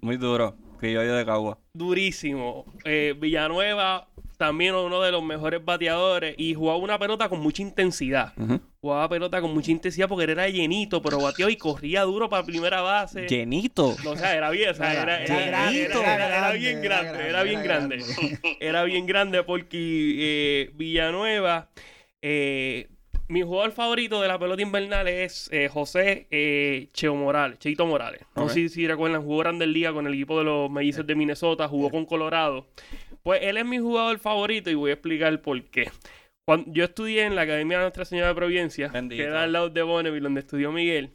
Muy 0.00 0.16
duro. 0.16 0.56
Criollo 0.78 1.14
de 1.14 1.26
Cagua. 1.26 1.58
Durísimo. 1.74 2.64
Eh, 2.84 3.14
Villanueva 3.18 4.06
también 4.38 4.74
uno 4.74 5.02
de 5.02 5.12
los 5.12 5.22
mejores 5.22 5.62
bateadores 5.62 6.34
y 6.38 6.54
jugaba 6.54 6.78
una 6.78 6.98
pelota 6.98 7.28
con 7.28 7.40
mucha 7.40 7.60
intensidad. 7.60 8.32
Jugaba 8.80 9.06
pelota 9.10 9.38
con 9.42 9.52
mucha 9.52 9.70
intensidad 9.70 10.08
porque 10.08 10.24
él 10.24 10.30
era 10.30 10.48
llenito, 10.48 11.02
pero 11.02 11.20
bateó 11.20 11.50
y 11.50 11.56
corría 11.56 12.02
duro 12.04 12.30
para 12.30 12.46
primera 12.46 12.80
base. 12.80 13.26
Llenito. 13.28 13.94
No, 14.02 14.12
o 14.12 14.16
sea, 14.16 14.34
era 14.34 14.48
bien, 14.48 14.70
o 14.70 14.74
sea, 14.74 14.92
era, 15.02 15.22
Era 15.22 15.44
era- 15.44 15.46
grande, 15.46 15.82
era- 15.84 15.92
era 16.00 16.14
era- 16.14 16.26
era 16.26 16.38
grande, 16.40 16.58
bien 16.58 16.80
grande, 16.80 17.28
era 17.28 17.42
bien 17.42 17.62
grande. 17.62 17.96
grande. 17.98 18.56
Era 18.60 18.84
bien 18.84 19.06
grande 19.06 19.42
porque 19.42 19.76
eh, 20.18 20.70
Villanueva, 20.72 21.68
eh, 22.22 22.88
mi 23.30 23.42
jugador 23.42 23.70
favorito 23.70 24.20
de 24.20 24.26
la 24.26 24.38
pelota 24.38 24.60
invernal 24.60 25.06
es 25.06 25.48
eh, 25.52 25.68
José 25.68 26.26
eh, 26.32 26.88
Cheo 26.92 27.14
Morales, 27.14 27.60
Cheito 27.60 27.86
Morales. 27.86 28.22
No 28.34 28.48
sé 28.48 28.68
si, 28.68 28.86
recuerdan, 28.88 29.22
jugó 29.22 29.38
Grandes 29.38 29.68
Liga 29.68 29.92
con 29.92 30.06
el 30.08 30.14
equipo 30.14 30.38
de 30.38 30.44
los 30.44 30.68
Mellizos 30.68 31.06
de 31.06 31.14
Minnesota, 31.14 31.68
jugó 31.68 31.90
con 31.90 32.06
Colorado. 32.06 32.66
Pues 33.22 33.40
él 33.44 33.56
es 33.56 33.64
mi 33.64 33.78
jugador 33.78 34.18
favorito 34.18 34.68
y 34.68 34.74
voy 34.74 34.90
a 34.90 34.94
explicar 34.94 35.40
por 35.42 35.62
qué. 35.70 35.88
Cuando, 36.44 36.72
yo 36.72 36.82
estudié 36.82 37.22
en 37.22 37.36
la 37.36 37.42
Academia 37.42 37.78
de 37.78 37.84
Nuestra 37.84 38.04
Señora 38.04 38.28
de 38.28 38.34
Providencia, 38.34 38.88
Bendito. 38.88 39.22
que 39.22 39.28
era 39.28 39.44
al 39.44 39.52
lado 39.52 39.70
de 39.70 39.82
Bonneville, 39.82 40.24
donde 40.24 40.40
estudió 40.40 40.72
Miguel. 40.72 41.10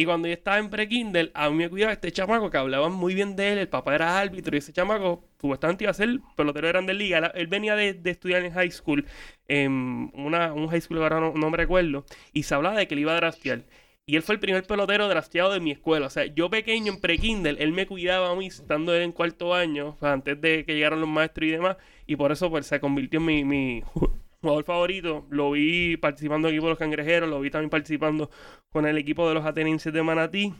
Y 0.00 0.06
cuando 0.06 0.28
yo 0.28 0.34
estaba 0.34 0.56
en 0.58 0.70
pre-Kindle, 0.70 1.30
a 1.34 1.50
mí 1.50 1.56
me 1.56 1.68
cuidaba 1.68 1.92
este 1.92 2.10
chamaco 2.10 2.48
que 2.50 2.56
hablaban 2.56 2.92
muy 2.92 3.14
bien 3.14 3.36
de 3.36 3.52
él. 3.52 3.58
El 3.58 3.68
papá 3.68 3.94
era 3.94 4.18
árbitro 4.18 4.56
y 4.56 4.58
ese 4.58 4.72
chamaco 4.72 5.24
supuestamente 5.38 5.84
iba 5.84 5.90
a 5.90 5.94
ser 5.94 6.08
pelotero 6.36 6.68
de 6.68 6.72
Grandes 6.72 6.96
Ligas. 6.96 7.30
Él- 7.34 7.48
venía 7.48 7.76
de, 7.76 7.92
de 7.92 8.10
estudiar 8.10 8.42
en 8.42 8.52
high 8.54 8.70
school, 8.70 9.04
en 9.46 10.10
una, 10.14 10.54
un 10.54 10.68
high 10.68 10.80
school 10.80 11.02
ahora 11.02 11.20
no, 11.20 11.34
no 11.34 11.50
me 11.50 11.56
recuerdo, 11.58 12.06
y 12.32 12.44
se 12.44 12.54
hablaba 12.54 12.78
de 12.78 12.88
que 12.88 12.94
él 12.94 13.00
iba 13.00 13.12
a 13.12 13.16
draftear. 13.16 13.64
Y 14.06 14.16
él 14.16 14.22
fue 14.22 14.34
el 14.36 14.40
primer 14.40 14.64
pelotero 14.66 15.06
drafteado 15.08 15.52
de 15.52 15.60
mi 15.60 15.70
escuela. 15.70 16.06
O 16.06 16.10
sea, 16.10 16.24
yo 16.26 16.48
pequeño 16.50 16.92
en 16.94 17.00
pre-Kindle, 17.00 17.56
él 17.62 17.72
me 17.72 17.86
cuidaba 17.86 18.30
a 18.30 18.34
mí 18.36 18.46
estando 18.46 18.94
él 18.94 19.02
en 19.02 19.12
cuarto 19.12 19.54
año, 19.54 19.90
o 19.90 19.96
sea, 20.00 20.12
antes 20.12 20.40
de 20.40 20.64
que 20.64 20.74
llegaran 20.74 21.00
los 21.00 21.08
maestros 21.10 21.46
y 21.48 21.50
demás. 21.52 21.76
Y 22.06 22.16
por 22.16 22.32
eso 22.32 22.48
pues, 22.50 22.66
se 22.66 22.80
convirtió 22.80 23.20
en 23.20 23.26
mi, 23.26 23.44
mi 23.44 23.82
jugador 24.40 24.64
favorito. 24.64 25.26
Lo 25.30 25.52
vi 25.52 25.96
participando 25.96 26.48
en 26.48 26.52
el 26.54 26.56
equipo 26.58 26.66
de 26.66 26.70
los 26.70 26.78
cangrejeros, 26.78 27.28
lo 27.28 27.40
vi 27.40 27.50
también 27.50 27.70
participando 27.70 28.30
con 28.70 28.86
el 28.86 28.98
equipo 28.98 29.28
de 29.28 29.34
los 29.34 29.44
atenienses 29.44 29.92
de 29.92 30.02
Manatí. 30.02 30.52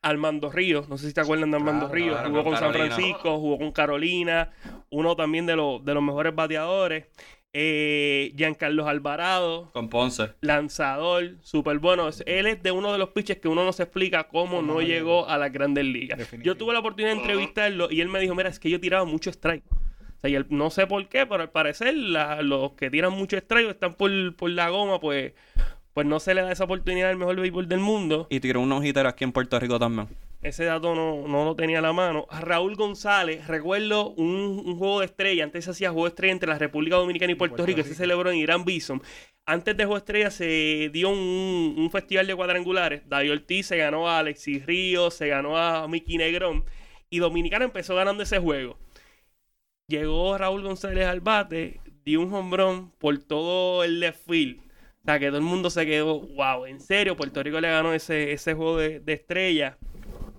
Armando 0.00 0.50
Ríos, 0.50 0.88
no 0.88 0.98
sé 0.98 1.06
si 1.06 1.14
te 1.14 1.20
acuerdan 1.20 1.52
de 1.52 1.56
Armando 1.56 1.88
Claro, 1.88 1.94
Ríos, 1.94 2.20
jugó 2.26 2.42
con 2.42 2.56
San. 2.56 2.72
Francisco, 2.72 3.38
jugó 3.38 3.58
con 3.58 3.70
Carolina, 3.70 4.50
uno 4.90 5.14
también 5.14 5.46
de, 5.46 5.54
los 5.54 5.84
de 5.84 5.94
los 5.94 6.02
mejores 6.02 6.34
bateadores. 6.34 7.06
Eh, 7.54 8.32
Giancarlos 8.34 8.86
Alvarado, 8.88 9.70
Con 9.72 9.90
Ponce. 9.90 10.30
lanzador, 10.40 11.36
súper 11.42 11.78
bueno. 11.78 12.08
Él 12.24 12.46
es 12.46 12.62
de 12.62 12.72
uno 12.72 12.90
de 12.92 12.98
los 12.98 13.10
pitches 13.10 13.38
que 13.38 13.46
uno 13.46 13.62
no 13.62 13.74
se 13.74 13.82
explica 13.82 14.24
cómo 14.24 14.62
no 14.62 14.74
no 14.74 14.80
llegó 14.80 15.28
a 15.28 15.36
las 15.36 15.52
grandes 15.52 15.84
ligas. 15.84 16.18
Definitivo. 16.18 16.54
Yo 16.54 16.58
tuve 16.58 16.72
la 16.72 16.80
oportunidad 16.80 17.14
de 17.14 17.20
entrevistarlo 17.20 17.88
y 17.90 18.00
él 18.00 18.08
me 18.08 18.20
dijo, 18.20 18.34
mira, 18.34 18.48
es 18.48 18.58
que 18.58 18.70
yo 18.70 18.80
tiraba 18.80 19.04
mucho 19.04 19.28
strike. 19.30 19.62
Sea, 20.22 20.30
y 20.30 20.34
él- 20.36 20.46
no 20.48 20.70
sé 20.70 20.86
por 20.86 21.06
qué, 21.08 21.26
pero 21.26 21.42
al 21.42 21.50
parecer 21.50 21.94
la- 21.94 22.40
los 22.42 22.72
que 22.72 22.90
tiran 22.90 23.12
mucho 23.12 23.36
strike 23.36 23.66
o 23.66 23.70
están 23.70 23.94
por, 23.94 24.10
por 24.36 24.48
la 24.50 24.70
goma, 24.70 24.98
pues, 25.00 25.32
pues 25.92 26.06
no 26.06 26.18
se 26.20 26.32
le 26.34 26.40
da 26.42 26.50
esa 26.52 26.64
oportunidad 26.64 27.10
al 27.10 27.16
mejor 27.18 27.36
béisbol 27.38 27.68
del 27.68 27.80
mundo. 27.80 28.26
Y 28.30 28.40
tiró 28.40 28.60
unos 28.60 28.82
hitters 28.84 29.08
aquí 29.10 29.24
en 29.24 29.32
Puerto 29.32 29.58
Rico 29.60 29.78
también. 29.78 30.08
Ese 30.40 30.64
dato 30.64 30.94
no, 30.96 31.28
no 31.28 31.44
lo 31.44 31.54
tenía 31.54 31.78
a 31.78 31.82
la 31.82 31.92
mano. 31.92 32.26
A 32.28 32.40
Raúl 32.40 32.74
González, 32.74 33.46
recuerdo 33.46 34.10
un, 34.10 34.62
un 34.66 34.76
juego 34.76 34.98
de 34.98 35.06
estrella. 35.06 35.44
Antes 35.44 35.66
se 35.66 35.70
hacía 35.70 35.90
juego 35.90 36.06
de 36.06 36.08
estrella 36.08 36.32
entre 36.32 36.48
la 36.48 36.58
República 36.58 36.96
Dominicana 36.96 37.30
y 37.30 37.36
Puerto, 37.36 37.54
Puerto 37.56 37.66
Rico. 37.66 37.82
Se 37.82 37.90
Rico. 37.90 37.98
celebró 37.98 38.30
en 38.30 38.38
Irán 38.38 38.64
Bison. 38.64 39.00
Antes 39.46 39.76
de 39.76 39.84
juego 39.84 39.94
de 39.94 39.98
estrella 40.00 40.30
se 40.32 40.90
dio 40.92 41.10
un, 41.10 41.74
un 41.78 41.90
festival 41.92 42.26
de 42.26 42.34
cuadrangulares. 42.34 43.02
David 43.08 43.32
Ortiz 43.32 43.66
se 43.66 43.76
ganó 43.76 44.08
a 44.08 44.18
Alexis 44.18 44.66
Ríos, 44.66 45.14
se 45.14 45.28
ganó 45.28 45.56
a 45.56 45.86
Mickey 45.86 46.16
Negrón. 46.16 46.64
Y 47.08 47.18
Dominicana 47.20 47.64
empezó 47.64 47.94
ganando 47.94 48.24
ese 48.24 48.38
juego. 48.40 48.76
Llegó 49.92 50.38
Raúl 50.38 50.62
González 50.62 51.04
al 51.06 51.20
bate, 51.20 51.78
dio 52.02 52.22
un 52.22 52.32
hombrón 52.32 52.92
por 52.92 53.18
todo 53.18 53.84
el 53.84 54.00
left 54.00 54.26
field. 54.26 54.58
O 54.58 55.04
sea, 55.04 55.18
que 55.18 55.26
todo 55.26 55.36
el 55.36 55.44
mundo 55.44 55.68
se 55.68 55.84
quedó, 55.84 56.18
wow, 56.18 56.64
en 56.64 56.80
serio, 56.80 57.14
Puerto 57.14 57.42
Rico 57.42 57.60
le 57.60 57.68
ganó 57.68 57.92
ese, 57.92 58.32
ese 58.32 58.54
juego 58.54 58.78
de, 58.78 59.02
estrella. 59.06 59.76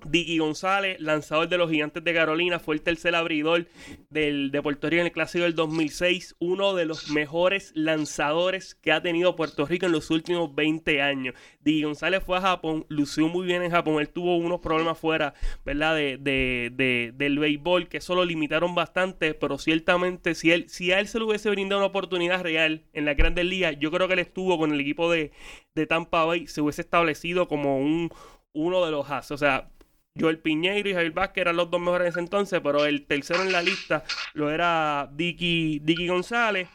Dicky 0.05 0.37
González, 0.37 0.99
lanzador 0.99 1.47
de 1.49 1.57
los 1.57 1.69
Gigantes 1.71 2.03
de 2.03 2.13
Carolina, 2.13 2.59
fue 2.59 2.75
el 2.75 2.81
tercer 2.81 3.15
abridor 3.15 3.67
del, 4.09 4.51
de 4.51 4.61
Puerto 4.61 4.89
Rico 4.89 5.01
en 5.01 5.07
el 5.07 5.11
Clásico 5.11 5.43
del 5.43 5.55
2006, 5.55 6.35
uno 6.39 6.73
de 6.75 6.85
los 6.85 7.09
mejores 7.09 7.71
lanzadores 7.75 8.75
que 8.75 8.91
ha 8.91 9.01
tenido 9.01 9.35
Puerto 9.35 9.65
Rico 9.65 9.85
en 9.85 9.91
los 9.91 10.09
últimos 10.11 10.53
20 10.53 11.01
años. 11.01 11.35
Dicky 11.61 11.83
González 11.83 12.23
fue 12.23 12.37
a 12.37 12.41
Japón, 12.41 12.85
lució 12.89 13.27
muy 13.27 13.45
bien 13.45 13.63
en 13.63 13.71
Japón, 13.71 13.99
él 13.99 14.09
tuvo 14.09 14.37
unos 14.37 14.59
problemas 14.59 14.97
fuera, 14.97 15.33
¿verdad? 15.65 15.95
De, 15.95 16.17
de- 16.17 16.71
de- 16.73 17.11
del 17.15 17.39
béisbol, 17.39 17.87
que 17.87 17.97
eso 17.97 18.15
lo 18.15 18.25
limitaron 18.25 18.75
bastante, 18.75 19.33
pero 19.33 19.57
ciertamente 19.57 20.35
si, 20.35 20.51
él, 20.51 20.65
si 20.69 20.91
a 20.91 20.99
él 20.99 21.07
se 21.07 21.19
le 21.19 21.25
hubiese 21.25 21.49
brindado 21.49 21.79
una 21.81 21.87
oportunidad 21.87 22.41
real 22.43 22.83
en 22.93 23.05
la 23.05 23.13
Grandes 23.13 23.45
Ligas, 23.45 23.75
yo 23.79 23.91
creo 23.91 24.07
que 24.07 24.13
él 24.13 24.19
estuvo 24.19 24.57
con 24.57 24.73
el 24.73 24.79
equipo 24.81 25.11
de, 25.11 25.31
de 25.75 25.87
Tampa 25.87 26.25
Bay, 26.25 26.47
se 26.47 26.61
hubiese 26.61 26.81
establecido 26.81 27.47
como 27.47 27.77
un 27.79 28.09
uno 28.53 28.85
de 28.85 28.91
los 28.91 29.09
as. 29.09 29.31
O 29.31 29.37
sea, 29.37 29.69
Joel 30.19 30.39
Piñeiro 30.39 30.89
y 30.89 30.93
Javier 30.93 31.11
Vázquez 31.11 31.41
eran 31.41 31.55
los 31.57 31.71
dos 31.71 31.81
mejores 31.81 32.05
en 32.05 32.09
ese 32.11 32.19
entonces, 32.19 32.59
pero 32.63 32.85
el 32.85 33.05
tercero 33.05 33.41
en 33.41 33.51
la 33.51 33.61
lista 33.63 34.03
lo 34.33 34.51
era 34.51 35.09
Dicky, 35.11 35.79
Dicky 35.83 36.07
González. 36.07 36.67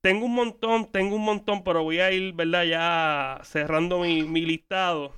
Tengo 0.00 0.24
un 0.26 0.34
montón, 0.34 0.90
tengo 0.90 1.16
un 1.16 1.24
montón, 1.24 1.62
pero 1.64 1.82
voy 1.82 1.98
a 2.00 2.10
ir, 2.12 2.32
¿verdad? 2.32 2.64
Ya 2.64 3.40
cerrando 3.44 4.00
mi, 4.00 4.22
mi 4.22 4.42
listado. 4.46 5.14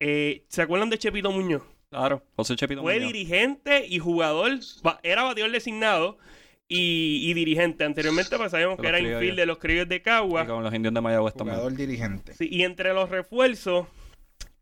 Eh, 0.00 0.44
¿Se 0.48 0.62
acuerdan 0.62 0.90
de 0.90 0.98
Chepito 0.98 1.30
Muñoz? 1.30 1.62
Claro. 1.90 2.22
José 2.36 2.56
Chepito 2.56 2.82
Fue 2.82 2.94
Muñoz. 2.94 3.12
dirigente 3.12 3.86
y 3.86 3.98
jugador, 3.98 4.58
era 5.02 5.22
bateador 5.24 5.52
designado 5.52 6.18
y, 6.66 7.20
y 7.30 7.34
dirigente. 7.34 7.84
Anteriormente 7.84 8.36
pues 8.36 8.50
sabíamos 8.50 8.78
que 8.80 8.88
era 8.88 8.98
infield 8.98 9.36
de 9.36 9.46
los 9.46 9.58
criollos 9.58 9.88
de 9.88 9.96
Y 9.96 10.00
Cagua. 10.00 10.46
con 10.46 10.64
los 10.64 10.74
indios 10.74 10.94
de 10.94 11.00
Mayagüez 11.00 11.34
también. 11.34 11.56
Jugador 11.58 11.76
dirigente. 11.78 12.34
Sí, 12.34 12.48
y 12.50 12.62
entre 12.64 12.92
los 12.94 13.08
refuerzos, 13.10 13.86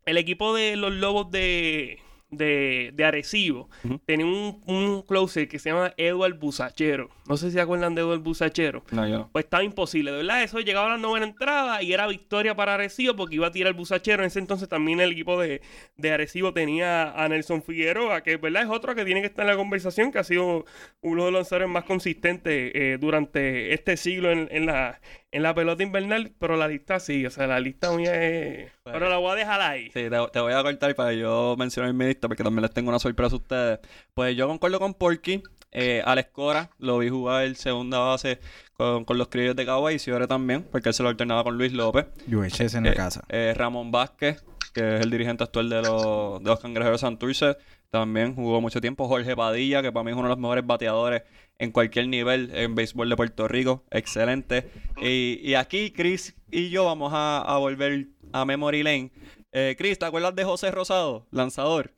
el 0.05 0.17
equipo 0.17 0.53
de 0.53 0.75
los 0.75 0.93
Lobos 0.93 1.31
de, 1.31 1.99
de, 2.29 2.91
de 2.93 3.05
Arecibo 3.05 3.69
tenía 4.05 4.25
un, 4.25 4.61
un 4.65 5.01
closer 5.01 5.47
que 5.47 5.59
se 5.59 5.69
llama 5.69 5.93
Edward 5.97 6.37
Busachero. 6.37 7.09
No 7.27 7.37
sé 7.37 7.47
si 7.47 7.53
se 7.53 7.61
acuerdan 7.61 7.95
de 7.95 8.01
Edward 8.01 8.19
Busachero. 8.19 8.83
No, 8.91 9.07
yo 9.07 9.17
no. 9.19 9.29
Pues 9.31 9.45
estaba 9.45 9.63
imposible, 9.63 10.11
de 10.11 10.17
verdad. 10.17 10.43
Eso 10.43 10.59
llegaba 10.59 10.87
a 10.87 10.91
la 10.91 10.97
novena 10.97 11.25
entrada 11.25 11.81
y 11.81 11.93
era 11.93 12.07
victoria 12.07 12.55
para 12.55 12.75
Arecibo 12.75 13.15
porque 13.15 13.35
iba 13.35 13.47
a 13.47 13.51
tirar 13.51 13.69
el 13.69 13.77
busachero. 13.77 14.23
En 14.23 14.27
ese 14.27 14.39
entonces 14.39 14.69
también 14.69 14.99
el 14.99 15.11
equipo 15.11 15.39
de, 15.39 15.61
de 15.95 16.11
Arecibo 16.11 16.53
tenía 16.53 17.11
a 17.11 17.27
Nelson 17.29 17.63
Figueroa, 17.63 18.23
que 18.23 18.37
verdad 18.37 18.63
es 18.63 18.69
otro 18.69 18.95
que 18.95 19.05
tiene 19.05 19.21
que 19.21 19.27
estar 19.27 19.43
en 19.45 19.51
la 19.51 19.57
conversación, 19.57 20.11
que 20.11 20.19
ha 20.19 20.23
sido 20.23 20.65
uno 21.01 21.25
de 21.25 21.31
los 21.31 21.39
lanzadores 21.41 21.69
más 21.69 21.83
consistentes 21.83 22.71
eh, 22.73 22.97
durante 22.99 23.73
este 23.73 23.97
siglo 23.97 24.31
en, 24.31 24.47
en 24.51 24.65
la, 24.65 25.01
en 25.31 25.43
la 25.43 25.53
pelota 25.53 25.83
invernal. 25.83 26.33
Pero 26.39 26.55
la 26.55 26.67
lista 26.67 26.99
sí, 26.99 27.25
o 27.25 27.29
sea, 27.29 27.47
la 27.47 27.59
lista 27.59 27.91
mía 27.91 28.21
es. 28.23 28.71
Pues- 28.91 28.99
Pero 28.99 29.09
la 29.09 29.17
voy 29.17 29.31
a 29.31 29.35
dejar 29.35 29.61
ahí. 29.61 29.85
Sí, 29.85 30.09
te, 30.09 30.09
te 30.09 30.39
voy 30.39 30.53
a 30.53 30.63
cortar 30.63 30.95
para 30.95 31.13
yo 31.13 31.55
mencionar 31.57 31.93
mi 31.93 32.05
lista 32.05 32.27
porque 32.27 32.43
también 32.43 32.61
les 32.63 32.71
tengo 32.73 32.89
una 32.89 32.99
sorpresa 32.99 33.33
a 33.35 33.37
ustedes. 33.37 33.79
Pues 34.13 34.35
yo 34.35 34.47
concuerdo 34.47 34.79
con 34.79 34.93
Porky. 34.93 35.41
Eh, 35.73 36.01
Alex 36.05 36.29
Cora, 36.31 36.69
lo 36.79 36.97
vi 36.99 37.09
jugar 37.09 37.43
el 37.43 37.55
segunda 37.57 37.99
base 37.99 38.39
con, 38.73 39.03
con 39.03 39.17
los 39.17 39.27
criollos 39.27 39.55
de 39.55 39.65
Cagua 39.65 39.91
y 39.91 39.99
Ciore 39.99 40.25
también, 40.25 40.63
porque 40.71 40.89
él 40.89 40.95
se 40.95 41.03
lo 41.03 41.09
alternaba 41.09 41.43
con 41.43 41.57
Luis 41.57 41.73
López. 41.73 42.05
UHS 42.31 42.75
en 42.77 42.85
la 42.85 42.91
Eh, 42.91 42.95
casa. 42.95 43.23
eh, 43.29 43.53
Ramón 43.55 43.91
Vázquez, 43.91 44.43
que 44.77 44.97
es 44.97 45.01
el 45.01 45.09
dirigente 45.09 45.43
actual 45.43 45.69
de 45.69 45.81
los, 45.81 46.43
de 46.43 46.49
los 46.49 46.59
Cangrejeros 46.59 47.01
de 47.01 47.07
Santurce, 47.07 47.57
también 47.89 48.35
jugó 48.35 48.61
mucho 48.61 48.79
tiempo. 48.79 49.07
Jorge 49.07 49.35
Padilla, 49.35 49.81
que 49.81 49.91
para 49.91 50.03
mí 50.03 50.11
es 50.11 50.15
uno 50.15 50.27
de 50.27 50.35
los 50.35 50.37
mejores 50.37 50.67
bateadores 50.67 51.23
en 51.57 51.71
cualquier 51.71 52.07
nivel 52.07 52.51
en 52.53 52.75
béisbol 52.75 53.09
de 53.09 53.15
Puerto 53.15 53.47
Rico. 53.47 53.83
Excelente. 53.89 54.69
Y, 55.01 55.39
y 55.41 55.55
aquí 55.55 55.91
Chris 55.91 56.35
y 56.51 56.69
yo 56.69 56.85
vamos 56.85 57.11
a, 57.15 57.39
a 57.39 57.57
volver 57.57 58.05
a 58.33 58.45
Memory 58.45 58.83
Lane. 58.83 59.11
Eh, 59.51 59.75
Chris, 59.79 59.97
¿te 59.97 60.05
acuerdas 60.05 60.35
de 60.35 60.43
José 60.43 60.69
Rosado, 60.69 61.25
lanzador? 61.31 61.91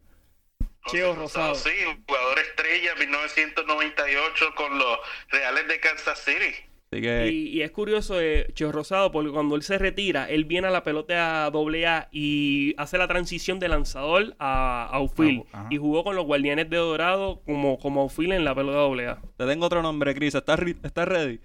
Cheo 0.89 1.15
Rosado. 1.15 1.55
Sí, 1.55 1.71
jugador 2.07 2.39
estrella 2.39 2.95
1998 2.95 4.55
con 4.55 4.79
los 4.79 4.99
Reales 5.29 5.67
de 5.67 5.81
Kansas 5.81 6.23
City. 6.23 6.55
Así 6.91 7.01
que 7.01 7.27
Y, 7.31 7.49
y 7.49 7.61
es 7.61 7.71
curioso 7.71 8.15
Cheo 8.53 8.71
Rosado 8.71 9.11
porque 9.11 9.31
cuando 9.31 9.55
él 9.55 9.61
se 9.61 9.77
retira, 9.77 10.27
él 10.27 10.45
viene 10.45 10.67
a 10.67 10.71
la 10.71 10.83
pelota 10.83 11.45
a 11.45 11.51
doble 11.51 11.85
A 11.85 12.09
y 12.11 12.73
hace 12.77 12.97
la 12.97 13.07
transición 13.07 13.59
de 13.59 13.67
lanzador 13.69 14.35
a, 14.39 14.85
a 14.91 14.95
outfield. 14.97 15.43
Ah, 15.53 15.67
y 15.69 15.77
jugó 15.77 16.03
con 16.03 16.15
los 16.15 16.25
Guardianes 16.25 16.69
de 16.69 16.77
Dorado 16.77 17.41
como, 17.45 17.77
como 17.77 18.01
outfield 18.01 18.33
en 18.33 18.43
la 18.43 18.55
pelota 18.55 18.79
doble 18.79 19.07
A. 19.07 19.21
te 19.37 19.45
tengo 19.45 19.65
otro 19.67 19.81
nombre, 19.83 20.15
Chris. 20.15 20.33
¿Estás, 20.35 20.59
ready? 20.59 21.39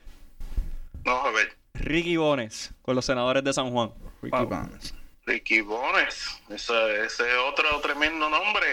Vamos 1.05 1.27
a 1.27 1.31
ver. 1.33 1.49
Ricky 1.75 2.17
Bones, 2.17 2.73
con 2.83 2.95
los 2.95 3.05
senadores 3.05 3.45
de 3.45 3.53
San 3.53 3.71
Juan. 3.71 3.91
Ricky. 4.23 4.45
Barnes. 4.47 4.95
Ricky 5.27 5.61
Bones. 5.61 6.41
Ese, 6.49 7.05
ese 7.05 7.23
es 7.23 7.37
otro 7.47 7.81
tremendo 7.83 8.31
nombre. 8.31 8.67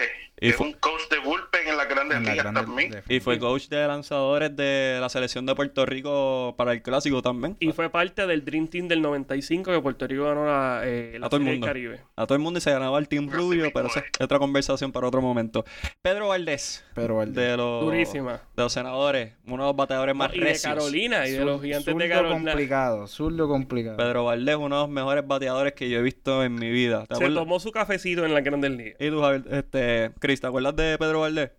Y 0.48 0.52
fue, 0.52 0.66
un 0.66 0.72
coach 0.74 1.08
de 1.10 1.18
bullpen 1.20 1.68
en 1.68 1.76
las 1.76 1.88
grandes 1.88 2.18
En 2.18 2.24
la 2.24 2.30
ligas 2.32 2.44
grande- 2.44 2.60
también. 2.62 2.90
de- 2.90 3.02
y 3.16 3.20
fue 3.20 3.38
coach 3.38 3.68
de 3.68 3.86
lanzadores 3.86 4.54
de 4.56 4.98
la 5.00 5.08
selección 5.08 5.46
de 5.46 5.54
Puerto 5.54 5.86
Rico 5.86 6.54
para 6.56 6.72
el 6.72 6.82
clásico 6.82 7.22
también. 7.22 7.56
Y 7.60 7.72
fue 7.72 7.88
parte 7.90 8.26
del 8.26 8.44
Dream 8.44 8.68
Team 8.68 8.88
del 8.88 9.02
95 9.02 9.70
que 9.72 9.80
Puerto 9.80 10.06
Rico 10.06 10.24
ganó 10.24 10.46
la, 10.46 10.82
eh, 10.84 11.16
la 11.18 11.26
A 11.26 11.28
todo 11.28 11.38
el 11.38 11.44
Serie 11.44 11.50
del 11.52 11.60
mundo. 11.60 11.66
Caribe. 11.66 12.00
A 12.16 12.26
todo 12.26 12.34
el 12.36 12.42
mundo 12.42 12.58
y 12.58 12.60
se 12.60 12.70
ganaba 12.72 12.98
el 12.98 13.08
Team 13.08 13.30
Rubio, 13.30 13.70
pero 13.72 13.86
esa 13.88 14.00
es. 14.00 14.06
otra 14.20 14.38
conversación 14.38 14.90
para 14.92 15.06
otro 15.06 15.22
momento. 15.22 15.64
Pedro 16.02 16.28
Valdés, 16.28 16.84
Pero 16.94 17.22
el 17.22 17.32
de 17.34 17.56
los, 17.56 17.84
Durísima. 17.84 18.40
de 18.56 18.62
los 18.62 18.72
senadores, 18.72 19.34
uno 19.46 19.62
de 19.64 19.68
los 19.68 19.76
bateadores 19.76 20.14
más 20.16 20.34
y 20.34 20.38
de 20.40 20.44
recios. 20.44 20.72
Carolina 20.74 21.26
y 21.28 21.32
de 21.32 21.44
los 21.44 21.60
gigantes 21.62 21.96
de 21.96 22.08
Carolina. 22.08 22.50
complicado, 22.52 23.06
zurdo 23.06 23.48
complicado. 23.48 23.96
Pedro 23.96 24.24
Valdés, 24.24 24.56
uno 24.56 24.76
de 24.76 24.82
los 24.82 24.90
mejores 24.90 25.26
bateadores 25.26 25.72
que 25.74 25.88
yo 25.88 25.98
he 25.98 26.02
visto 26.02 26.42
en 26.42 26.54
mi 26.54 26.70
vida. 26.70 27.00
¿Te 27.06 27.14
Se 27.14 27.24
acuerdas? 27.24 27.38
tomó 27.44 27.60
su 27.60 27.70
cafecito 27.72 28.24
en 28.24 28.34
la 28.34 28.40
Grandes 28.40 28.70
Ligas. 28.70 28.96
Y 29.00 29.08
tú, 29.10 29.24
este, 29.26 30.10
Chris, 30.18 30.31
¿te 30.40 30.46
acuerdas 30.46 30.76
de 30.76 30.98
Pedro 30.98 31.20
Valdés? 31.20 31.50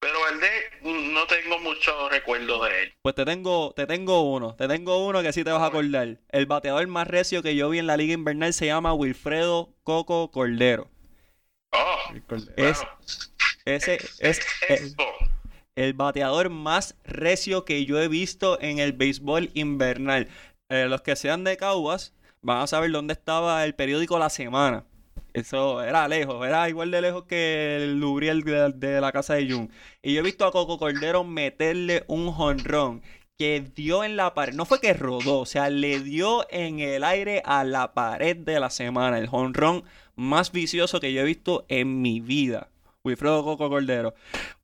Pero 0.00 0.18
Valdés 0.20 0.64
no 0.82 1.26
tengo 1.26 1.58
muchos 1.58 2.10
recuerdos 2.10 2.68
de 2.68 2.82
él. 2.84 2.92
Pues 3.02 3.14
te 3.14 3.24
tengo, 3.24 3.72
te 3.74 3.86
tengo 3.86 4.22
uno, 4.32 4.54
te 4.56 4.66
tengo 4.66 5.06
uno 5.06 5.22
que 5.22 5.32
sí 5.32 5.44
te 5.44 5.50
vas 5.50 5.62
a 5.62 5.66
acordar. 5.66 6.18
El 6.30 6.46
bateador 6.46 6.86
más 6.86 7.06
recio 7.06 7.42
que 7.42 7.54
yo 7.54 7.68
vi 7.68 7.78
en 7.78 7.86
la 7.86 7.96
liga 7.96 8.14
invernal 8.14 8.52
se 8.52 8.66
llama 8.66 8.94
Wilfredo 8.94 9.74
Coco 9.82 10.30
Cordero. 10.30 10.88
Oh, 11.72 12.14
Es, 12.56 12.78
bueno, 12.78 12.90
ese 13.64 13.98
es 14.18 14.40
el 15.76 15.94
bateador 15.94 16.50
más 16.50 16.96
recio 17.04 17.64
que 17.64 17.84
yo 17.84 18.00
he 18.00 18.08
visto 18.08 18.60
en 18.60 18.78
el 18.78 18.92
béisbol 18.92 19.50
invernal. 19.54 20.28
Eh, 20.68 20.86
los 20.88 21.02
que 21.02 21.16
sean 21.16 21.44
de 21.44 21.56
Caguas 21.56 22.14
van 22.42 22.62
a 22.62 22.66
saber 22.66 22.90
dónde 22.90 23.12
estaba 23.12 23.64
el 23.64 23.74
periódico 23.74 24.18
La 24.18 24.30
Semana. 24.30 24.84
Eso 25.32 25.82
era 25.82 26.08
lejos, 26.08 26.46
era 26.46 26.68
igual 26.68 26.90
de 26.90 27.02
lejos 27.02 27.24
que 27.24 27.76
el 27.76 28.00
Lubriel 28.00 28.42
de, 28.42 28.72
de 28.74 29.00
la 29.00 29.12
casa 29.12 29.34
de 29.34 29.50
Jun. 29.50 29.70
Y 30.02 30.14
yo 30.14 30.20
he 30.20 30.24
visto 30.24 30.44
a 30.44 30.52
Coco 30.52 30.78
Cordero 30.78 31.24
meterle 31.24 32.04
un 32.08 32.32
jonrón 32.32 33.02
que 33.38 33.64
dio 33.74 34.04
en 34.04 34.16
la 34.16 34.34
pared. 34.34 34.52
No 34.52 34.66
fue 34.66 34.80
que 34.80 34.92
rodó, 34.92 35.38
o 35.38 35.46
sea, 35.46 35.70
le 35.70 36.00
dio 36.00 36.46
en 36.50 36.80
el 36.80 37.04
aire 37.04 37.40
a 37.44 37.64
la 37.64 37.94
pared 37.94 38.36
de 38.36 38.60
la 38.60 38.68
semana. 38.68 39.18
El 39.18 39.28
jonrón 39.28 39.84
más 40.14 40.52
vicioso 40.52 41.00
que 41.00 41.12
yo 41.12 41.22
he 41.22 41.24
visto 41.24 41.64
en 41.68 42.02
mi 42.02 42.20
vida. 42.20 42.68
Wilfredo 43.02 43.42
Coco 43.42 43.70
Cordero. 43.70 44.14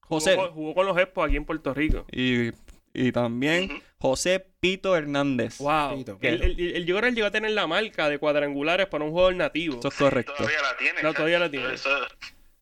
José. 0.01 0.37
Jugó, 0.37 0.53
jugó 0.53 0.75
con 0.75 0.87
los 0.87 0.99
Expos 0.99 1.27
aquí 1.27 1.37
en 1.37 1.47
Puerto 1.47 1.73
Rico. 1.73 2.05
Y, 2.13 2.51
y 2.93 3.13
también. 3.13 3.83
José 4.09 4.47
Pito 4.61 4.97
Hernández. 4.97 5.59
Wow. 5.59 5.97
Pito, 5.99 6.19
El, 6.23 6.43
el, 6.43 6.61
el- 6.77 6.87
yo 6.87 6.95
creo 6.97 7.03
que 7.03 7.09
él 7.09 7.15
llegó 7.15 7.27
a 7.27 7.31
tener 7.31 7.51
la 7.53 7.67
marca 7.67 8.09
de 8.09 8.19
cuadrangulares 8.19 8.87
para 8.87 9.05
un 9.05 9.11
jugador 9.11 9.35
nativo. 9.37 9.79
Eso 9.79 9.89
es 9.89 9.95
correcto. 9.95 10.33
Todavía 10.37 10.63
la 10.63 10.77
tiene. 10.77 11.03
No, 11.03 11.13
todavía 11.15 11.39
la 11.39 11.51
tiene. 11.51 11.75
Eso- 11.75 11.91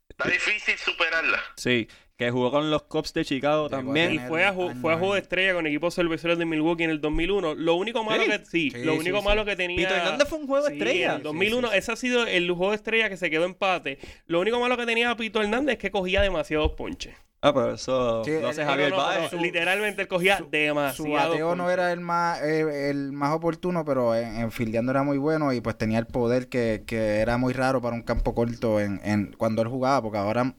está 0.08 0.28
difícil 0.30 0.76
superarla. 0.78 1.40
Sí, 1.56 1.88
que 2.16 2.30
jugó 2.30 2.52
con 2.52 2.70
los 2.70 2.84
Cubs 2.84 3.12
de 3.12 3.24
Chicago 3.24 3.68
Llegó 3.68 3.80
Y 3.80 3.84
también. 3.84 4.08
tener- 4.12 4.28
fue 4.28 4.44
a, 4.44 4.54
ju- 4.54 4.80
fue 4.80 4.92
a 4.92 4.98
juego 4.98 5.14
de 5.14 5.20
estrella 5.20 5.54
con 5.54 5.66
equipos 5.66 5.94
cerveceros 5.94 6.38
de 6.38 6.44
Milwaukee 6.44 6.84
en 6.84 6.90
el 6.90 7.00
2001. 7.00 7.54
Lo 7.54 7.74
único 7.74 8.04
malo 8.04 8.22
Sí. 8.22 8.30
que 8.30 8.38
sí, 8.44 8.70
Sí, 8.70 8.84
lo 8.84 8.94
único 8.94 9.18
sí. 9.18 9.24
malo 9.24 9.44
que 9.44 9.56
tenía 9.56 9.76
Pito 9.76 9.94
Hernández 9.94 10.28
fue 10.28 10.38
un 10.38 10.46
juego 10.46 10.66
Sí, 10.68 10.72
estrella. 10.74 11.10
en 11.10 11.16
el 11.16 11.22
2001, 11.24 11.68
Sí, 11.68 11.72
sí, 11.72 11.72
sí. 11.74 11.78
ese 11.78 11.92
ha 11.92 11.96
sido 11.96 12.26
el 12.26 12.46
juego 12.52 12.70
de 12.70 12.76
estrella 12.76 13.08
que 13.08 13.16
se 13.16 13.30
quedó 13.30 13.44
empate. 13.44 13.98
Lo 14.26 14.38
único 14.40 14.60
malo 14.60 14.76
que 14.76 14.86
tenía 14.86 15.14
Pito 15.16 15.42
Hernández 15.42 15.74
es 15.74 15.78
que 15.80 15.90
cogía 15.90 16.22
demasiados 16.22 16.72
ponches. 16.72 17.16
Ah, 17.46 17.52
pero 17.52 17.74
eso 17.74 18.24
Sí, 18.24 18.40
lo 18.40 18.48
hace 18.48 18.64
Javier 18.64 18.88
No, 18.90 18.96
no, 18.96 19.02
Baez. 19.02 19.32
no, 19.32 19.42
literalmente 19.42 20.00
él 20.02 20.08
cogía 20.08 20.38
su- 20.38 20.48
demasiado. 20.50 20.94
Su 20.96 21.12
bateo 21.12 21.54
no 21.56 21.68
era 21.70 21.92
el 21.92 22.00
más 22.00 22.40
eh, 22.42 22.88
el 22.90 23.12
más 23.12 23.34
oportuno, 23.34 23.84
pero 23.84 24.14
en, 24.14 24.36
en 24.36 24.50
fildeando 24.50 24.92
era 24.92 25.02
muy 25.02 25.18
bueno 25.18 25.52
y 25.52 25.60
pues 25.60 25.76
tenía 25.76 25.98
el 25.98 26.06
poder 26.06 26.48
que, 26.48 26.84
que 26.86 27.18
era 27.20 27.36
muy 27.36 27.52
raro 27.52 27.82
para 27.82 27.94
un 27.94 28.02
campo 28.02 28.34
corto 28.34 28.80
en, 28.80 28.98
en 29.04 29.34
cuando 29.36 29.60
él 29.60 29.68
jugaba, 29.68 30.00
porque 30.00 30.16
ahora 30.16 30.54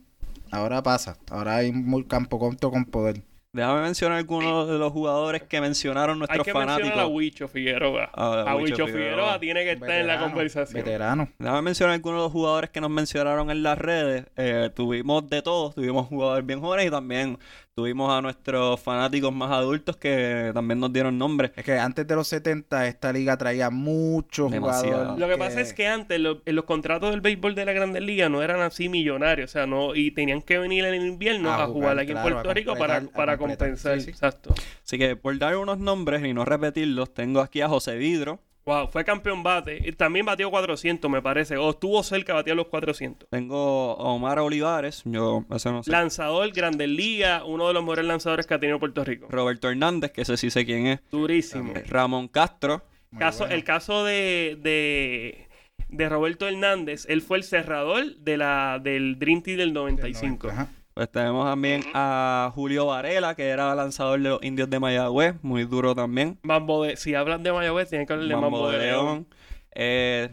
ahora 0.52 0.84
pasa, 0.84 1.18
ahora 1.32 1.56
hay 1.56 1.70
un 1.72 2.04
campo 2.04 2.38
corto 2.38 2.70
con 2.70 2.86
poder. 2.86 3.24
Déjame 3.56 3.84
mencionar 3.84 4.18
algunos 4.18 4.68
de 4.68 4.78
los 4.78 4.92
jugadores 4.92 5.44
que 5.44 5.62
mencionaron 5.62 6.16
Hay 6.16 6.20
nuestros 6.20 6.44
que 6.44 6.54
mencionar 6.54 6.82
a 6.82 6.84
fanáticos. 6.84 7.12
Huicho 7.16 7.48
Figueroa. 7.48 8.10
Ah, 8.14 8.44
a 8.48 8.56
Huicho 8.58 8.86
Figueroa. 8.86 8.92
Figueroa 8.92 9.40
tiene 9.40 9.64
que 9.64 9.72
estar 9.72 9.92
en 9.92 10.08
la 10.08 10.20
conversación. 10.20 10.84
Veterano. 10.84 11.30
Déjame 11.40 11.62
mencionar 11.62 11.94
algunos 11.94 12.20
de 12.20 12.24
los 12.24 12.32
jugadores 12.34 12.70
que 12.70 12.82
nos 12.82 12.90
mencionaron 12.90 13.50
en 13.50 13.64
las 13.64 13.78
redes. 13.78 14.26
Eh, 14.36 14.72
tuvimos 14.76 15.30
de 15.30 15.42
todos, 15.42 15.74
tuvimos 15.74 16.06
jugadores 16.08 16.46
bien 16.46 16.60
jóvenes 16.60 16.88
y 16.88 16.90
también 16.90 17.40
tuvimos 17.76 18.10
a 18.10 18.22
nuestros 18.22 18.80
fanáticos 18.80 19.34
más 19.34 19.52
adultos 19.52 19.98
que 19.98 20.52
también 20.54 20.80
nos 20.80 20.94
dieron 20.94 21.18
nombres. 21.18 21.52
Es 21.58 21.66
que 21.66 21.74
antes 21.78 22.08
de 22.08 22.16
los 22.16 22.26
70 22.30 22.88
esta 22.88 23.12
liga 23.12 23.36
traía 23.36 23.70
muchos 23.70 24.50
Demasiado. 24.50 24.96
jugadores. 24.96 25.20
Lo 25.20 25.28
que 25.28 25.38
pasa 25.38 25.60
es 25.60 25.74
que 25.74 25.86
antes 25.86 26.18
lo- 26.22 26.42
en 26.46 26.56
los 26.56 26.64
contratos 26.64 27.12
del 27.12 27.20
béisbol 27.20 27.54
de 27.54 27.66
la 27.66 27.74
Grandes 27.74 28.02
Ligas 28.02 28.32
no 28.32 28.42
eran 28.42 28.62
así 28.62 28.88
millonarios, 28.88 29.52
o 29.52 29.54
sea, 29.54 29.68
no 29.68 29.94
y 29.94 30.12
tenían 30.12 30.42
que 30.42 30.58
venir 30.58 30.86
en 30.86 30.94
el 30.94 31.06
invierno 31.06 31.52
A 31.52 31.56
a, 31.64 31.66
jugar, 31.66 31.74
jugar, 31.74 32.00
aquí 32.00 32.12
claro, 32.14 32.28
en 32.30 32.34
Puerto 32.36 32.54
Rico 32.54 32.76
para, 32.78 33.02
para 33.02 33.38
compensar. 33.38 33.96
Sí, 34.00 34.06
sí. 34.06 34.10
Exacto. 34.12 34.54
Así 34.82 34.98
que 34.98 35.18
por 35.18 35.38
dar 35.38 35.58
unos 35.58 35.78
nombres 35.78 36.24
y 36.24 36.34
no 36.34 36.46
repetirlos, 36.46 37.14
tengo 37.14 37.42
aquí 37.42 37.60
a 37.60 37.68
José 37.68 37.98
Vidro, 37.98 38.40
Wow, 38.66 38.88
fue 38.88 39.06
campeón 39.06 39.44
bate. 39.44 39.80
Y 39.88 39.92
También 39.92 40.26
batió 40.26 40.50
400, 40.50 41.10
me 41.10 41.22
parece. 41.22 41.56
O 41.58 41.70
estuvo 41.70 42.02
cerca 42.02 42.34
de 42.34 42.38
batear 42.38 42.58
los 42.58 42.68
400. 42.68 43.30
tengo 43.30 43.92
a 44.00 44.04
Omar 44.06 44.40
Olivares, 44.40 45.04
yo 45.06 45.46
ese 45.52 45.72
no 45.72 45.84
sé. 45.84 45.92
Lanzador, 45.92 46.52
Grandes 46.52 46.90
Ligas, 46.90 47.44
uno 47.46 47.68
de 47.68 47.74
los 47.76 47.84
mejores 47.84 48.06
lanzadores 48.06 48.48
que 48.48 48.56
ha 48.56 48.60
tenido 48.60 48.80
Puerto 48.80 49.04
Rico. 49.04 49.28
Roberto 49.30 49.70
Hernández, 49.70 50.12
que 50.12 50.22
ese 50.22 50.36
sí 50.36 50.50
sé 50.50 50.66
quién 50.66 50.88
es. 50.88 51.00
Durísimo. 51.12 51.74
Ramón 51.88 52.28
Castro, 52.28 52.84
Muy 53.12 53.20
Caso, 53.20 53.40
bueno. 53.44 53.54
El 53.54 53.64
caso 53.64 54.04
de, 54.04 54.58
de, 54.60 55.48
de 55.90 56.10
Roberto 56.10 56.48
Hernández, 56.48 57.06
él 57.08 57.22
fue 57.22 57.38
el 57.38 57.44
cerrador 57.44 58.16
de 58.18 58.38
la, 58.38 58.80
del 58.82 59.20
Dream 59.20 59.44
Team 59.44 59.58
del 59.58 59.74
95. 59.74 60.50
Ajá. 60.50 60.70
Pues 60.96 61.12
tenemos 61.12 61.46
también 61.46 61.84
a 61.94 62.54
Julio 62.56 62.86
Varela, 62.86 63.36
que 63.36 63.50
era 63.50 63.76
lanzador 63.76 64.18
de 64.18 64.30
los 64.30 64.42
indios 64.42 64.70
de 64.70 64.80
Mayagüez, 64.80 65.36
muy 65.42 65.66
duro 65.66 65.94
también. 65.94 66.40
Mambo 66.44 66.86
de, 66.86 66.96
si 66.96 67.14
hablan 67.14 67.44
de 67.44 67.52
Mayagüez, 67.52 67.90
tienen 67.90 68.08
que 68.08 68.14
hablar 68.14 68.30
de 68.30 68.36
Mambo, 68.38 68.70
de 68.70 68.78
León. 68.78 69.28
Eh, 69.74 70.30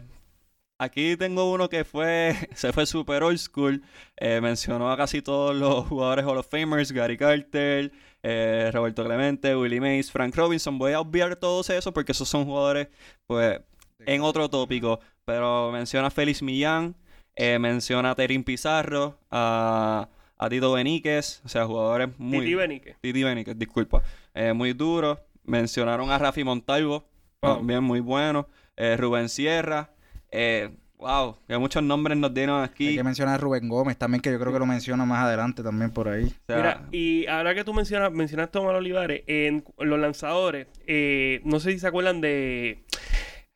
aquí 0.77 1.17
tengo 1.17 1.51
uno 1.51 1.67
que 1.67 1.83
fue, 1.83 2.33
se 2.55 2.71
fue 2.71 2.85
super 2.85 3.23
old 3.23 3.39
school. 3.39 3.83
Eh, 4.15 4.39
mencionó 4.39 4.89
a 4.89 4.95
casi 4.95 5.21
todos 5.21 5.53
los 5.53 5.85
jugadores 5.85 6.23
Hall 6.23 6.37
of 6.37 6.47
Famers, 6.49 6.93
Gary 6.93 7.17
Carter, 7.17 7.91
eh, 8.23 8.71
Roberto 8.73 9.03
Clemente, 9.03 9.57
Willie 9.57 9.81
Mays, 9.81 10.13
Frank 10.13 10.33
Robinson. 10.33 10.77
Voy 10.77 10.93
a 10.93 11.01
obviar 11.01 11.35
todos 11.35 11.69
esos 11.71 11.91
porque 11.91 12.13
esos 12.13 12.29
son 12.29 12.45
jugadores, 12.45 12.87
pues, 13.27 13.59
en 14.05 14.21
otro 14.21 14.49
tópico. 14.49 15.01
Pero 15.25 15.73
menciona 15.73 16.07
a 16.07 16.09
Félix 16.09 16.41
Millán, 16.41 16.95
menciona 17.37 18.11
a 18.11 18.15
Terín 18.15 18.45
Pizarro, 18.45 19.17
a, 19.29 20.07
a 20.37 20.49
Tito 20.49 20.73
Beníquez, 20.73 21.41
o 21.45 21.49
sea, 21.49 21.65
jugadores 21.65 22.09
muy... 22.17 22.39
Titi 22.39 22.55
Benique. 22.55 22.95
Titi 23.01 23.23
Beníquez, 23.23 23.57
disculpa. 23.57 24.01
Eh, 24.33 24.53
muy 24.53 24.73
duro. 24.73 25.19
Mencionaron 25.45 26.09
a 26.11 26.17
Rafi 26.17 26.43
Montalvo, 26.43 27.05
Wow. 27.41 27.57
también 27.57 27.83
muy 27.83 27.99
bueno. 27.99 28.47
Eh, 28.77 28.95
Rubén 28.97 29.27
Sierra. 29.27 29.89
Eh, 30.31 30.69
wow, 30.97 31.37
que 31.45 31.57
muchos 31.57 31.83
nombres 31.83 32.17
nos 32.17 32.33
dieron 32.33 32.59
Hay 32.61 32.65
aquí. 32.69 32.95
que 32.95 33.03
mencionar 33.03 33.35
a 33.35 33.37
Rubén 33.37 33.67
Gómez 33.67 33.97
también, 33.97 34.21
que 34.21 34.31
yo 34.31 34.39
creo 34.39 34.53
que 34.53 34.59
lo 34.59 34.65
menciono 34.65 35.05
más 35.05 35.25
adelante 35.25 35.61
también 35.61 35.91
por 35.91 36.07
ahí. 36.07 36.23
O 36.23 36.45
sea, 36.47 36.55
Mira, 36.55 36.87
y 36.91 37.27
ahora 37.27 37.53
que 37.53 37.65
tú 37.65 37.73
mencionas, 37.73 38.13
mencionaste 38.13 38.57
a 38.57 38.61
Omar 38.61 38.75
Olivares, 38.75 39.23
en 39.27 39.65
los 39.77 39.99
lanzadores, 39.99 40.67
eh, 40.87 41.41
no 41.43 41.59
sé 41.59 41.73
si 41.73 41.79
se 41.79 41.87
acuerdan 41.87 42.21
de 42.21 42.85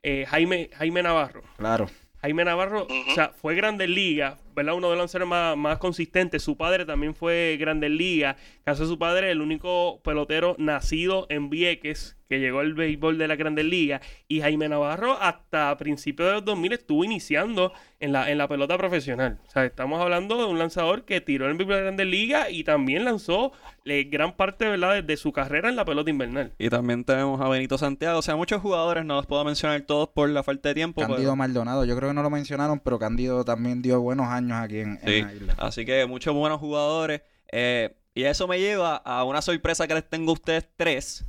eh, 0.04 0.26
Jaime, 0.28 0.70
Jaime 0.74 1.02
Navarro. 1.02 1.42
Claro. 1.56 1.90
Jaime 2.22 2.44
Navarro, 2.46 2.88
o 2.90 3.14
sea, 3.14 3.30
fue 3.30 3.56
Grandes 3.56 3.90
Ligas, 3.90 4.40
¿verdad? 4.56 4.74
Uno 4.74 4.90
de 4.90 4.96
los 4.96 5.04
lanzadores 5.04 5.28
más, 5.28 5.56
más 5.56 5.78
consistentes. 5.78 6.42
Su 6.42 6.58
padre 6.58 6.84
también 6.86 7.14
fue 7.14 7.58
Grandes 7.60 7.92
Ligas. 7.92 8.38
Caso 8.64 8.84
de 8.84 8.90
su 8.90 8.98
padre, 8.98 9.32
el 9.32 9.42
único 9.42 10.02
pelotero 10.04 10.56
nacido 10.58 11.28
en 11.30 11.50
Vieques 11.50 12.17
que 12.30 12.40
llegó 12.40 12.60
al 12.60 12.74
béisbol 12.74 13.18
de 13.18 13.28
la 13.28 13.36
Grandes 13.36 13.66
Ligas. 13.66 14.02
Y 14.28 14.42
Jaime 14.42 14.68
Navarro, 14.70 15.18
hasta 15.22 15.76
principios 15.78 16.28
de 16.30 16.34
los 16.36 16.46
2000, 16.46 16.74
estuvo 16.74 17.04
iniciando 17.04 17.72
en 18.00 18.12
la, 18.12 18.30
en 18.30 18.38
la 18.38 18.48
pelota 18.48 18.78
profesional. 18.78 19.40
O 19.48 19.50
sea, 19.52 19.66
estamos 19.66 20.00
hablando 20.02 20.38
de 20.38 20.46
un 20.46 20.60
lanzador 20.60 21.06
que 21.06 21.22
tiró 21.22 21.46
en 21.46 21.52
el 21.52 21.58
béisbol 21.58 21.76
de 21.76 21.82
Grandes 21.82 22.08
Ligas 22.08 22.48
y 22.52 22.64
también 22.64 23.06
lanzó 23.06 23.52
eh, 23.86 24.04
gran 24.04 24.36
parte, 24.36 24.68
¿verdad?, 24.68 24.94
de, 24.94 25.02
de 25.02 25.18
su 25.18 25.32
carrera 25.32 25.70
en 25.70 25.76
la 25.76 25.86
pelota 25.86 26.10
invernal. 26.10 26.54
Y 26.60 26.70
también 26.70 27.04
tenemos 27.04 27.40
a 27.42 27.48
Benito 27.50 27.78
Santiago. 27.78 28.20
O 28.20 28.22
sea, 28.22 28.36
muchos 28.36 28.62
jugadores, 28.62 29.06
no 29.06 29.16
los 29.16 29.26
puedo 29.26 29.44
mencionar 29.46 29.82
todos 29.82 30.10
por 30.10 30.30
la 30.30 30.44
falta 30.44 30.70
de 30.70 30.76
tiempo. 30.76 31.02
Cándido 31.02 31.20
pero- 31.22 31.36
Maldonado, 31.36 31.86
yo 31.86 31.96
creo 31.96 32.10
que 32.10 32.14
no 32.16 32.24
lo 32.24 32.30
mencionaron, 32.30 32.80
pero 32.80 33.00
Cándido 33.00 33.44
también 33.46 33.82
dio 33.82 34.02
buenos 34.02 34.28
años 34.28 34.58
aquí 34.60 34.80
en, 34.80 35.00
en 35.02 35.08
Sí, 35.08 35.22
la 35.24 35.34
isla. 35.34 35.56
así 35.58 35.86
que 35.86 36.06
muchos 36.06 36.34
buenos 36.36 36.60
jugadores. 36.60 37.22
Eh, 37.52 37.96
y 38.14 38.24
eso 38.24 38.48
me 38.48 38.60
lleva 38.60 38.96
a 38.98 39.24
una 39.24 39.42
sorpresa 39.42 39.88
que 39.88 39.94
les 39.94 40.10
tengo 40.10 40.32
a 40.32 40.34
ustedes 40.34 40.68
tres, 40.76 41.26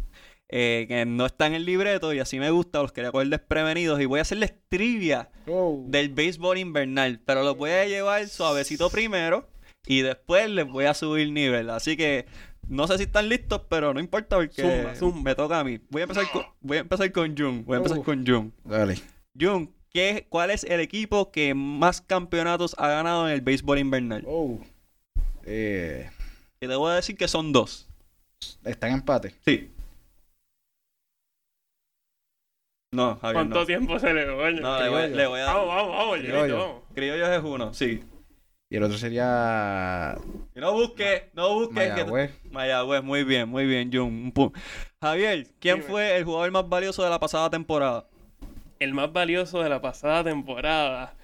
eh, 0.48 0.86
que 0.88 1.04
no 1.04 1.26
está 1.26 1.46
en 1.46 1.54
el 1.54 1.64
libreto 1.64 2.12
y 2.14 2.20
así 2.20 2.38
me 2.38 2.50
gusta, 2.50 2.80
los 2.82 2.92
quería 2.92 3.10
coger 3.12 3.28
desprevenidos. 3.28 4.00
Y 4.00 4.06
voy 4.06 4.18
a 4.18 4.22
hacerles 4.22 4.54
trivia 4.68 5.28
Oh. 5.46 5.82
del 5.86 6.08
béisbol 6.10 6.58
invernal, 6.58 7.20
pero 7.24 7.42
los 7.42 7.56
voy 7.56 7.70
a 7.70 7.86
llevar 7.86 8.26
suavecito 8.28 8.90
primero 8.90 9.48
y 9.86 10.02
después 10.02 10.48
les 10.50 10.66
voy 10.68 10.84
a 10.86 10.94
subir 10.94 11.30
nivel. 11.32 11.70
Así 11.70 11.96
que 11.96 12.26
no 12.68 12.86
sé 12.86 12.98
si 12.98 13.04
están 13.04 13.28
listos, 13.28 13.62
pero 13.68 13.94
no 13.94 14.00
importa 14.00 14.36
porque 14.36 14.60
Zumba, 14.62 14.94
zumba. 14.94 15.22
me 15.22 15.34
toca 15.34 15.60
a 15.60 15.64
mí. 15.64 15.80
Voy 15.90 16.00
a 16.00 16.04
empezar 16.04 16.30
con, 16.30 16.44
voy 16.60 16.76
a 16.76 16.80
empezar 16.80 17.10
con 17.12 17.36
Jun. 17.36 17.64
Voy 17.64 17.74
a 17.74 17.78
empezar 17.78 17.98
Uh. 17.98 18.02
con 18.04 18.26
Jun. 18.26 18.52
Dale. 18.64 18.96
Jun, 19.38 19.72
¿Qué, 19.90 20.26
¿Cuál 20.28 20.50
es 20.50 20.64
el 20.64 20.80
equipo 20.80 21.30
que 21.30 21.54
más 21.54 22.02
campeonatos 22.02 22.74
ha 22.78 22.88
ganado 22.88 23.26
en 23.26 23.32
el 23.32 23.40
béisbol 23.40 23.78
invernal? 23.78 24.22
Oh. 24.26 24.58
Eh, 25.44 26.10
Y 26.60 26.66
te 26.66 26.74
voy 26.76 26.90
a 26.92 26.96
decir 26.96 27.16
que 27.16 27.26
son 27.28 27.52
dos. 27.52 27.88
está 28.64 28.88
en 28.88 28.94
empate. 28.94 29.34
Sí. 29.46 29.70
No, 32.90 33.16
Javier, 33.16 33.34
¿Cuánto 33.34 33.60
no. 33.60 33.66
tiempo 33.66 33.98
se 33.98 34.14
le 34.14 34.24
coño? 34.26 34.60
No, 34.60 34.80
le 34.82 34.88
voy, 34.88 35.08
le 35.10 35.26
voy 35.26 35.40
a 35.40 35.44
dar. 35.44 35.54
Vamos, 35.56 35.74
vamos, 35.74 35.96
vamos, 35.96 36.18
Criollo. 36.18 36.58
Vamos. 36.58 36.82
Criollos 36.94 37.28
es 37.28 37.42
uno, 37.44 37.74
sí. 37.74 38.02
Y 38.70 38.76
el 38.76 38.82
otro 38.82 38.98
sería 38.98 40.16
Y 40.54 40.60
no 40.60 40.72
busque, 40.72 41.30
no 41.34 41.54
busque. 41.54 41.74
que- 41.74 41.90
Mayagüez. 41.90 42.30
Mayagüez, 42.50 43.02
muy 43.02 43.24
bien, 43.24 43.48
muy 43.48 43.66
bien, 43.66 43.90
Jun. 43.92 44.32
Javier, 45.02 45.46
¿quién 45.58 45.76
Dime. 45.76 45.86
fue 45.88 46.16
el 46.16 46.24
jugador 46.24 46.50
más 46.50 46.68
valioso 46.68 47.02
de 47.02 47.10
la 47.10 47.18
pasada 47.18 47.50
temporada? 47.50 48.06
El 48.78 48.94
más 48.94 49.12
valioso 49.12 49.62
de 49.62 49.68
la 49.68 49.80
pasada 49.80 50.22
temporada. 50.24 51.14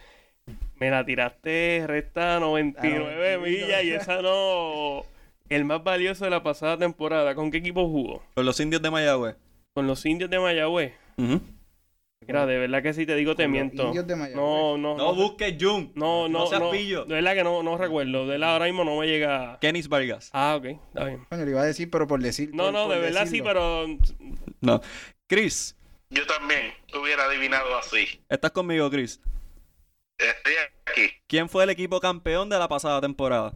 Me 0.76 0.90
la 0.90 1.04
tiraste 1.04 1.84
recta 1.86 2.40
99 2.40 3.34
Ah, 3.34 3.38
millas 3.38 3.84
y 3.84 3.90
esa 3.92 4.20
no. 4.22 5.02
El 5.48 5.64
más 5.64 5.82
valioso 5.84 6.24
de 6.24 6.30
la 6.30 6.42
pasada 6.42 6.76
temporada. 6.78 7.34
¿Con 7.34 7.50
qué 7.50 7.58
equipo 7.58 7.88
jugó? 7.88 8.22
Con 8.34 8.44
los 8.44 8.58
indios 8.60 8.82
de 8.82 8.90
Mayagüez. 8.90 9.36
Con 9.74 9.86
los 9.86 10.04
indios 10.04 10.30
de 10.30 10.38
Mayagüez. 10.40 10.92
Ujú. 11.16 11.40
Mira, 12.26 12.46
de 12.46 12.58
verdad 12.58 12.82
que 12.82 12.94
si 12.94 13.04
te 13.06 13.14
digo 13.16 13.34
te 13.36 13.46
miento. 13.48 13.84
indios 13.88 14.06
de 14.06 14.16
Mayagüez. 14.16 14.36
No, 14.36 14.76
no, 14.78 14.96
No 14.96 15.14
busques 15.14 15.56
Jun. 15.60 15.92
No, 15.94 16.28
no, 16.28 16.40
No 16.40 16.46
seas 16.46 16.60
no. 16.60 16.70
pillo. 16.70 17.04
De 17.04 17.14
verdad 17.14 17.34
que 17.34 17.44
no, 17.44 17.62
no 17.62 17.76
recuerdo. 17.76 18.22
De 18.26 18.32
verdad 18.32 18.52
ahora 18.52 18.64
mismo 18.66 18.84
no 18.84 18.98
me 18.98 19.06
llega. 19.06 19.58
Kenis 19.60 19.88
Vargas. 19.88 20.30
Ah, 20.32 20.56
ok, 20.58 20.64
está 20.66 21.04
bien. 21.04 21.24
Coño, 21.28 21.44
le 21.44 21.50
iba 21.50 21.60
a 21.62 21.66
decir, 21.66 21.90
pero 21.90 22.06
por 22.06 22.20
decir. 22.22 22.50
No, 22.54 22.64
por- 22.64 22.72
no, 22.72 22.86
por 22.86 22.94
de 22.94 23.00
verdad 23.00 23.26
sí, 23.26 23.42
pero. 23.42 23.86
No. 24.60 24.80
Chris, 25.26 25.76
Yo 26.10 26.26
también 26.26 26.72
hubiera 27.00 27.24
adivinado 27.24 27.76
así. 27.76 28.20
estás 28.28 28.50
conmigo, 28.52 28.88
Chris. 28.90 29.20
Estoy 30.18 30.52
aquí. 30.86 31.10
¿Quién 31.26 31.48
fue 31.48 31.64
el 31.64 31.70
equipo 31.70 31.98
campeón 32.00 32.48
de 32.48 32.58
la 32.58 32.68
pasada 32.68 33.00
temporada? 33.00 33.52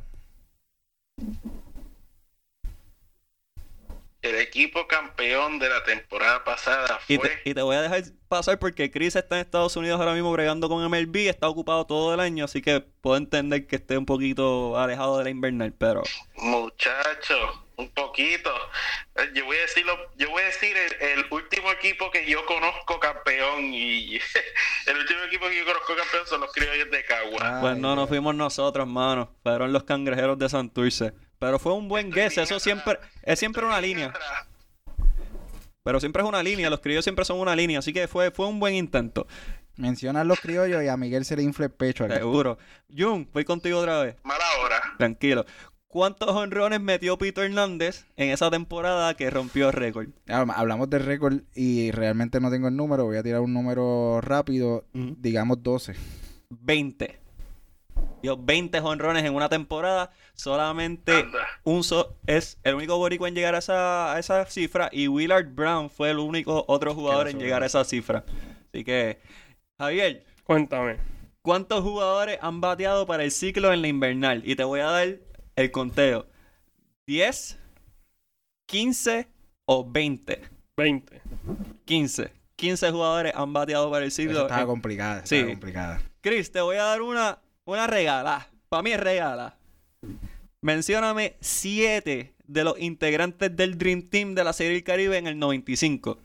El 4.21 4.35
equipo 4.37 4.87
campeón 4.89 5.59
de 5.61 5.69
la 5.69 5.85
temporada 5.85 6.43
pasada 6.43 6.99
Y 7.07 7.17
fue. 7.19 7.29
te, 7.29 7.51
y 7.51 7.55
te 7.55 7.63
voy 7.63 7.77
a 7.77 7.83
dejar 7.83 8.03
pasar 8.29 8.59
porque 8.59 8.91
Chris 8.91 9.15
está 9.15 9.37
en 9.37 9.43
Estados 9.43 9.77
Unidos 9.77 10.01
ahora 10.01 10.13
mismo 10.15 10.33
bregando 10.33 10.69
con 10.69 10.85
MLB, 10.91 11.29
está 11.29 11.49
ocupado 11.49 11.87
todo 11.87 12.13
el 12.15 12.21
año, 12.21 12.45
así 12.45 12.61
que 12.61 12.81
puedo 12.81 13.17
entender 13.17 13.67
que 13.69 13.77
esté 13.77 13.97
un 13.97 14.07
poquito 14.07 14.77
alejado 14.77 15.19
de 15.19 15.25
la 15.25 15.31
invernal, 15.31 15.73
pero 15.73 16.03
Muchacho, 16.37 17.65
un 17.77 17.89
poquito. 17.91 18.51
Eh, 19.15 19.31
Yo 19.35 19.45
voy 19.45 19.57
a 19.57 19.61
decirlo, 19.61 19.97
yo 20.17 20.31
voy 20.31 20.43
a 20.43 20.47
decir 20.47 20.77
el, 20.77 21.21
el 21.21 21.27
último 21.31 21.71
equipo 21.71 22.11
que 22.11 22.27
yo 22.29 22.45
conozco 22.45 22.99
campeón 22.99 23.73
y 23.73 24.17
el 24.87 24.97
último 24.99 25.23
equipo 25.29 25.49
que 25.49 25.59
yo 25.59 25.65
conozco 25.65 25.95
campeón 25.95 26.27
son 26.27 26.41
los 26.41 26.53
criollos 26.53 26.91
de 26.91 27.05
Cagua. 27.05 27.39
Ay, 27.57 27.61
pues 27.61 27.77
no, 27.77 27.91
no 27.95 28.03
Dios. 28.03 28.09
fuimos 28.09 28.35
nosotros, 28.35 28.87
mano. 28.89 29.33
Fueron 29.45 29.73
los 29.73 29.85
cangrejeros 29.85 30.39
de 30.39 30.49
Santurce. 30.49 31.13
Pero 31.39 31.59
fue 31.59 31.73
un 31.75 31.89
buen 31.89 32.11
guess, 32.11 32.39
eso 32.39 32.59
siempre 32.59 32.99
es 33.23 33.39
siempre 33.39 33.65
una 33.65 33.81
línea. 33.81 34.07
Atrás. 34.07 34.47
Pero 35.83 36.01
siempre 36.01 36.23
es 36.23 36.29
una 36.29 36.43
línea, 36.43 36.69
los 36.69 36.81
criollos 36.81 37.05
siempre 37.05 37.25
son 37.25 37.39
una 37.39 37.57
línea, 37.57 37.79
así 37.79 37.93
que 37.93 38.09
fue, 38.09 38.31
fue 38.31 38.47
un 38.47 38.61
buen 38.61 38.75
intento. 38.75 39.27
Mencionan 39.77 40.27
los 40.27 40.41
criollos 40.41 40.83
y 40.83 40.89
a 40.89 40.97
Miguel 40.97 41.25
se 41.25 41.37
le 41.37 41.43
infla 41.45 41.67
el 41.67 41.71
pecho. 41.73 42.05
acá. 42.05 42.17
Seguro. 42.17 42.59
Jun, 42.95 43.29
voy 43.33 43.45
contigo 43.45 43.79
otra 43.79 44.03
vez. 44.03 44.17
Mala 44.25 44.45
hora. 44.63 44.83
Tranquilo. 44.99 45.47
¿Cuántos 45.87 46.29
honrones 46.29 46.81
metió 46.81 47.17
Pito 47.17 47.43
Hernández 47.43 48.05
en 48.17 48.29
esa 48.29 48.51
temporada 48.51 49.15
que 49.15 49.31
rompió 49.31 49.71
récord? 49.71 50.09
Ah, 50.29 50.45
Hablamos 50.55 50.91
de 50.91 50.99
récord 50.99 51.41
y 51.55 51.91
realmente 51.93 52.41
no 52.41 52.51
tengo 52.51 52.69
el 52.69 52.77
número. 52.77 53.05
Voy 53.05 53.17
a 53.17 53.23
tirar 53.23 53.41
un 53.41 53.55
número 53.55 54.21
rápido. 54.21 54.85
Digamos 54.93 55.63
12. 55.63 55.95
20. 56.51 57.19
Dio 58.23 58.37
20 58.37 58.79
honrones 58.81 59.25
en 59.25 59.35
una 59.35 59.49
temporada. 59.49 60.11
Solamente 60.35 61.13
Anda. 61.13 61.39
un 61.65 61.85
so- 61.85 62.17
es 62.27 62.59
el 62.65 62.75
único 62.75 62.97
boricua 62.99 63.29
en 63.29 63.35
llegar 63.35 63.55
a 63.55 63.59
esa, 63.59 64.13
a 64.15 64.19
esa 64.19 64.45
cifra. 64.47 64.89
Y 64.93 65.09
Willard 65.09 65.47
Brown 65.55 65.89
fue 65.91 66.11
el 66.11 66.19
único 66.19 66.65
otro 66.69 66.95
jugador 66.95 67.29
en 67.29 67.39
llegar 67.39 67.63
a 67.63 67.67
esa 67.67 67.85
cifra. 67.85 68.25
Así 68.73 68.85
que, 68.85 69.21
Javier, 69.79 70.25
Cuéntame. 70.45 70.97
¿cuántos 71.43 71.83
jugadores 71.83 72.39
han 72.43 72.61
bateado 72.61 73.07
para 73.07 73.23
el 73.25 73.31
ciclo 73.31 73.73
en 73.73 73.83
la 73.83 73.89
invernal? 73.89 74.43
Y 74.45 74.57
te 74.57 74.65
voy 74.65 74.81
a 74.81 74.87
dar 74.87 75.09
el 75.57 75.71
conteo. 75.71 76.27
¿10, 77.09 77.57
15 78.67 79.29
o 79.67 79.89
20? 79.91 80.43
20. 80.77 81.23
15. 81.85 82.33
15 82.57 82.91
jugadores 82.91 83.33
han 83.35 83.53
bateado 83.53 83.91
para 83.91 84.03
el 84.05 84.09
Eso 84.09 84.17
ciclo. 84.23 84.43
estaba 84.43 84.63
en- 84.63 84.67
complicada. 84.67 85.25
Sí. 85.27 85.37
Estaba 85.37 85.53
complicada. 85.53 86.03
Chris, 86.21 86.51
te 86.51 86.61
voy 86.61 86.77
a 86.77 86.83
dar 86.85 87.03
una, 87.03 87.39
una 87.69 87.87
regala. 87.87 88.49
Para 88.69 88.83
mí 88.83 88.93
es 88.93 89.01
regala. 89.01 89.57
Mencióname 90.63 91.37
7 91.41 92.35
de 92.45 92.65
los 92.65 92.79
integrantes 92.79 93.55
del 93.55 93.77
Dream 93.77 94.09
Team 94.09 94.35
de 94.35 94.43
la 94.43 94.53
Serie 94.53 94.73
del 94.73 94.85
Caribe 94.85 95.19
en 95.19 95.27
el 95.27 95.39
95. 95.39 96.19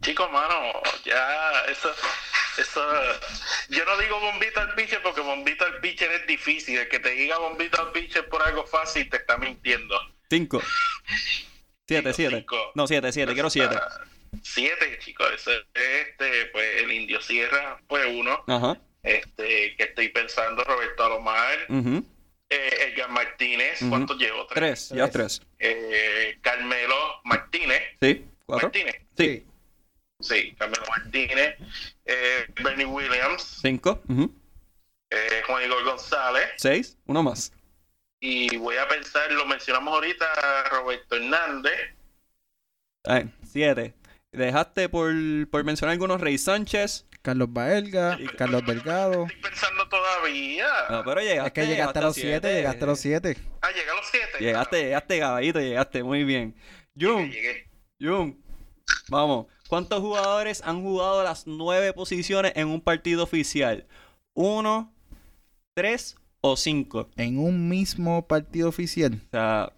Chicos, 0.00 0.32
mano, 0.32 0.54
ya 1.04 1.64
eso, 1.68 1.90
eso, 2.56 2.80
yo 3.68 3.84
no 3.84 3.98
digo 3.98 4.18
bombito 4.20 4.60
al 4.60 4.74
pitcher 4.74 5.02
porque 5.02 5.20
bombito 5.20 5.64
al 5.64 5.80
pitcher 5.80 6.10
es 6.12 6.26
difícil. 6.26 6.78
El 6.78 6.88
que 6.88 7.00
te 7.00 7.10
diga 7.10 7.38
bombito 7.38 7.82
al 7.82 7.90
pitcher 7.90 8.28
por 8.28 8.40
algo 8.42 8.64
fácil 8.64 9.10
te 9.10 9.16
está 9.18 9.36
mintiendo. 9.36 9.94
5. 10.30 10.62
7, 11.88 12.12
7. 12.14 12.36
cinco. 12.36 12.56
No, 12.76 12.86
7, 12.86 13.12
7. 13.12 13.32
Quiero 13.34 13.50
7. 13.50 13.76
Ah, 13.76 14.04
Siete, 14.42 14.98
chicos. 15.00 15.26
Este, 15.74 16.46
pues 16.52 16.82
el 16.82 16.92
Indio 16.92 17.20
Sierra 17.20 17.80
fue 17.88 18.06
uno. 18.06 18.44
Ajá. 18.46 18.78
Este, 19.02 19.74
que 19.76 19.84
estoy 19.84 20.08
pensando, 20.10 20.62
Roberto 20.64 21.04
Alomar, 21.04 21.58
eh, 21.68 22.92
Edgar 22.92 23.08
Martínez. 23.10 23.80
¿cuántos 23.88 24.18
llevo? 24.18 24.46
Tres. 24.46 24.88
3. 24.88 24.98
Ya 24.98 25.10
3. 25.10 25.42
Eh, 25.58 26.38
Carmelo 26.42 26.96
Martínez. 27.24 27.82
Sí. 28.00 28.26
4. 28.46 28.66
Martínez. 28.68 28.96
Sí. 29.16 29.46
Sí, 30.20 30.54
Carmelo 30.58 30.82
Martínez. 30.88 31.56
Eh, 32.04 32.46
Bernie 32.62 32.84
Williams. 32.84 33.58
5. 33.62 34.02
eh, 35.10 35.42
Juan 35.46 35.64
Igor 35.64 35.84
González. 35.84 36.50
6. 36.58 36.98
Uno 37.06 37.22
más. 37.22 37.52
Y 38.20 38.54
voy 38.58 38.76
a 38.76 38.86
pensar, 38.86 39.32
lo 39.32 39.46
mencionamos 39.46 39.94
ahorita, 39.94 40.64
Roberto 40.70 41.16
Hernández. 41.16 41.94
7. 43.50 43.94
Dejaste 44.32 44.88
por, 44.88 45.12
por 45.50 45.64
mencionar 45.64 45.92
algunos 45.92 46.20
Rey 46.20 46.36
Sánchez. 46.36 47.06
Carlos 47.22 47.52
Baelga, 47.52 48.18
Carlos 48.38 48.64
Delgado. 48.66 49.26
Estoy 49.26 49.42
pensando 49.42 49.88
todavía. 49.88 50.66
No, 50.88 51.04
pero 51.04 51.20
llegaste. 51.20 51.46
Es 51.46 51.52
que 51.66 51.72
llegaste 51.72 51.98
a 51.98 52.02
los 52.02 52.14
7, 52.16 52.52
llegaste 52.54 52.84
a 52.84 52.86
los 52.86 52.98
7. 53.00 53.36
Ah, 53.60 53.68
llegué 53.70 53.90
a 53.90 53.94
los 53.94 54.06
siete. 54.10 54.26
Llegaste, 54.44 54.82
llegaste, 54.82 55.18
caballito, 55.18 55.60
llegaste. 55.60 56.02
Muy 56.02 56.24
bien. 56.24 56.54
Jun. 56.98 57.30
Jun, 58.00 58.42
vamos. 59.08 59.46
¿Cuántos 59.68 60.00
jugadores 60.00 60.62
han 60.64 60.82
jugado 60.82 61.22
las 61.22 61.46
nueve 61.46 61.92
posiciones 61.92 62.52
en 62.56 62.68
un 62.68 62.80
partido 62.80 63.22
oficial? 63.22 63.86
¿Uno, 64.34 64.92
tres 65.74 66.16
o 66.40 66.56
cinco? 66.56 67.10
En 67.16 67.38
un 67.38 67.68
mismo 67.68 68.26
partido 68.26 68.68
oficial. 68.68 69.20
O 69.26 69.30
sea, 69.30 69.72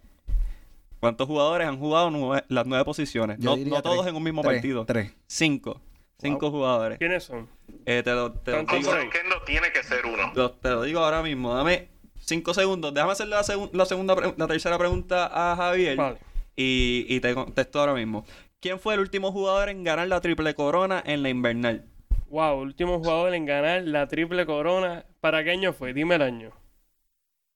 ¿cuántos 0.99 1.27
jugadores 1.27 1.67
han 1.67 1.77
jugado 1.77 2.09
nueve- 2.09 2.45
las 2.47 2.65
nueve 2.65 2.85
posiciones? 2.85 3.37
Yo 3.39 3.51
No, 3.51 3.55
diría 3.57 3.73
no 3.75 3.81
todos 3.83 4.07
en 4.07 4.15
un 4.15 4.23
mismo 4.23 4.41
Tres, 4.41 4.53
partido. 4.55 4.85
Tres. 4.85 5.11
Cinco. 5.27 5.81
Cinco 6.17 6.51
jugadores. 6.51 6.97
¿Quiénes 6.99 7.23
son? 7.23 7.49
Eh, 7.85 8.01
te 8.03 8.11
lo, 8.11 8.31
te 8.31 8.51
lo 8.51 8.57
¿Cuántos 8.65 8.79
digo, 8.79 8.93
no 9.29 9.41
tiene 9.45 9.71
que 9.71 9.83
ser 9.83 10.05
uno. 10.05 10.31
lo- 10.35 10.51
te 10.51 10.69
lo 10.69 10.83
digo 10.83 10.99
ahora 11.01 11.21
mismo. 11.21 11.53
Dame 11.53 11.89
cinco 12.19 12.53
segundos. 12.53 12.93
Déjame 12.93 13.11
hacer 13.11 13.27
la, 13.27 13.41
segun- 13.43 13.69
la 13.73 13.85
segunda, 13.85 14.15
la 14.37 14.47
tercera 14.47 14.77
pregunta 14.77 15.29
a 15.33 15.55
Javier. 15.55 15.97
Vale. 15.97 16.17
Y, 16.55 17.05
y 17.09 17.19
te 17.19 17.33
contesto 17.33 17.79
ahora 17.79 17.93
mismo. 17.93 18.25
¿Quién 18.61 18.79
fue 18.79 18.93
el 18.93 19.01
último 19.01 19.31
jugador 19.33 19.67
en 19.69 19.83
ganar 19.83 20.07
la 20.07 20.21
triple 20.21 20.53
corona 20.55 21.03
en 21.05 21.23
la 21.23 21.29
invernal? 21.29 21.85
Wow, 22.29 22.59
último 22.59 22.99
jugador 22.99 23.33
en 23.33 23.45
ganar 23.45 23.81
la 23.83 24.07
triple 24.07 24.45
corona. 24.45 25.05
¿Para 25.19 25.43
qué 25.43 25.51
año 25.51 25.73
fue? 25.73 25.93
Dime 25.93 26.15
el 26.15 26.21
año. 26.21 26.51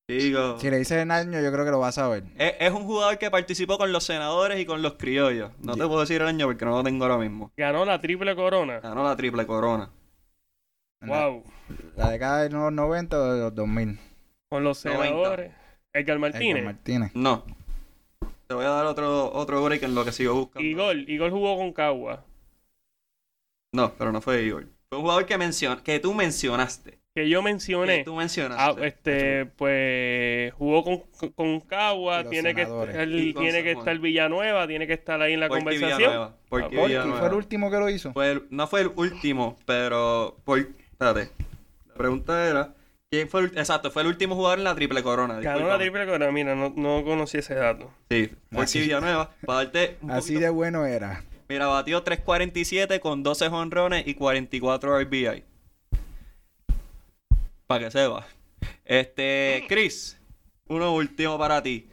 Digo. 0.07 0.57
Si 0.59 0.69
le 0.69 0.77
dices 0.77 0.99
el 1.03 1.11
año, 1.11 1.41
yo 1.41 1.51
creo 1.51 1.65
que 1.65 1.71
lo 1.71 1.79
vas 1.79 1.97
a 1.97 2.07
ver. 2.07 2.23
Es, 2.37 2.53
es 2.59 2.71
un 2.71 2.85
jugador 2.85 3.17
que 3.17 3.29
participó 3.29 3.77
con 3.77 3.91
los 3.91 4.05
senadores 4.05 4.57
y 4.59 4.65
con 4.65 4.81
los 4.81 4.93
criollos. 4.93 5.51
No 5.61 5.73
te 5.75 5.85
puedo 5.85 5.99
decir 5.99 6.21
el 6.21 6.27
año 6.29 6.45
porque 6.47 6.63
no 6.63 6.71
lo 6.77 6.83
tengo 6.83 7.03
ahora 7.03 7.17
mismo. 7.17 7.51
Ganó 7.57 7.83
la 7.83 7.99
triple 7.99 8.33
corona. 8.35 8.79
Ganó 8.79 9.03
la 9.03 9.15
triple 9.17 9.45
corona. 9.45 9.89
La- 11.01 11.27
Wow. 11.27 11.43
La 11.97 12.09
década 12.11 12.43
de 12.43 12.49
los 12.49 12.71
90 12.71 13.19
o 13.19 13.33
de 13.33 13.41
los 13.41 13.55
2000. 13.55 13.99
Con 14.49 14.63
los 14.63 14.83
90. 14.85 15.05
senadores. 15.07 15.45
Edgar 15.47 15.57
Edgar 15.93 16.19
Martínez. 16.19 16.63
Martínez. 16.63 17.11
No. 17.13 17.43
Te 18.47 18.53
voy 18.55 18.63
a 18.65 18.69
dar 18.69 18.85
otro, 18.85 19.31
otro 19.33 19.61
break 19.65 19.83
en 19.83 19.93
lo 19.93 20.05
que 20.05 20.13
sigo 20.13 20.33
buscando. 20.35 20.65
Igor. 20.65 20.95
Igor 20.97 21.31
jugó 21.31 21.57
con 21.57 21.73
Cagua. 21.73 22.23
No, 23.73 23.93
pero 23.97 24.13
no 24.13 24.21
fue 24.21 24.41
Igor. 24.43 24.67
Fue 24.89 24.97
un 24.99 25.03
jugador 25.03 25.25
que, 25.25 25.37
mencion 25.37 25.81
que 25.81 25.99
tú 25.99 26.13
mencionaste. 26.13 26.97
Que 27.24 27.28
yo 27.30 27.39
Que 27.39 27.45
mencioné. 27.45 28.03
tú 28.03 28.15
mencionaste. 28.15 28.63
Ah, 28.82 28.86
este, 28.86 29.45
pues 29.47 30.53
jugó 30.53 30.84
con, 30.84 30.97
con, 31.20 31.30
con 31.32 31.59
Cagua, 31.61 32.24
tiene 32.30 32.53
que, 32.53 32.61
estar, 32.61 32.89
tiene 32.93 33.63
que 33.63 33.72
estar 33.72 33.97
Villanueva, 33.97 34.68
tiene 34.68 34.86
que 34.86 34.93
estar 34.93 35.20
ahí 35.22 35.34
en 35.34 35.39
la 35.39 35.47
Porky 35.47 35.63
conversación. 35.63 35.97
Villanueva, 35.97 36.36
Porky 36.47 36.65
Ah, 36.65 36.70
Porky 36.80 36.88
Villanueva. 36.93 37.20
fue 37.20 37.28
el 37.30 37.34
último 37.34 37.72
que 37.72 37.78
lo 37.78 37.89
hizo. 37.89 38.13
Fue 38.13 38.32
el- 38.32 38.43
no 38.51 38.68
fue 38.68 38.82
el 38.82 38.91
último, 38.95 39.57
pero. 39.65 40.38
Por, 40.45 40.59
espérate. 40.59 41.32
La 41.88 41.93
pregunta 41.95 42.47
era. 42.47 42.74
¿Quién 43.09 43.30
fue 43.30 43.41
el, 43.41 43.45
exacto, 43.57 43.89
fue 43.89 44.01
el 44.03 44.09
último 44.09 44.36
jugador 44.36 44.59
en 44.59 44.65
la 44.65 44.76
triple 44.76 45.01
corona. 45.01 45.39
Ganó 45.39 45.68
la 45.68 45.78
triple 45.80 46.05
corona, 46.05 46.30
mira, 46.32 46.55
no, 46.55 46.74
no 46.76 47.03
conocí 47.03 47.38
ese 47.39 47.55
dato. 47.55 47.89
Sí, 48.11 48.30
Porky 48.51 48.82
Villanueva. 48.82 49.32
Para 49.45 49.63
darte 49.63 49.97
un 50.01 50.11
Así 50.11 50.34
poquito- 50.34 50.39
de 50.41 50.49
bueno 50.51 50.86
era. 50.86 51.24
Mira, 51.49 51.68
batió 51.68 52.03
3.47 52.03 52.99
con 52.99 53.24
12 53.24 53.47
honrones 53.47 54.05
y 54.05 54.13
44 54.13 54.99
RBI. 54.99 55.45
Para 57.68 57.86
que 57.86 57.91
sepa. 57.91 58.28
Este, 58.86 59.65
Chris, 59.68 60.18
uno 60.68 60.93
último 60.93 61.38
para 61.38 61.61
ti. 61.61 61.89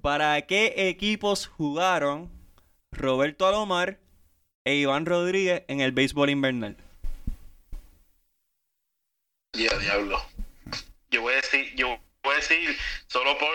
¿Para 0.00 0.40
qué 0.42 0.88
equipos 0.88 1.46
jugaron 1.46 2.30
Roberto 2.92 3.46
Alomar 3.46 4.00
e 4.64 4.76
Iván 4.76 5.06
Rodríguez 5.06 5.64
en 5.68 5.80
el 5.80 5.92
béisbol 5.92 6.30
invernal? 6.30 6.76
Ya, 9.54 9.76
diablo. 9.78 10.18
Yo 11.10 11.22
voy 11.22 11.34
a 11.34 11.36
decir, 11.36 11.74
yo 11.74 11.98
voy 12.22 12.34
a 12.34 12.36
decir, 12.36 12.76
solo 13.06 13.36
por, 13.38 13.48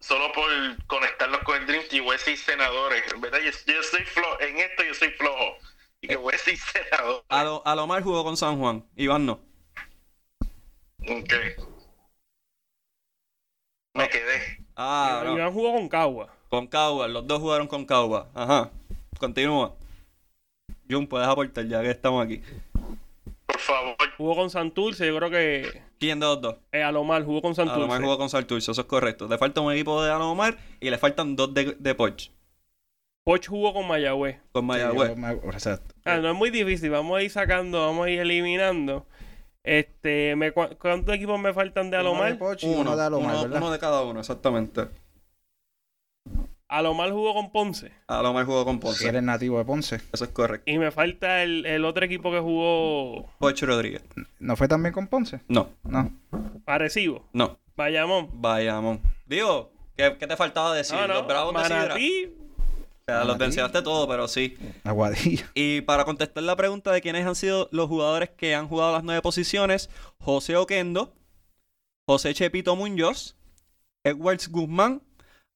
solo 0.00 0.32
por 0.32 0.46
conectarlos 0.86 1.40
con 1.44 1.56
el 1.60 1.66
Dream 1.66 1.84
Team, 1.88 2.04
voy 2.04 2.14
a 2.14 2.18
decir 2.18 2.36
senadores. 2.36 3.02
En 3.12 3.20
verdad, 3.20 3.38
yo, 3.38 3.50
yo 3.72 3.82
soy 3.82 4.02
flojo, 4.04 4.40
en 4.40 4.58
esto 4.58 4.84
yo 4.84 4.94
soy 4.94 5.10
flojo. 5.10 5.56
Y 6.00 6.08
que 6.08 6.16
voy 6.16 6.34
a 6.34 6.36
decir 6.36 6.58
senadores. 6.58 7.24
Alo- 7.28 7.62
Alomar 7.64 8.02
jugó 8.02 8.24
con 8.24 8.36
San 8.36 8.58
Juan, 8.58 8.84
Iván 8.96 9.26
no. 9.26 9.40
Ok. 11.08 11.32
Me 13.94 14.08
quedé. 14.08 14.64
Ah, 14.76 15.22
no. 15.24 15.36
Iván 15.36 15.52
jugó 15.52 15.72
con 15.72 15.88
Cagua. 15.88 16.28
Con 16.48 16.66
Cagua, 16.66 17.08
los 17.08 17.26
dos 17.26 17.40
jugaron 17.40 17.66
con 17.66 17.84
Cagua. 17.84 18.28
Ajá. 18.34 18.70
Continúa. 19.18 19.74
Jun, 20.90 21.06
puedes 21.06 21.28
aportar 21.28 21.66
ya 21.66 21.82
que 21.82 21.90
estamos 21.90 22.24
aquí. 22.24 22.42
Por 23.46 23.58
favor. 23.58 23.96
Jugó 24.16 24.36
con 24.36 24.50
Santurce, 24.50 25.06
yo 25.06 25.16
creo 25.16 25.30
que 25.30 25.82
¿Quién 25.98 26.20
de 26.20 26.26
los 26.26 26.40
dos? 26.40 26.56
eh, 26.72 26.82
Alomar 26.82 27.24
jugó 27.24 27.42
con 27.42 27.54
Santurce. 27.54 27.78
Alomar 27.80 28.02
jugó 28.02 28.18
con 28.18 28.28
Santurce, 28.28 28.70
eso 28.70 28.80
es 28.80 28.86
correcto. 28.86 29.28
Le 29.28 29.38
falta 29.38 29.60
un 29.60 29.72
equipo 29.72 30.02
de 30.02 30.10
Alomar 30.10 30.58
y 30.80 30.90
le 30.90 30.98
faltan 30.98 31.36
dos 31.36 31.52
de, 31.54 31.76
de 31.78 31.94
Poch. 31.94 32.30
Poch 33.24 33.46
jugó 33.48 33.72
con 33.72 33.86
Mayagüez. 33.86 34.38
Con 34.52 34.66
Mayagüez. 34.66 35.14
Sí, 35.58 35.70
yo. 35.70 35.78
Ah, 36.04 36.18
no 36.18 36.30
es 36.30 36.36
muy 36.36 36.50
difícil, 36.50 36.90
vamos 36.90 37.18
a 37.18 37.22
ir 37.22 37.30
sacando, 37.30 37.80
vamos 37.80 38.06
a 38.06 38.10
ir 38.10 38.20
eliminando. 38.20 39.06
Este, 39.64 40.36
me, 40.36 40.52
¿cu- 40.52 40.76
¿cuántos 40.78 41.14
equipos 41.14 41.40
me 41.40 41.52
faltan 41.54 41.90
de 41.90 41.98
Uno 41.98 42.10
Alomar? 42.10 42.32
de 42.32 42.38
Poch 42.38 42.62
y 42.62 42.66
uno, 42.66 42.94
de 42.96 43.02
Alomar, 43.02 43.46
uno- 43.46 43.56
uno 43.56 43.70
de 43.70 43.78
cada 43.78 44.02
uno, 44.02 44.20
exactamente. 44.20 44.88
Alomar 46.68 47.10
jugó 47.12 47.34
con 47.34 47.50
Ponce. 47.52 47.92
Alomar 48.06 48.44
jugó 48.46 48.64
con 48.64 48.74
Si 48.76 48.80
Ponce. 48.80 49.08
eres 49.08 49.22
nativo 49.22 49.58
de 49.58 49.64
Ponce. 49.64 50.00
Eso 50.12 50.24
es 50.24 50.30
correcto. 50.30 50.70
Y 50.70 50.78
me 50.78 50.90
falta 50.90 51.42
el, 51.42 51.66
el 51.66 51.84
otro 51.84 52.04
equipo 52.04 52.30
que 52.32 52.40
jugó 52.40 53.30
Poch 53.38 53.62
Rodríguez. 53.62 54.02
¿No 54.38 54.56
fue 54.56 54.66
también 54.68 54.92
con 54.92 55.06
Ponce? 55.06 55.40
No, 55.48 55.68
No. 55.84 56.10
Arecibo, 56.66 57.28
no. 57.32 57.58
Bayamón. 57.76 58.28
Bayamón. 58.40 59.00
Digo, 59.26 59.72
¿qué, 59.96 60.16
qué 60.18 60.26
te 60.26 60.36
faltaba 60.36 60.74
decir? 60.74 60.96
No, 60.96 61.06
no, 61.06 61.14
Los 61.14 61.26
Bravos 61.26 61.54
de 61.54 61.64
Sidra. 61.64 61.94
Sea, 63.06 63.24
los 63.24 63.38
mencionaste 63.38 63.82
todo, 63.82 64.08
pero 64.08 64.26
sí. 64.28 64.56
Aguadilla. 64.82 65.50
Y 65.54 65.82
para 65.82 66.04
contestar 66.06 66.42
la 66.42 66.56
pregunta 66.56 66.90
de 66.90 67.02
quiénes 67.02 67.26
han 67.26 67.34
sido 67.34 67.68
los 67.70 67.88
jugadores 67.88 68.30
que 68.30 68.54
han 68.54 68.66
jugado 68.66 68.92
las 68.92 69.04
nueve 69.04 69.20
posiciones, 69.20 69.90
José 70.18 70.56
Oquendo, 70.56 71.12
José 72.08 72.32
Chepito 72.32 72.76
Muñoz, 72.76 73.36
Edwards 74.04 74.48
Guzmán, 74.48 75.02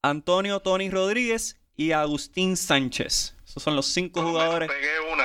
Antonio 0.02 0.60
Tony 0.60 0.90
Rodríguez 0.90 1.58
y 1.74 1.92
Agustín 1.92 2.56
Sánchez. 2.56 3.34
Esos 3.46 3.62
son 3.62 3.76
los 3.76 3.86
cinco 3.86 4.22
jugadores 4.22 4.68
Pegué 4.68 5.12
una. 5.12 5.24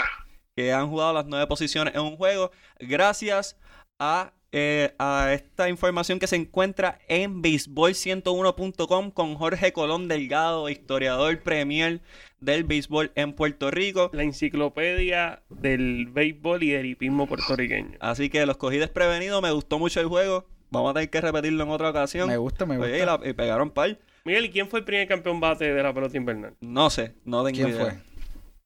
que 0.55 0.71
han 0.71 0.89
jugado 0.89 1.11
las 1.11 1.25
nueve 1.25 1.47
posiciones 1.47 1.93
en 1.93 2.01
un 2.01 2.15
juego 2.15 2.51
gracias 2.79 3.57
a, 3.99 4.31
eh, 4.55 4.93
a 4.99 5.33
esta 5.33 5.67
información 5.67 6.19
que 6.19 6.27
se 6.27 6.35
encuentra 6.37 6.99
en 7.07 7.41
béisbol101.com 7.41 9.11
con 9.11 9.35
Jorge 9.35 9.73
Colón 9.73 10.07
Delgado, 10.07 10.69
historiador 10.69 11.39
premier 11.41 12.01
del 12.39 12.63
béisbol 12.63 13.11
en 13.15 13.33
Puerto 13.33 13.71
Rico. 13.71 14.09
La 14.13 14.23
enciclopedia 14.23 15.41
del 15.49 16.07
béisbol 16.07 16.63
y 16.63 16.69
del 16.71 16.85
hipismo 16.85 17.27
puertorriqueño. 17.27 17.97
Así 17.99 18.29
que 18.29 18.45
los 18.45 18.57
cogí 18.57 18.77
desprevenidos, 18.77 19.41
me 19.41 19.51
gustó 19.51 19.79
mucho 19.79 19.99
el 19.99 20.07
juego. 20.07 20.45
Vamos 20.69 20.91
a 20.91 20.93
tener 20.95 21.09
que 21.09 21.21
repetirlo 21.21 21.63
en 21.63 21.69
otra 21.69 21.89
ocasión. 21.89 22.27
Me 22.27 22.37
gusta, 22.37 22.65
me 22.65 22.77
gusta. 22.77 22.91
Oye, 22.91 23.01
y, 23.03 23.05
la- 23.05 23.19
y 23.23 23.33
pegaron 23.33 23.69
par. 23.71 23.97
Miguel, 24.25 24.45
¿y 24.45 24.49
quién 24.51 24.69
fue 24.69 24.79
el 24.79 24.85
primer 24.85 25.07
campeón 25.07 25.39
bate 25.39 25.73
de 25.73 25.83
la 25.83 25.93
pelota 25.93 26.15
invernal? 26.17 26.55
No 26.61 26.89
sé, 26.89 27.13
no 27.25 27.43
tengo 27.43 27.55
¿Quién 27.57 27.69
idea. 27.69 27.81
fue? 27.85 27.93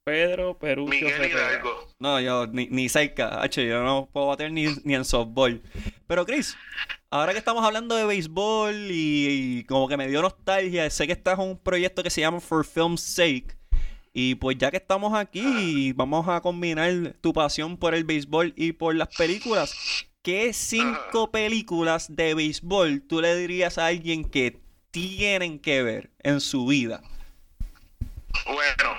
Pedro 0.08 0.58
Perucho. 0.58 1.05
Hidalgo. 1.05 1.86
No, 1.99 2.22
yo 2.22 2.47
ni, 2.47 2.68
ni 2.68 2.88
cerca, 2.88 3.41
H, 3.41 3.68
yo 3.68 3.84
no 3.84 4.08
puedo 4.10 4.28
bater 4.28 4.49
ni, 4.53 4.68
ni 4.86 4.95
en 4.95 5.03
softball. 5.03 5.62
Pero 6.08 6.26
Chris, 6.26 6.55
ahora 7.10 7.34
que 7.34 7.39
estamos 7.39 7.62
hablando 7.66 7.93
de 7.93 8.05
béisbol 8.05 8.89
y, 8.89 9.58
y 9.60 9.64
como 9.66 9.89
que 9.89 9.97
me 9.97 10.08
dio 10.08 10.22
nostalgia, 10.22 10.89
sé 10.89 11.08
que 11.08 11.12
estás 11.12 11.38
en 11.38 11.49
un 11.49 11.58
proyecto 11.62 12.03
que 12.03 12.10
se 12.10 12.22
llama 12.22 12.39
For 12.39 12.66
Film's 12.66 13.01
Sake. 13.01 13.58
Y 14.14 14.36
pues 14.36 14.58
ya 14.58 14.72
que 14.72 14.78
estamos 14.78 15.14
aquí, 15.14 15.91
vamos 15.91 16.26
a 16.30 16.39
combinar 16.39 17.14
tu 17.20 17.34
pasión 17.34 17.76
por 17.76 17.93
el 17.93 18.05
béisbol 18.05 18.53
y 18.55 18.72
por 18.72 18.95
las 18.95 19.10
películas. 19.10 19.76
¿Qué 20.22 20.53
cinco 20.53 21.32
películas 21.32 22.16
de 22.16 22.34
béisbol 22.34 23.01
tú 23.01 23.20
le 23.20 23.36
dirías 23.36 23.78
a 23.78 23.88
alguien 23.88 24.24
que 24.24 24.62
tienen 24.89 25.60
que 25.60 25.84
ver 25.84 26.12
en 26.24 26.39
su 26.39 26.66
vida? 26.66 27.01
Bueno, 28.45 28.97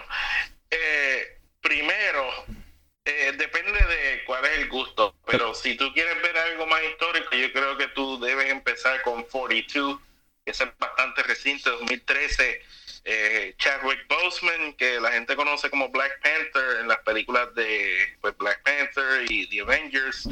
eh, 0.71 1.39
primero, 1.61 2.29
eh, 3.05 3.33
depende 3.37 3.73
de 3.73 4.25
cuál 4.25 4.45
es 4.45 4.59
el 4.59 4.69
gusto, 4.69 5.15
pero 5.27 5.55
si 5.55 5.77
tú 5.77 5.93
quieres 5.93 6.21
ver 6.23 6.37
algo 6.37 6.67
más 6.67 6.83
histórico, 6.85 7.35
yo 7.35 7.53
creo 7.53 7.77
que 7.77 7.89
tú 7.89 8.21
debes 8.21 8.51
empezar 8.51 9.03
con 9.03 9.23
42, 9.25 10.01
que 10.45 10.51
es 10.51 10.63
bastante 10.79 11.23
reciente, 11.23 11.71
2013. 11.71 12.63
Eh, 13.05 13.55
Chadwick 13.57 14.07
Boseman, 14.07 14.75
que 14.75 15.01
la 15.01 15.13
gente 15.13 15.35
conoce 15.35 15.71
como 15.71 15.89
Black 15.89 16.21
Panther 16.23 16.81
en 16.81 16.89
las 16.89 16.99
películas 16.99 17.55
de 17.55 18.17
pues, 18.21 18.37
Black 18.37 18.63
Panther 18.63 19.25
y 19.31 19.49
The 19.49 19.61
Avengers. 19.63 20.29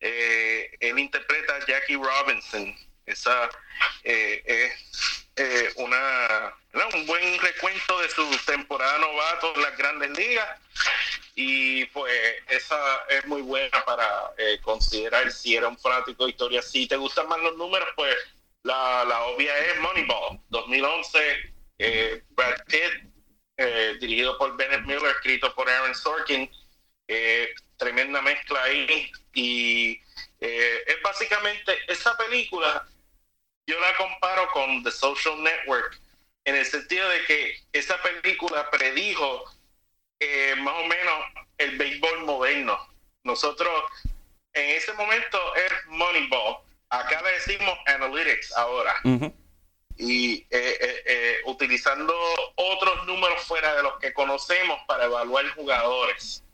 Eh, 0.00 0.76
él 0.80 0.98
interpreta 0.98 1.56
a 1.56 1.66
Jackie 1.66 1.96
Robinson. 1.96 2.74
Esa 3.06 3.48
eh, 4.04 4.42
es 4.44 5.26
eh, 5.36 5.72
una, 5.76 6.54
un 6.86 7.06
buen 7.06 7.38
recuento 7.40 8.00
de 8.00 8.08
su 8.10 8.24
temporada 8.46 8.98
novato 8.98 9.54
en 9.54 9.62
las 9.62 9.76
grandes 9.76 10.10
ligas. 10.16 10.60
Y 11.34 11.84
pues 11.86 12.12
esa 12.48 13.04
es 13.08 13.24
muy 13.26 13.42
buena 13.42 13.84
para 13.84 14.32
eh, 14.36 14.58
considerar 14.62 15.30
si 15.30 15.56
era 15.56 15.68
un 15.68 15.78
fanático 15.78 16.24
de 16.24 16.30
historia. 16.30 16.62
Si 16.62 16.86
te 16.86 16.96
gustan 16.96 17.28
más 17.28 17.40
los 17.40 17.56
números, 17.56 17.88
pues 17.94 18.14
la, 18.62 19.04
la 19.04 19.22
obvia 19.24 19.56
es 19.58 19.78
Moneyball, 19.80 20.40
2011, 20.48 21.52
eh, 21.78 22.22
Brad 22.30 22.64
Pitt, 22.66 23.12
eh, 23.56 23.96
dirigido 24.00 24.36
por 24.36 24.56
Bennett 24.56 24.82
Miller, 24.82 25.10
escrito 25.10 25.54
por 25.54 25.68
Aaron 25.68 25.94
Sorkin. 25.94 26.50
Tremenda 27.76 28.20
mezcla 28.20 28.62
ahí. 28.64 29.10
Y 29.32 30.00
es 30.40 31.02
básicamente 31.02 31.78
esa 31.86 32.16
película, 32.16 32.86
yo 33.66 33.78
la 33.80 33.96
comparo 33.96 34.48
con 34.50 34.82
The 34.82 34.90
Social 34.90 35.42
Network, 35.42 36.00
en 36.44 36.56
el 36.56 36.64
sentido 36.64 37.08
de 37.08 37.24
que 37.24 37.60
esa 37.72 38.00
película 38.02 38.70
predijo 38.70 39.44
eh, 40.20 40.54
más 40.58 40.74
o 40.74 40.86
menos 40.86 41.14
el 41.58 41.76
béisbol 41.76 42.24
moderno. 42.24 42.78
Nosotros 43.24 43.70
en 44.52 44.76
ese 44.76 44.92
momento 44.94 45.38
es 45.54 45.72
Moneyball. 45.86 46.58
Acá 46.90 47.20
le 47.22 47.32
decimos 47.32 47.78
Analytics 47.86 48.52
ahora. 48.56 48.94
Y 49.96 50.34
eh, 50.34 50.46
eh, 50.50 51.02
eh, 51.06 51.36
utilizando 51.44 52.14
otros 52.54 53.06
números 53.06 53.42
fuera 53.44 53.74
de 53.74 53.82
los 53.82 53.98
que 53.98 54.12
conocemos 54.12 54.78
para 54.86 55.04
evaluar 55.04 55.48
jugadores. 55.50 56.44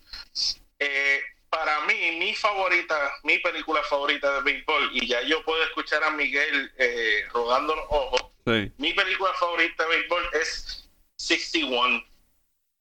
Para 1.54 1.80
mí, 1.82 2.16
mi 2.18 2.34
favorita, 2.34 2.98
mi 3.22 3.38
película 3.38 3.80
favorita 3.84 4.32
de 4.34 4.40
béisbol, 4.42 4.90
y 4.92 5.06
ya 5.06 5.22
yo 5.22 5.40
puedo 5.44 5.62
escuchar 5.62 6.02
a 6.02 6.10
Miguel 6.10 6.72
eh, 6.78 7.28
rodando 7.32 7.76
los 7.76 7.84
ojos, 7.90 8.24
Sí. 8.44 8.72
mi 8.76 8.92
película 8.92 9.32
favorita 9.34 9.84
de 9.84 9.88
béisbol 9.88 10.28
es 10.32 10.88
61. 11.16 12.04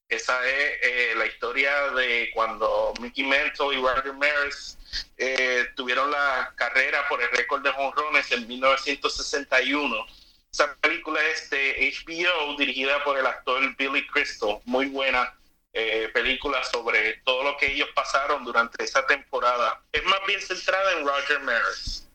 Esa 0.10 0.44
es 0.50 0.72
eh, 0.82 1.14
la 1.16 1.28
historia 1.28 1.92
de 1.92 2.32
cuando 2.34 2.94
Mickey 3.00 3.24
Mantle 3.24 3.76
y 3.76 3.82
Roger 3.82 4.12
Maris 4.14 4.78
eh, 5.18 5.68
tuvieron 5.76 6.10
la 6.10 6.52
carrera 6.56 7.08
por 7.08 7.22
el 7.22 7.30
récord 7.30 7.62
de 7.62 7.72
jonrones 7.72 8.32
en 8.32 8.48
1961. 8.48 10.06
Esa 10.52 10.76
película 10.82 11.24
es 11.28 11.48
de 11.52 11.94
HBO, 12.06 12.58
dirigida 12.58 13.04
por 13.04 13.20
el 13.20 13.26
actor 13.28 13.62
Billy 13.78 14.06
Crystal, 14.08 14.60
muy 14.66 14.88
buena. 14.88 15.32
Eh, 15.74 16.10
película 16.14 16.64
sobre 16.64 17.22
todo 17.26 17.44
lo 17.44 17.58
que 17.58 17.74
ellos 17.74 17.90
pasaron 17.96 18.46
durante 18.46 18.84
esa 18.84 19.06
temporada. 19.06 19.82
Es 19.92 20.04
más 20.06 20.20
bien 20.28 20.42
centrada 20.42 20.94
en 20.94 21.06
Roger 21.06 21.40
Maris. 21.42 22.08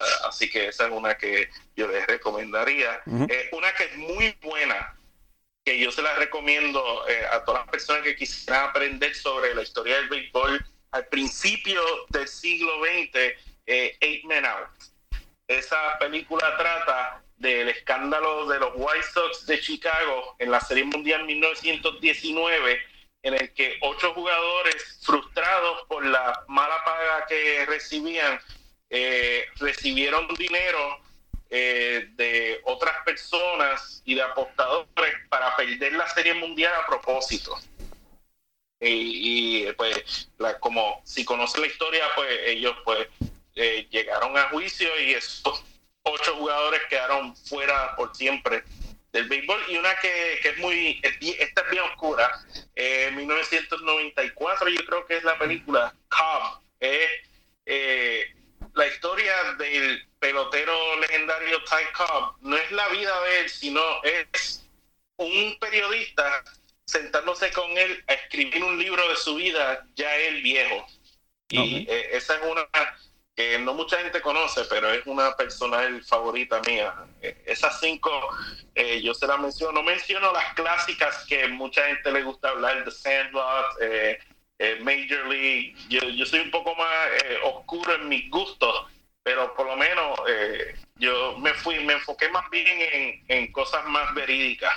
Ah, 0.00 0.28
así 0.28 0.50
que 0.50 0.68
esa 0.68 0.86
es 0.86 0.92
una 0.92 1.16
que 1.16 1.48
yo 1.76 1.86
les 1.86 2.06
recomendaría. 2.06 3.02
Ujú. 3.06 3.26
Eh, 3.30 3.50
una 3.52 3.72
que 3.74 3.84
es 3.84 3.96
muy 3.96 4.36
buena, 4.42 4.96
que 5.64 5.78
yo 5.78 5.92
se 5.92 6.02
la 6.02 6.14
recomiendo 6.14 7.06
eh, 7.06 7.26
a 7.30 7.44
todas 7.44 7.62
las 7.62 7.70
personas 7.70 8.02
que 8.02 8.16
quisieran 8.16 8.70
aprender 8.70 9.14
sobre 9.14 9.54
la 9.54 9.62
historia 9.62 9.96
del 9.96 10.08
béisbol 10.08 10.64
al 10.92 11.06
principio 11.06 11.82
del 12.08 12.26
siglo 12.26 12.72
XX, 12.82 13.14
eh, 13.66 13.96
Eight 14.00 14.24
Men 14.24 14.46
Out. 14.46 14.68
Esa 15.46 15.98
película 15.98 16.56
trata 16.56 17.22
del 17.40 17.70
escándalo 17.70 18.46
de 18.46 18.60
los 18.60 18.72
White 18.76 19.06
Sox 19.14 19.46
de 19.46 19.58
Chicago 19.60 20.36
en 20.38 20.50
la 20.50 20.60
Serie 20.60 20.84
Mundial 20.84 21.24
1919, 21.24 22.80
en 23.22 23.34
el 23.34 23.52
que 23.54 23.78
ocho 23.82 24.12
jugadores 24.14 25.00
frustrados 25.02 25.82
por 25.88 26.04
la 26.04 26.44
mala 26.48 26.84
paga 26.84 27.26
que 27.26 27.64
recibían, 27.66 28.38
eh, 28.90 29.46
recibieron 29.58 30.28
dinero 30.36 31.00
eh, 31.48 32.08
de 32.12 32.60
otras 32.64 32.96
personas 33.04 34.02
y 34.04 34.14
de 34.14 34.22
apostadores 34.22 35.14
para 35.30 35.56
perder 35.56 35.94
la 35.94 36.08
Serie 36.08 36.34
Mundial 36.34 36.74
a 36.74 36.86
propósito. 36.86 37.56
Y, 38.80 39.66
y, 39.68 39.72
pues, 39.72 40.30
la- 40.38 40.58
como 40.60 41.02
si 41.04 41.24
conocen 41.24 41.62
la 41.62 41.66
historia, 41.68 42.04
pues 42.14 42.28
ellos 42.46 42.76
pues 42.84 43.08
eh, 43.54 43.86
llegaron 43.90 44.36
a 44.38 44.48
juicio 44.50 44.88
y 45.00 45.14
esos 45.14 45.64
ocho 46.02 46.34
jugadores 46.36 46.80
quedaron 46.88 47.36
fuera 47.36 47.94
por 47.96 48.14
siempre 48.14 48.64
del 49.12 49.28
béisbol. 49.28 49.60
Y 49.68 49.76
una 49.76 49.94
que, 49.96 50.38
que 50.42 50.48
es 50.50 50.58
muy 50.58 51.00
esta 51.02 51.62
es 51.62 51.70
bien 51.70 51.82
oscura 51.84 52.30
eh, 52.76 53.10
1994 53.14 54.68
yo 54.68 54.84
creo 54.84 55.06
que 55.06 55.16
es 55.16 55.24
la 55.24 55.38
película 55.38 55.94
Cobb 56.08 56.60
es 56.80 57.10
eh, 57.66 58.34
la 58.74 58.86
historia 58.86 59.34
del 59.58 60.06
pelotero 60.18 60.96
legendario 61.00 61.62
Ty 61.64 61.92
Cobb. 61.96 62.36
No 62.40 62.56
es 62.56 62.70
la 62.72 62.88
vida 62.88 63.20
de 63.22 63.40
él 63.40 63.50
sino 63.50 63.80
es 64.02 64.66
un 65.16 65.56
periodista 65.60 66.44
sentándose 66.86 67.52
con 67.52 67.76
él 67.78 68.02
a 68.08 68.14
escribir 68.14 68.64
un 68.64 68.78
libro 68.78 69.06
de 69.08 69.16
su 69.16 69.34
vida 69.36 69.86
ya 69.94 70.16
él 70.16 70.42
viejo. 70.42 70.86
Y 71.48 71.58
Ok. 71.58 71.88
eh, 71.88 72.10
esa 72.12 72.36
es 72.36 72.42
una 72.42 72.66
que 73.40 73.58
no 73.58 73.74
mucha 73.74 73.96
gente 73.98 74.20
conoce, 74.20 74.62
pero 74.68 74.92
es 74.92 75.06
una 75.06 75.34
personal 75.34 76.02
favorita 76.04 76.60
mía. 76.66 76.94
Eh, 77.22 77.42
esas 77.46 77.80
cinco, 77.80 78.10
eh, 78.74 79.00
yo 79.00 79.14
se 79.14 79.26
las 79.26 79.40
menciono. 79.40 79.72
No 79.72 79.82
menciono 79.82 80.32
las 80.32 80.52
clásicas 80.54 81.24
que 81.26 81.48
mucha 81.48 81.86
gente 81.86 82.12
le 82.12 82.22
gusta 82.22 82.50
hablar, 82.50 82.84
The 82.84 82.90
Sandlot, 82.90 83.64
eh, 83.80 84.18
eh, 84.58 84.78
Major 84.82 85.26
League. 85.26 85.74
Yo, 85.88 86.26
soy 86.26 86.40
un 86.40 86.50
poco 86.50 86.74
más 86.74 87.08
oscuro 87.44 87.94
en 87.94 88.08
mis 88.08 88.28
gustos, 88.30 88.86
pero 89.22 89.54
por 89.54 89.66
lo 89.66 89.76
menos 89.76 90.18
yo 90.96 91.38
me 91.38 91.54
fui, 91.54 91.80
me 91.80 91.94
enfoqué 91.94 92.28
más 92.28 92.48
bien 92.50 92.66
en, 92.68 93.24
en 93.28 93.52
cosas 93.52 93.86
más 93.86 94.12
verídicas. 94.14 94.72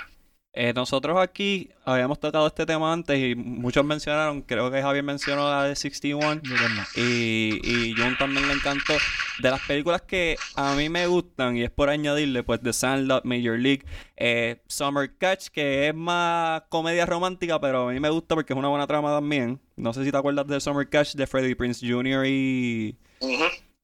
Eh, 0.56 0.72
nosotros 0.72 1.18
aquí 1.20 1.70
habíamos 1.84 2.20
tocado 2.20 2.46
este 2.46 2.64
tema 2.64 2.92
antes 2.92 3.18
y 3.18 3.34
muchos 3.34 3.84
mencionaron, 3.84 4.40
creo 4.40 4.70
que 4.70 4.80
Javier 4.80 5.02
mencionó 5.02 5.50
la 5.50 5.64
de 5.64 5.74
61 5.74 6.42
Yo 6.44 6.54
también. 6.54 6.86
y, 6.94 7.60
y 7.64 7.94
John 7.98 8.16
también 8.16 8.46
le 8.46 8.54
encantó. 8.54 8.94
De 9.42 9.50
las 9.50 9.60
películas 9.62 10.02
que 10.02 10.36
a 10.54 10.76
mí 10.76 10.88
me 10.88 11.08
gustan, 11.08 11.56
y 11.56 11.64
es 11.64 11.70
por 11.70 11.90
añadirle, 11.90 12.44
pues 12.44 12.60
The 12.62 12.72
Sandlot, 12.72 13.24
Major 13.24 13.58
League, 13.58 13.84
eh, 14.16 14.62
Summer 14.68 15.16
Catch, 15.18 15.48
que 15.48 15.88
es 15.88 15.94
más 15.94 16.62
comedia 16.68 17.04
romántica, 17.04 17.60
pero 17.60 17.88
a 17.88 17.92
mí 17.92 17.98
me 17.98 18.10
gusta 18.10 18.36
porque 18.36 18.52
es 18.52 18.56
una 18.56 18.68
buena 18.68 18.86
trama 18.86 19.10
también. 19.10 19.60
No 19.74 19.92
sé 19.92 20.04
si 20.04 20.12
te 20.12 20.16
acuerdas 20.16 20.46
de 20.46 20.60
Summer 20.60 20.88
Catch 20.88 21.14
de 21.14 21.26
Freddie 21.26 21.56
Prince 21.56 21.84
Jr. 21.84 22.26
y... 22.28 22.96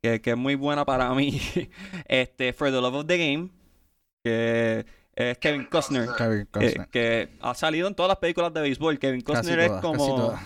Que, 0.01 0.21
que 0.21 0.31
es 0.31 0.37
muy 0.37 0.55
buena 0.55 0.85
para 0.85 1.13
mí. 1.15 1.41
este, 2.07 2.53
For 2.53 2.71
the 2.71 2.81
Love 2.81 2.95
of 2.95 3.07
the 3.07 3.19
Game, 3.19 3.51
que 4.23 4.87
es 5.21 5.39
Kevin 5.39 5.65
Costner. 5.67 6.09
Kevin 6.17 6.41
eh, 6.41 6.47
Costner. 6.51 6.89
que 6.89 7.29
ha 7.41 7.55
salido 7.55 7.89
en 7.89 7.95
todas 7.95 8.09
las 8.09 8.19
películas 8.19 8.53
de 8.55 8.61
béisbol. 8.61 8.99
Kevin 8.99 9.21
Casi 9.21 9.37
Costner 9.37 9.59
es 9.61 9.67
todas, 9.69 9.81
como. 9.83 10.41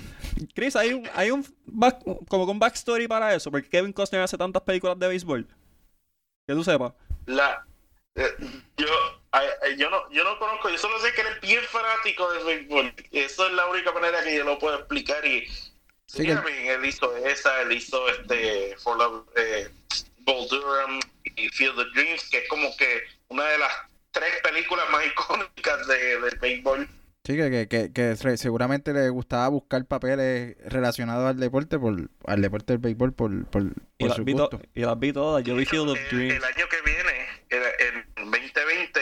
Chris, 0.54 0.74
hay 0.76 0.92
un, 0.94 1.08
hay 1.14 1.30
un 1.30 1.46
back- 1.66 2.02
como 2.28 2.44
que 2.46 2.50
un 2.52 2.58
backstory 2.58 3.06
para 3.06 3.34
eso, 3.34 3.50
porque 3.50 3.68
Kevin 3.68 3.92
Costner 3.92 4.22
hace 4.22 4.36
tantas 4.36 4.62
películas 4.62 4.98
de 4.98 5.08
béisbol. 5.08 5.46
Que 6.46 6.54
tú 6.54 6.64
sepas. 6.64 6.92
la 7.26 7.64
eh, 8.16 8.28
yo 8.76 8.86
yo 9.76 9.90
no 9.90 10.08
yo 10.12 10.22
no 10.24 10.38
conozco 10.38 10.68
yo 10.70 10.78
solo 10.78 10.98
sé 11.00 11.12
que 11.14 11.22
él 11.22 11.26
es 11.34 11.40
bien 11.40 11.60
fanático 11.64 12.30
del 12.32 12.44
béisbol 12.44 12.94
eso 13.10 13.46
es 13.48 13.52
la 13.54 13.66
única 13.66 13.90
manera 13.92 14.22
que 14.22 14.36
yo 14.36 14.44
lo 14.44 14.56
puedo 14.58 14.76
explicar 14.78 15.24
y 15.26 15.46
Sí, 16.06 16.18
sí, 16.18 16.26
que- 16.26 16.74
él 16.74 16.84
hizo 16.84 17.16
esa 17.16 17.62
él 17.62 17.72
hizo 17.72 18.08
este 18.10 18.76
For 18.78 18.96
Love 18.96 19.24
eh, 19.36 19.68
Bull 20.20 20.46
Durham 20.48 21.00
y 21.34 21.48
Field 21.48 21.76
of 21.76 21.86
Dreams 21.94 22.28
que 22.30 22.38
es 22.38 22.48
como 22.48 22.68
que 22.76 23.02
una 23.28 23.46
de 23.46 23.58
las 23.58 23.72
tres 24.14 24.30
películas 24.42 24.86
más 24.90 25.04
icónicas 25.06 25.86
de, 25.86 26.20
del 26.20 26.38
béisbol 26.40 26.88
Sí, 27.26 27.36
que, 27.38 27.66
que, 27.68 27.90
que, 27.90 28.16
seguramente 28.36 28.92
le 28.92 29.08
gustaba 29.08 29.48
buscar 29.48 29.82
papeles 29.86 30.56
relacionados 30.66 31.26
al 31.30 31.40
deporte, 31.40 31.78
por, 31.78 32.10
al 32.26 32.42
deporte 32.42 32.74
del 32.74 32.80
béisbol, 32.80 33.14
por, 33.14 33.46
por, 33.46 33.62
Y 33.62 33.70
por 34.00 34.08
las, 34.08 34.16
su 34.18 34.24
vi 34.24 34.34
to- 34.34 34.40
gusto. 34.50 34.60
y 34.74 34.80
las 34.82 34.98
vi 34.98 35.10
todas. 35.14 35.42
Yo 35.42 35.54
vi 35.56 35.64
Field 35.64 35.88
of 35.88 35.98
el, 35.98 36.08
Dreams. 36.18 36.34
el 36.34 36.44
año 36.44 36.66
que 36.68 36.76
viene 36.84 37.26
el, 37.48 37.62
el 37.62 38.30
2020 38.30 39.00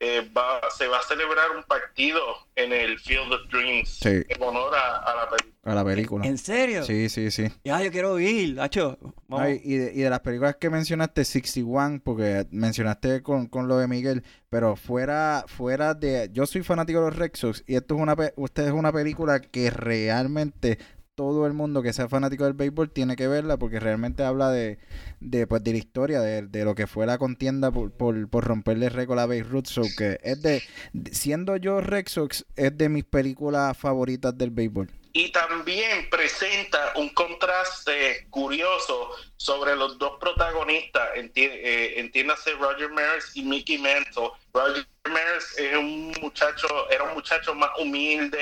eh, 0.00 0.28
va, 0.36 0.60
se 0.76 0.86
va 0.88 0.98
a 0.98 1.02
celebrar 1.02 1.50
un 1.56 1.62
partido 1.64 2.20
en 2.56 2.72
el 2.72 2.98
Field 2.98 3.32
of 3.32 3.40
Dreams 3.50 3.88
Sí. 4.02 4.22
en 4.28 4.42
honor 4.42 4.74
a, 4.74 4.96
a 4.98 5.14
la 5.14 5.28
película 5.30 5.50
A 5.62 5.74
la 5.74 5.84
película. 5.84 6.26
¿En 6.26 6.38
serio? 6.38 6.82
Sí, 6.84 7.08
sí, 7.10 7.30
sí. 7.30 7.48
Ya, 7.64 7.82
yo 7.82 7.90
quiero 7.92 8.18
ir, 8.18 8.58
Hacho. 8.60 8.98
Vamos. 9.28 9.46
Ay, 9.46 9.60
y, 9.62 9.76
de, 9.76 9.92
y 9.92 9.98
de 10.00 10.08
las 10.10 10.20
películas 10.20 10.56
que 10.56 10.70
mencionaste, 10.70 11.24
61, 11.24 12.00
porque 12.02 12.46
mencionaste 12.50 13.22
con, 13.22 13.46
con 13.46 13.68
lo 13.68 13.76
de 13.78 13.86
Miguel, 13.88 14.24
pero 14.48 14.74
fuera, 14.74 15.44
fuera 15.46 15.92
de... 15.94 16.30
Yo 16.32 16.46
soy 16.46 16.62
fanático 16.62 17.00
de 17.00 17.06
los 17.10 17.16
Red 17.16 17.32
Sox 17.34 17.62
y 17.66 17.76
esto 17.76 17.94
es 17.94 18.00
una, 18.00 18.16
pe- 18.16 18.32
usted 18.36 18.66
es 18.68 18.72
una 18.72 18.90
película 18.92 19.40
que 19.40 19.70
realmente 19.70 20.78
todo 21.14 21.46
el 21.46 21.52
mundo 21.52 21.82
que 21.82 21.92
sea 21.92 22.08
fanático 22.08 22.44
del 22.44 22.54
béisbol 22.54 22.90
tiene 22.90 23.16
que 23.16 23.28
verla 23.28 23.56
porque 23.58 23.78
realmente 23.80 24.22
habla 24.22 24.50
de, 24.50 24.78
de, 25.20 25.46
pues, 25.46 25.62
de 25.62 25.72
la 25.72 25.78
historia, 25.78 26.20
de, 26.20 26.42
de 26.42 26.64
lo 26.64 26.74
que 26.74 26.86
fue 26.86 27.06
la 27.06 27.18
contienda 27.18 27.70
por, 27.70 27.92
por, 27.92 28.28
por 28.28 28.44
romperle 28.44 28.88
récord 28.88 29.18
a 29.18 29.26
Babe 29.26 29.42
Ruth. 29.42 29.66
So 29.66 29.82
que 29.96 30.18
es 30.22 30.40
de, 30.42 30.62
de- 30.92 31.14
siendo 31.14 31.56
yo 31.56 31.80
Red 31.80 32.08
Sox, 32.08 32.46
es 32.56 32.76
de 32.76 32.88
mis 32.88 33.04
películas 33.04 33.76
favoritas 33.76 34.36
del 34.36 34.50
béisbol. 34.50 34.90
y 35.12 35.32
también 35.32 36.08
presenta 36.08 36.92
un 36.96 37.08
contraste 37.10 38.26
curioso 38.30 39.10
sobre 39.36 39.74
los 39.76 39.98
dos 39.98 40.12
protagonistas, 40.20 41.08
enti- 41.16 41.50
eh, 41.52 41.98
entiéndase 42.00 42.52
Roger 42.52 42.88
Maris 42.90 43.30
y 43.34 43.42
Mickey 43.42 43.76
Mantle. 43.76 44.30
Roger 44.54 44.86
Maris 45.10 45.58
es 45.58 45.76
un 45.76 46.14
muchacho, 46.22 46.68
era 46.90 47.04
un 47.04 47.14
muchacho 47.14 47.54
más 47.56 47.70
humilde, 47.80 48.38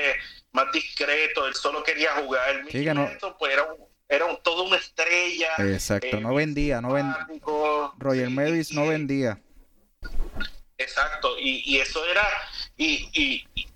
más 0.51 0.71
discreto, 0.71 1.47
él 1.47 1.53
solo 1.53 1.83
quería 1.83 2.11
jugar. 2.15 2.63
Mickey 2.63 2.83
que 2.83 2.93
no- 2.93 3.09
pues 3.37 3.53
era, 3.53 3.63
un- 3.63 3.77
era 4.07 4.25
un- 4.25 4.41
toda 4.41 4.63
una 4.63 4.77
estrella. 4.77 5.49
Exacto, 5.59 6.17
eh, 6.17 6.21
no 6.21 6.33
vendía, 6.33 6.81
no 6.81 6.93
vendía. 6.93 7.27
Roger 7.97 8.29
Maris 8.29 8.71
no 8.73 8.87
vendía. 8.87 9.39
Exacto, 10.77 11.37
y, 11.37 11.61
y 11.65 11.79
eso 11.79 12.03
era, 12.05 12.25
y, 12.77 13.09
y, 13.13 13.45
y, 13.55 13.67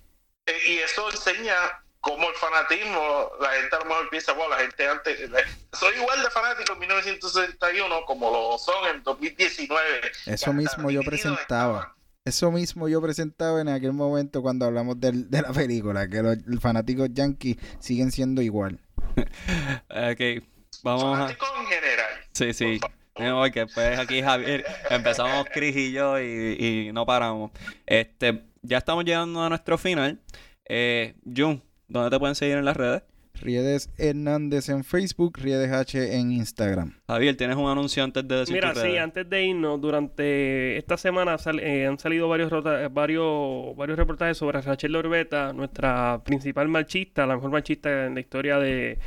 y 0.66 0.78
eso 0.78 1.10
enseña 1.10 1.54
cómo 2.00 2.28
el 2.30 2.34
fanatismo, 2.34 3.30
la 3.40 3.50
gente 3.50 3.76
a 3.76 3.78
lo 3.80 3.84
mejor 3.86 4.10
piensa, 4.10 4.32
bueno, 4.32 4.50
la 4.56 4.62
gente 4.62 4.88
antes, 4.88 5.30
la- 5.30 5.40
soy 5.72 5.94
igual 5.96 6.22
de 6.22 6.30
fanático 6.30 6.72
en 6.72 6.78
1961 6.80 8.04
como 8.06 8.30
lo 8.30 8.58
son 8.58 8.88
en 8.88 9.02
2019. 9.02 10.12
Eso 10.26 10.52
mismo 10.54 10.90
yo 10.90 11.02
presentaba. 11.02 11.94
Eso 12.26 12.50
mismo 12.50 12.88
yo 12.88 13.02
presentaba 13.02 13.60
en 13.60 13.68
aquel 13.68 13.92
momento 13.92 14.40
cuando 14.40 14.64
hablamos 14.64 14.98
del- 14.98 15.28
de 15.30 15.42
la 15.42 15.52
película, 15.52 16.08
que 16.08 16.22
los 16.22 16.58
fanáticos 16.60 17.10
yankees 17.12 17.56
siguen 17.80 18.10
siendo 18.10 18.40
igual. 18.40 18.80
Ok, 19.90 20.42
vamos 20.82 21.04
a... 21.04 21.10
Fanáticos 21.18 21.48
en 21.60 21.66
general. 21.66 22.10
Sí, 22.32 22.52
sí. 22.54 22.80
Porque 23.14 23.66
pues 23.74 23.98
aquí 23.98 24.22
Javier, 24.22 24.64
empezamos 24.90 25.46
Chris 25.52 25.76
y 25.76 25.92
yo 25.92 26.18
y, 26.18 26.88
y 26.88 26.92
no 26.92 27.04
paramos. 27.06 27.50
Este, 27.86 28.42
ya 28.62 28.78
estamos 28.78 29.04
llegando 29.04 29.42
a 29.42 29.48
nuestro 29.50 29.76
final. 29.78 30.18
Eh, 30.66 31.14
Jun, 31.24 31.62
¿dónde 31.88 32.10
te 32.10 32.18
pueden 32.18 32.34
seguir 32.34 32.56
en 32.56 32.64
las 32.64 32.76
redes? 32.76 33.02
Riedes 33.40 33.90
Hernández 33.98 34.68
en 34.68 34.84
Facebook, 34.84 35.38
Riedes 35.38 35.70
H 35.72 36.16
en 36.18 36.32
Instagram. 36.32 36.94
Javier, 37.08 37.36
¿tienes 37.36 37.56
un 37.56 37.68
anuncio 37.68 38.02
antes 38.04 38.26
de 38.26 38.36
decir 38.36 38.54
Mira, 38.54 38.74
sí, 38.74 38.80
redes? 38.82 39.00
antes 39.00 39.28
de 39.28 39.44
irnos, 39.44 39.80
durante 39.80 40.76
esta 40.78 40.96
semana 40.96 41.36
sal- 41.38 41.60
eh, 41.60 41.86
han 41.86 41.98
salido 41.98 42.28
varios, 42.28 42.50
rota- 42.50 42.88
varios 42.88 43.76
varios 43.76 43.98
reportajes 43.98 44.38
sobre 44.38 44.60
Rachel 44.60 44.94
Orbeta, 44.96 45.52
nuestra 45.52 46.22
principal 46.24 46.68
marchista, 46.68 47.26
la 47.26 47.34
mejor 47.34 47.50
marchista 47.50 48.06
en 48.06 48.14
la 48.14 48.20
historia 48.20 48.58
de 48.58 48.98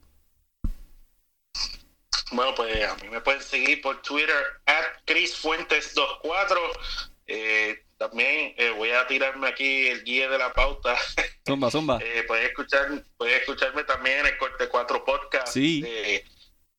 Bueno, 2.31 2.53
pues 2.55 2.83
a 2.87 2.95
mí 2.97 3.09
me 3.09 3.21
pueden 3.21 3.41
seguir 3.41 3.81
por 3.81 4.01
Twitter, 4.01 4.35
at 4.65 4.85
ChrisFuentes24. 5.05 6.59
Eh, 7.27 7.83
también 7.97 8.55
eh, 8.57 8.69
voy 8.71 8.91
a 8.91 9.05
tirarme 9.07 9.47
aquí 9.47 9.87
el 9.87 10.03
guía 10.03 10.29
de 10.29 10.37
la 10.37 10.53
pauta. 10.53 10.95
Zumba, 11.47 11.69
zumba. 11.69 11.99
eh, 12.01 12.23
puedes, 12.27 12.47
escuchar, 12.49 12.87
puedes 13.17 13.41
escucharme 13.41 13.83
también 13.83 14.19
en 14.19 14.25
el 14.27 14.37
Corte 14.37 14.67
4 14.69 15.03
Podcast. 15.03 15.53
Sí. 15.53 15.83
Eh, 15.85 16.23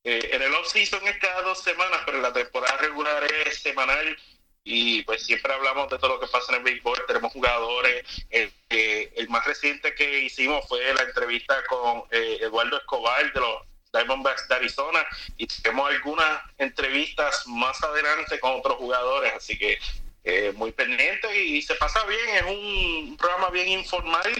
eh, 0.04 0.30
en 0.32 0.42
el 0.42 0.54
off-season 0.54 1.06
es 1.06 1.18
cada 1.18 1.42
dos 1.42 1.62
semanas, 1.62 2.00
pero 2.06 2.20
la 2.20 2.32
temporada 2.32 2.76
regular 2.78 3.22
es 3.46 3.60
semanal. 3.60 4.16
Y 4.64 5.02
pues 5.02 5.24
siempre 5.24 5.52
hablamos 5.52 5.90
de 5.90 5.98
todo 5.98 6.14
lo 6.14 6.20
que 6.20 6.26
pasa 6.26 6.52
en 6.52 6.58
el 6.58 6.64
béisbol. 6.64 7.04
Tenemos 7.06 7.32
jugadores. 7.32 8.04
El, 8.28 8.52
el 8.70 9.28
más 9.28 9.44
reciente 9.46 9.94
que 9.94 10.20
hicimos 10.20 10.66
fue 10.68 10.80
la 10.94 11.02
entrevista 11.02 11.62
con 11.66 12.04
Eduardo 12.10 12.76
Escobar 12.78 13.32
de 13.32 13.40
los 13.40 13.62
Diamondbacks 13.92 14.48
de 14.48 14.54
Arizona 14.54 15.00
y 15.36 15.46
tenemos 15.46 15.90
algunas 15.90 16.42
entrevistas 16.58 17.46
más 17.46 17.82
adelante 17.82 18.38
con 18.40 18.52
otros 18.52 18.76
jugadores, 18.76 19.32
así 19.34 19.58
que 19.58 19.78
eh, 20.24 20.52
muy 20.56 20.72
pendiente 20.72 21.44
y, 21.44 21.62
se 21.62 21.74
pasa 21.76 22.00
bien, 22.04 22.36
es 22.36 22.42
un 22.44 23.16
programa 23.16 23.50
bien 23.50 23.68
informal 23.68 24.30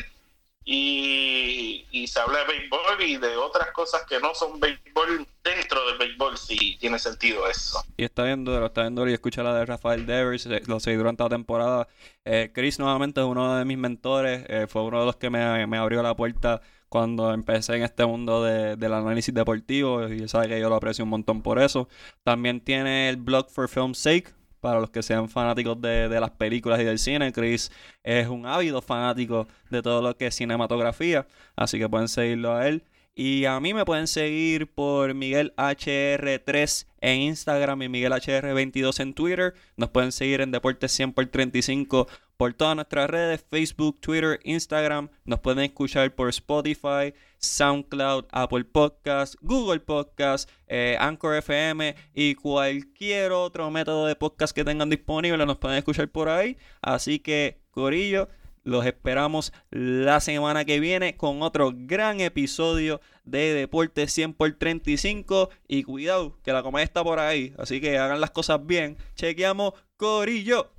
y, 0.64 1.86
y, 1.90 2.06
se 2.06 2.20
habla 2.20 2.40
de 2.40 2.44
béisbol 2.44 3.02
y 3.02 3.16
de 3.16 3.36
otras 3.36 3.70
cosas 3.72 4.02
que 4.06 4.20
no 4.20 4.34
son 4.34 4.60
béisbol 4.60 5.26
dentro 5.42 5.86
del 5.86 5.98
béisbol, 5.98 6.36
si 6.36 6.76
tiene 6.76 6.98
sentido 6.98 7.48
eso. 7.48 7.82
Y 7.96 8.04
está 8.04 8.24
viendo, 8.24 8.58
lo 8.60 8.66
está 8.66 8.82
viendo 8.82 9.08
y 9.08 9.14
escucha 9.14 9.42
la 9.42 9.54
de 9.54 9.64
Rafael 9.64 10.04
Devers, 10.04 10.46
eh, 10.46 10.62
lo 10.66 10.78
seguí 10.78 10.96
durante 10.96 11.22
la 11.22 11.30
temporada. 11.30 11.88
Eh, 12.24 12.50
Chris 12.54 12.78
nuevamente 12.78 13.20
es 13.20 13.26
uno 13.26 13.56
de 13.56 13.64
mis 13.64 13.78
mentores, 13.78 14.44
eh, 14.48 14.66
fue 14.68 14.82
uno 14.82 15.00
de 15.00 15.06
los 15.06 15.16
que 15.16 15.30
me, 15.30 15.66
me 15.66 15.78
abrió 15.78 16.02
la 16.02 16.14
puerta 16.14 16.60
cuando 16.90 17.32
empecé 17.32 17.76
en 17.76 17.84
este 17.84 18.04
mundo 18.04 18.44
de, 18.44 18.76
del 18.76 18.92
análisis 18.92 19.32
deportivo 19.32 20.06
y 20.08 20.28
sabe 20.28 20.48
que 20.48 20.60
yo 20.60 20.68
lo 20.68 20.74
aprecio 20.74 21.04
un 21.04 21.10
montón 21.10 21.40
por 21.40 21.58
eso. 21.58 21.88
También 22.24 22.60
tiene 22.60 23.08
el 23.08 23.16
blog 23.16 23.48
For 23.48 23.68
Film's 23.68 23.98
Sake, 23.98 24.34
para 24.60 24.80
los 24.80 24.90
que 24.90 25.02
sean 25.02 25.28
fanáticos 25.28 25.80
de, 25.80 26.08
las 26.20 26.30
películas 26.30 26.80
y 26.80 26.84
del 26.84 26.98
cine. 26.98 27.32
Chris 27.32 27.72
es 28.02 28.28
un 28.28 28.46
ávido 28.46 28.82
fanático 28.82 29.48
de 29.70 29.82
todo 29.82 30.02
lo 30.02 30.16
que 30.16 30.26
es 30.26 30.34
cinematografía, 30.34 31.26
así 31.56 31.78
que 31.78 31.88
pueden 31.88 32.08
seguirlo 32.08 32.54
a 32.54 32.68
él. 32.68 32.84
Y 33.14 33.44
a 33.44 33.58
mí 33.60 33.74
me 33.74 33.84
pueden 33.84 34.06
seguir 34.06 34.72
por 34.72 35.14
Miguel 35.14 35.52
HR3 35.56 36.86
en 37.00 37.20
Instagram 37.22 37.82
y 37.82 37.88
Miguel 37.88 38.12
HR22 38.12 39.00
en 39.00 39.14
Twitter. 39.14 39.54
Nos 39.76 39.90
pueden 39.90 40.12
seguir 40.12 40.40
en 40.40 40.52
Deportes 40.52 40.92
100 40.92 41.12
por 41.12 41.26
35 41.26 42.06
por 42.40 42.54
todas 42.54 42.74
nuestras 42.74 43.10
redes, 43.10 43.44
Facebook, 43.50 44.00
Twitter, 44.00 44.40
Instagram. 44.44 45.10
Nos 45.26 45.40
pueden 45.40 45.62
escuchar 45.62 46.14
por 46.14 46.30
Spotify, 46.30 47.12
SoundCloud, 47.36 48.24
Apple 48.30 48.64
Podcast, 48.64 49.34
Google 49.42 49.80
Podcast, 49.80 50.48
eh, 50.66 50.96
Anchor 50.98 51.36
FM 51.36 51.94
y 52.14 52.34
cualquier 52.36 53.32
otro 53.32 53.70
método 53.70 54.06
de 54.06 54.16
podcast 54.16 54.54
que 54.54 54.64
tengan 54.64 54.88
disponible. 54.88 55.44
Nos 55.44 55.58
pueden 55.58 55.76
escuchar 55.76 56.08
por 56.08 56.30
ahí. 56.30 56.56
Así 56.80 57.18
que, 57.18 57.60
Corillo, 57.72 58.30
los 58.64 58.86
esperamos 58.86 59.52
la 59.68 60.18
semana 60.20 60.64
que 60.64 60.80
viene 60.80 61.18
con 61.18 61.42
otro 61.42 61.72
gran 61.74 62.20
episodio 62.20 63.02
de 63.24 63.52
Deportes 63.52 64.14
100 64.14 64.32
por 64.32 64.50
35. 64.52 65.50
Y 65.68 65.82
cuidado, 65.82 66.38
que 66.42 66.54
la 66.54 66.62
comedia 66.62 66.84
está 66.84 67.04
por 67.04 67.18
ahí. 67.18 67.52
Así 67.58 67.82
que 67.82 67.98
hagan 67.98 68.22
las 68.22 68.30
cosas 68.30 68.64
bien. 68.64 68.96
Chequeamos, 69.14 69.74
Corillo. 69.98 70.70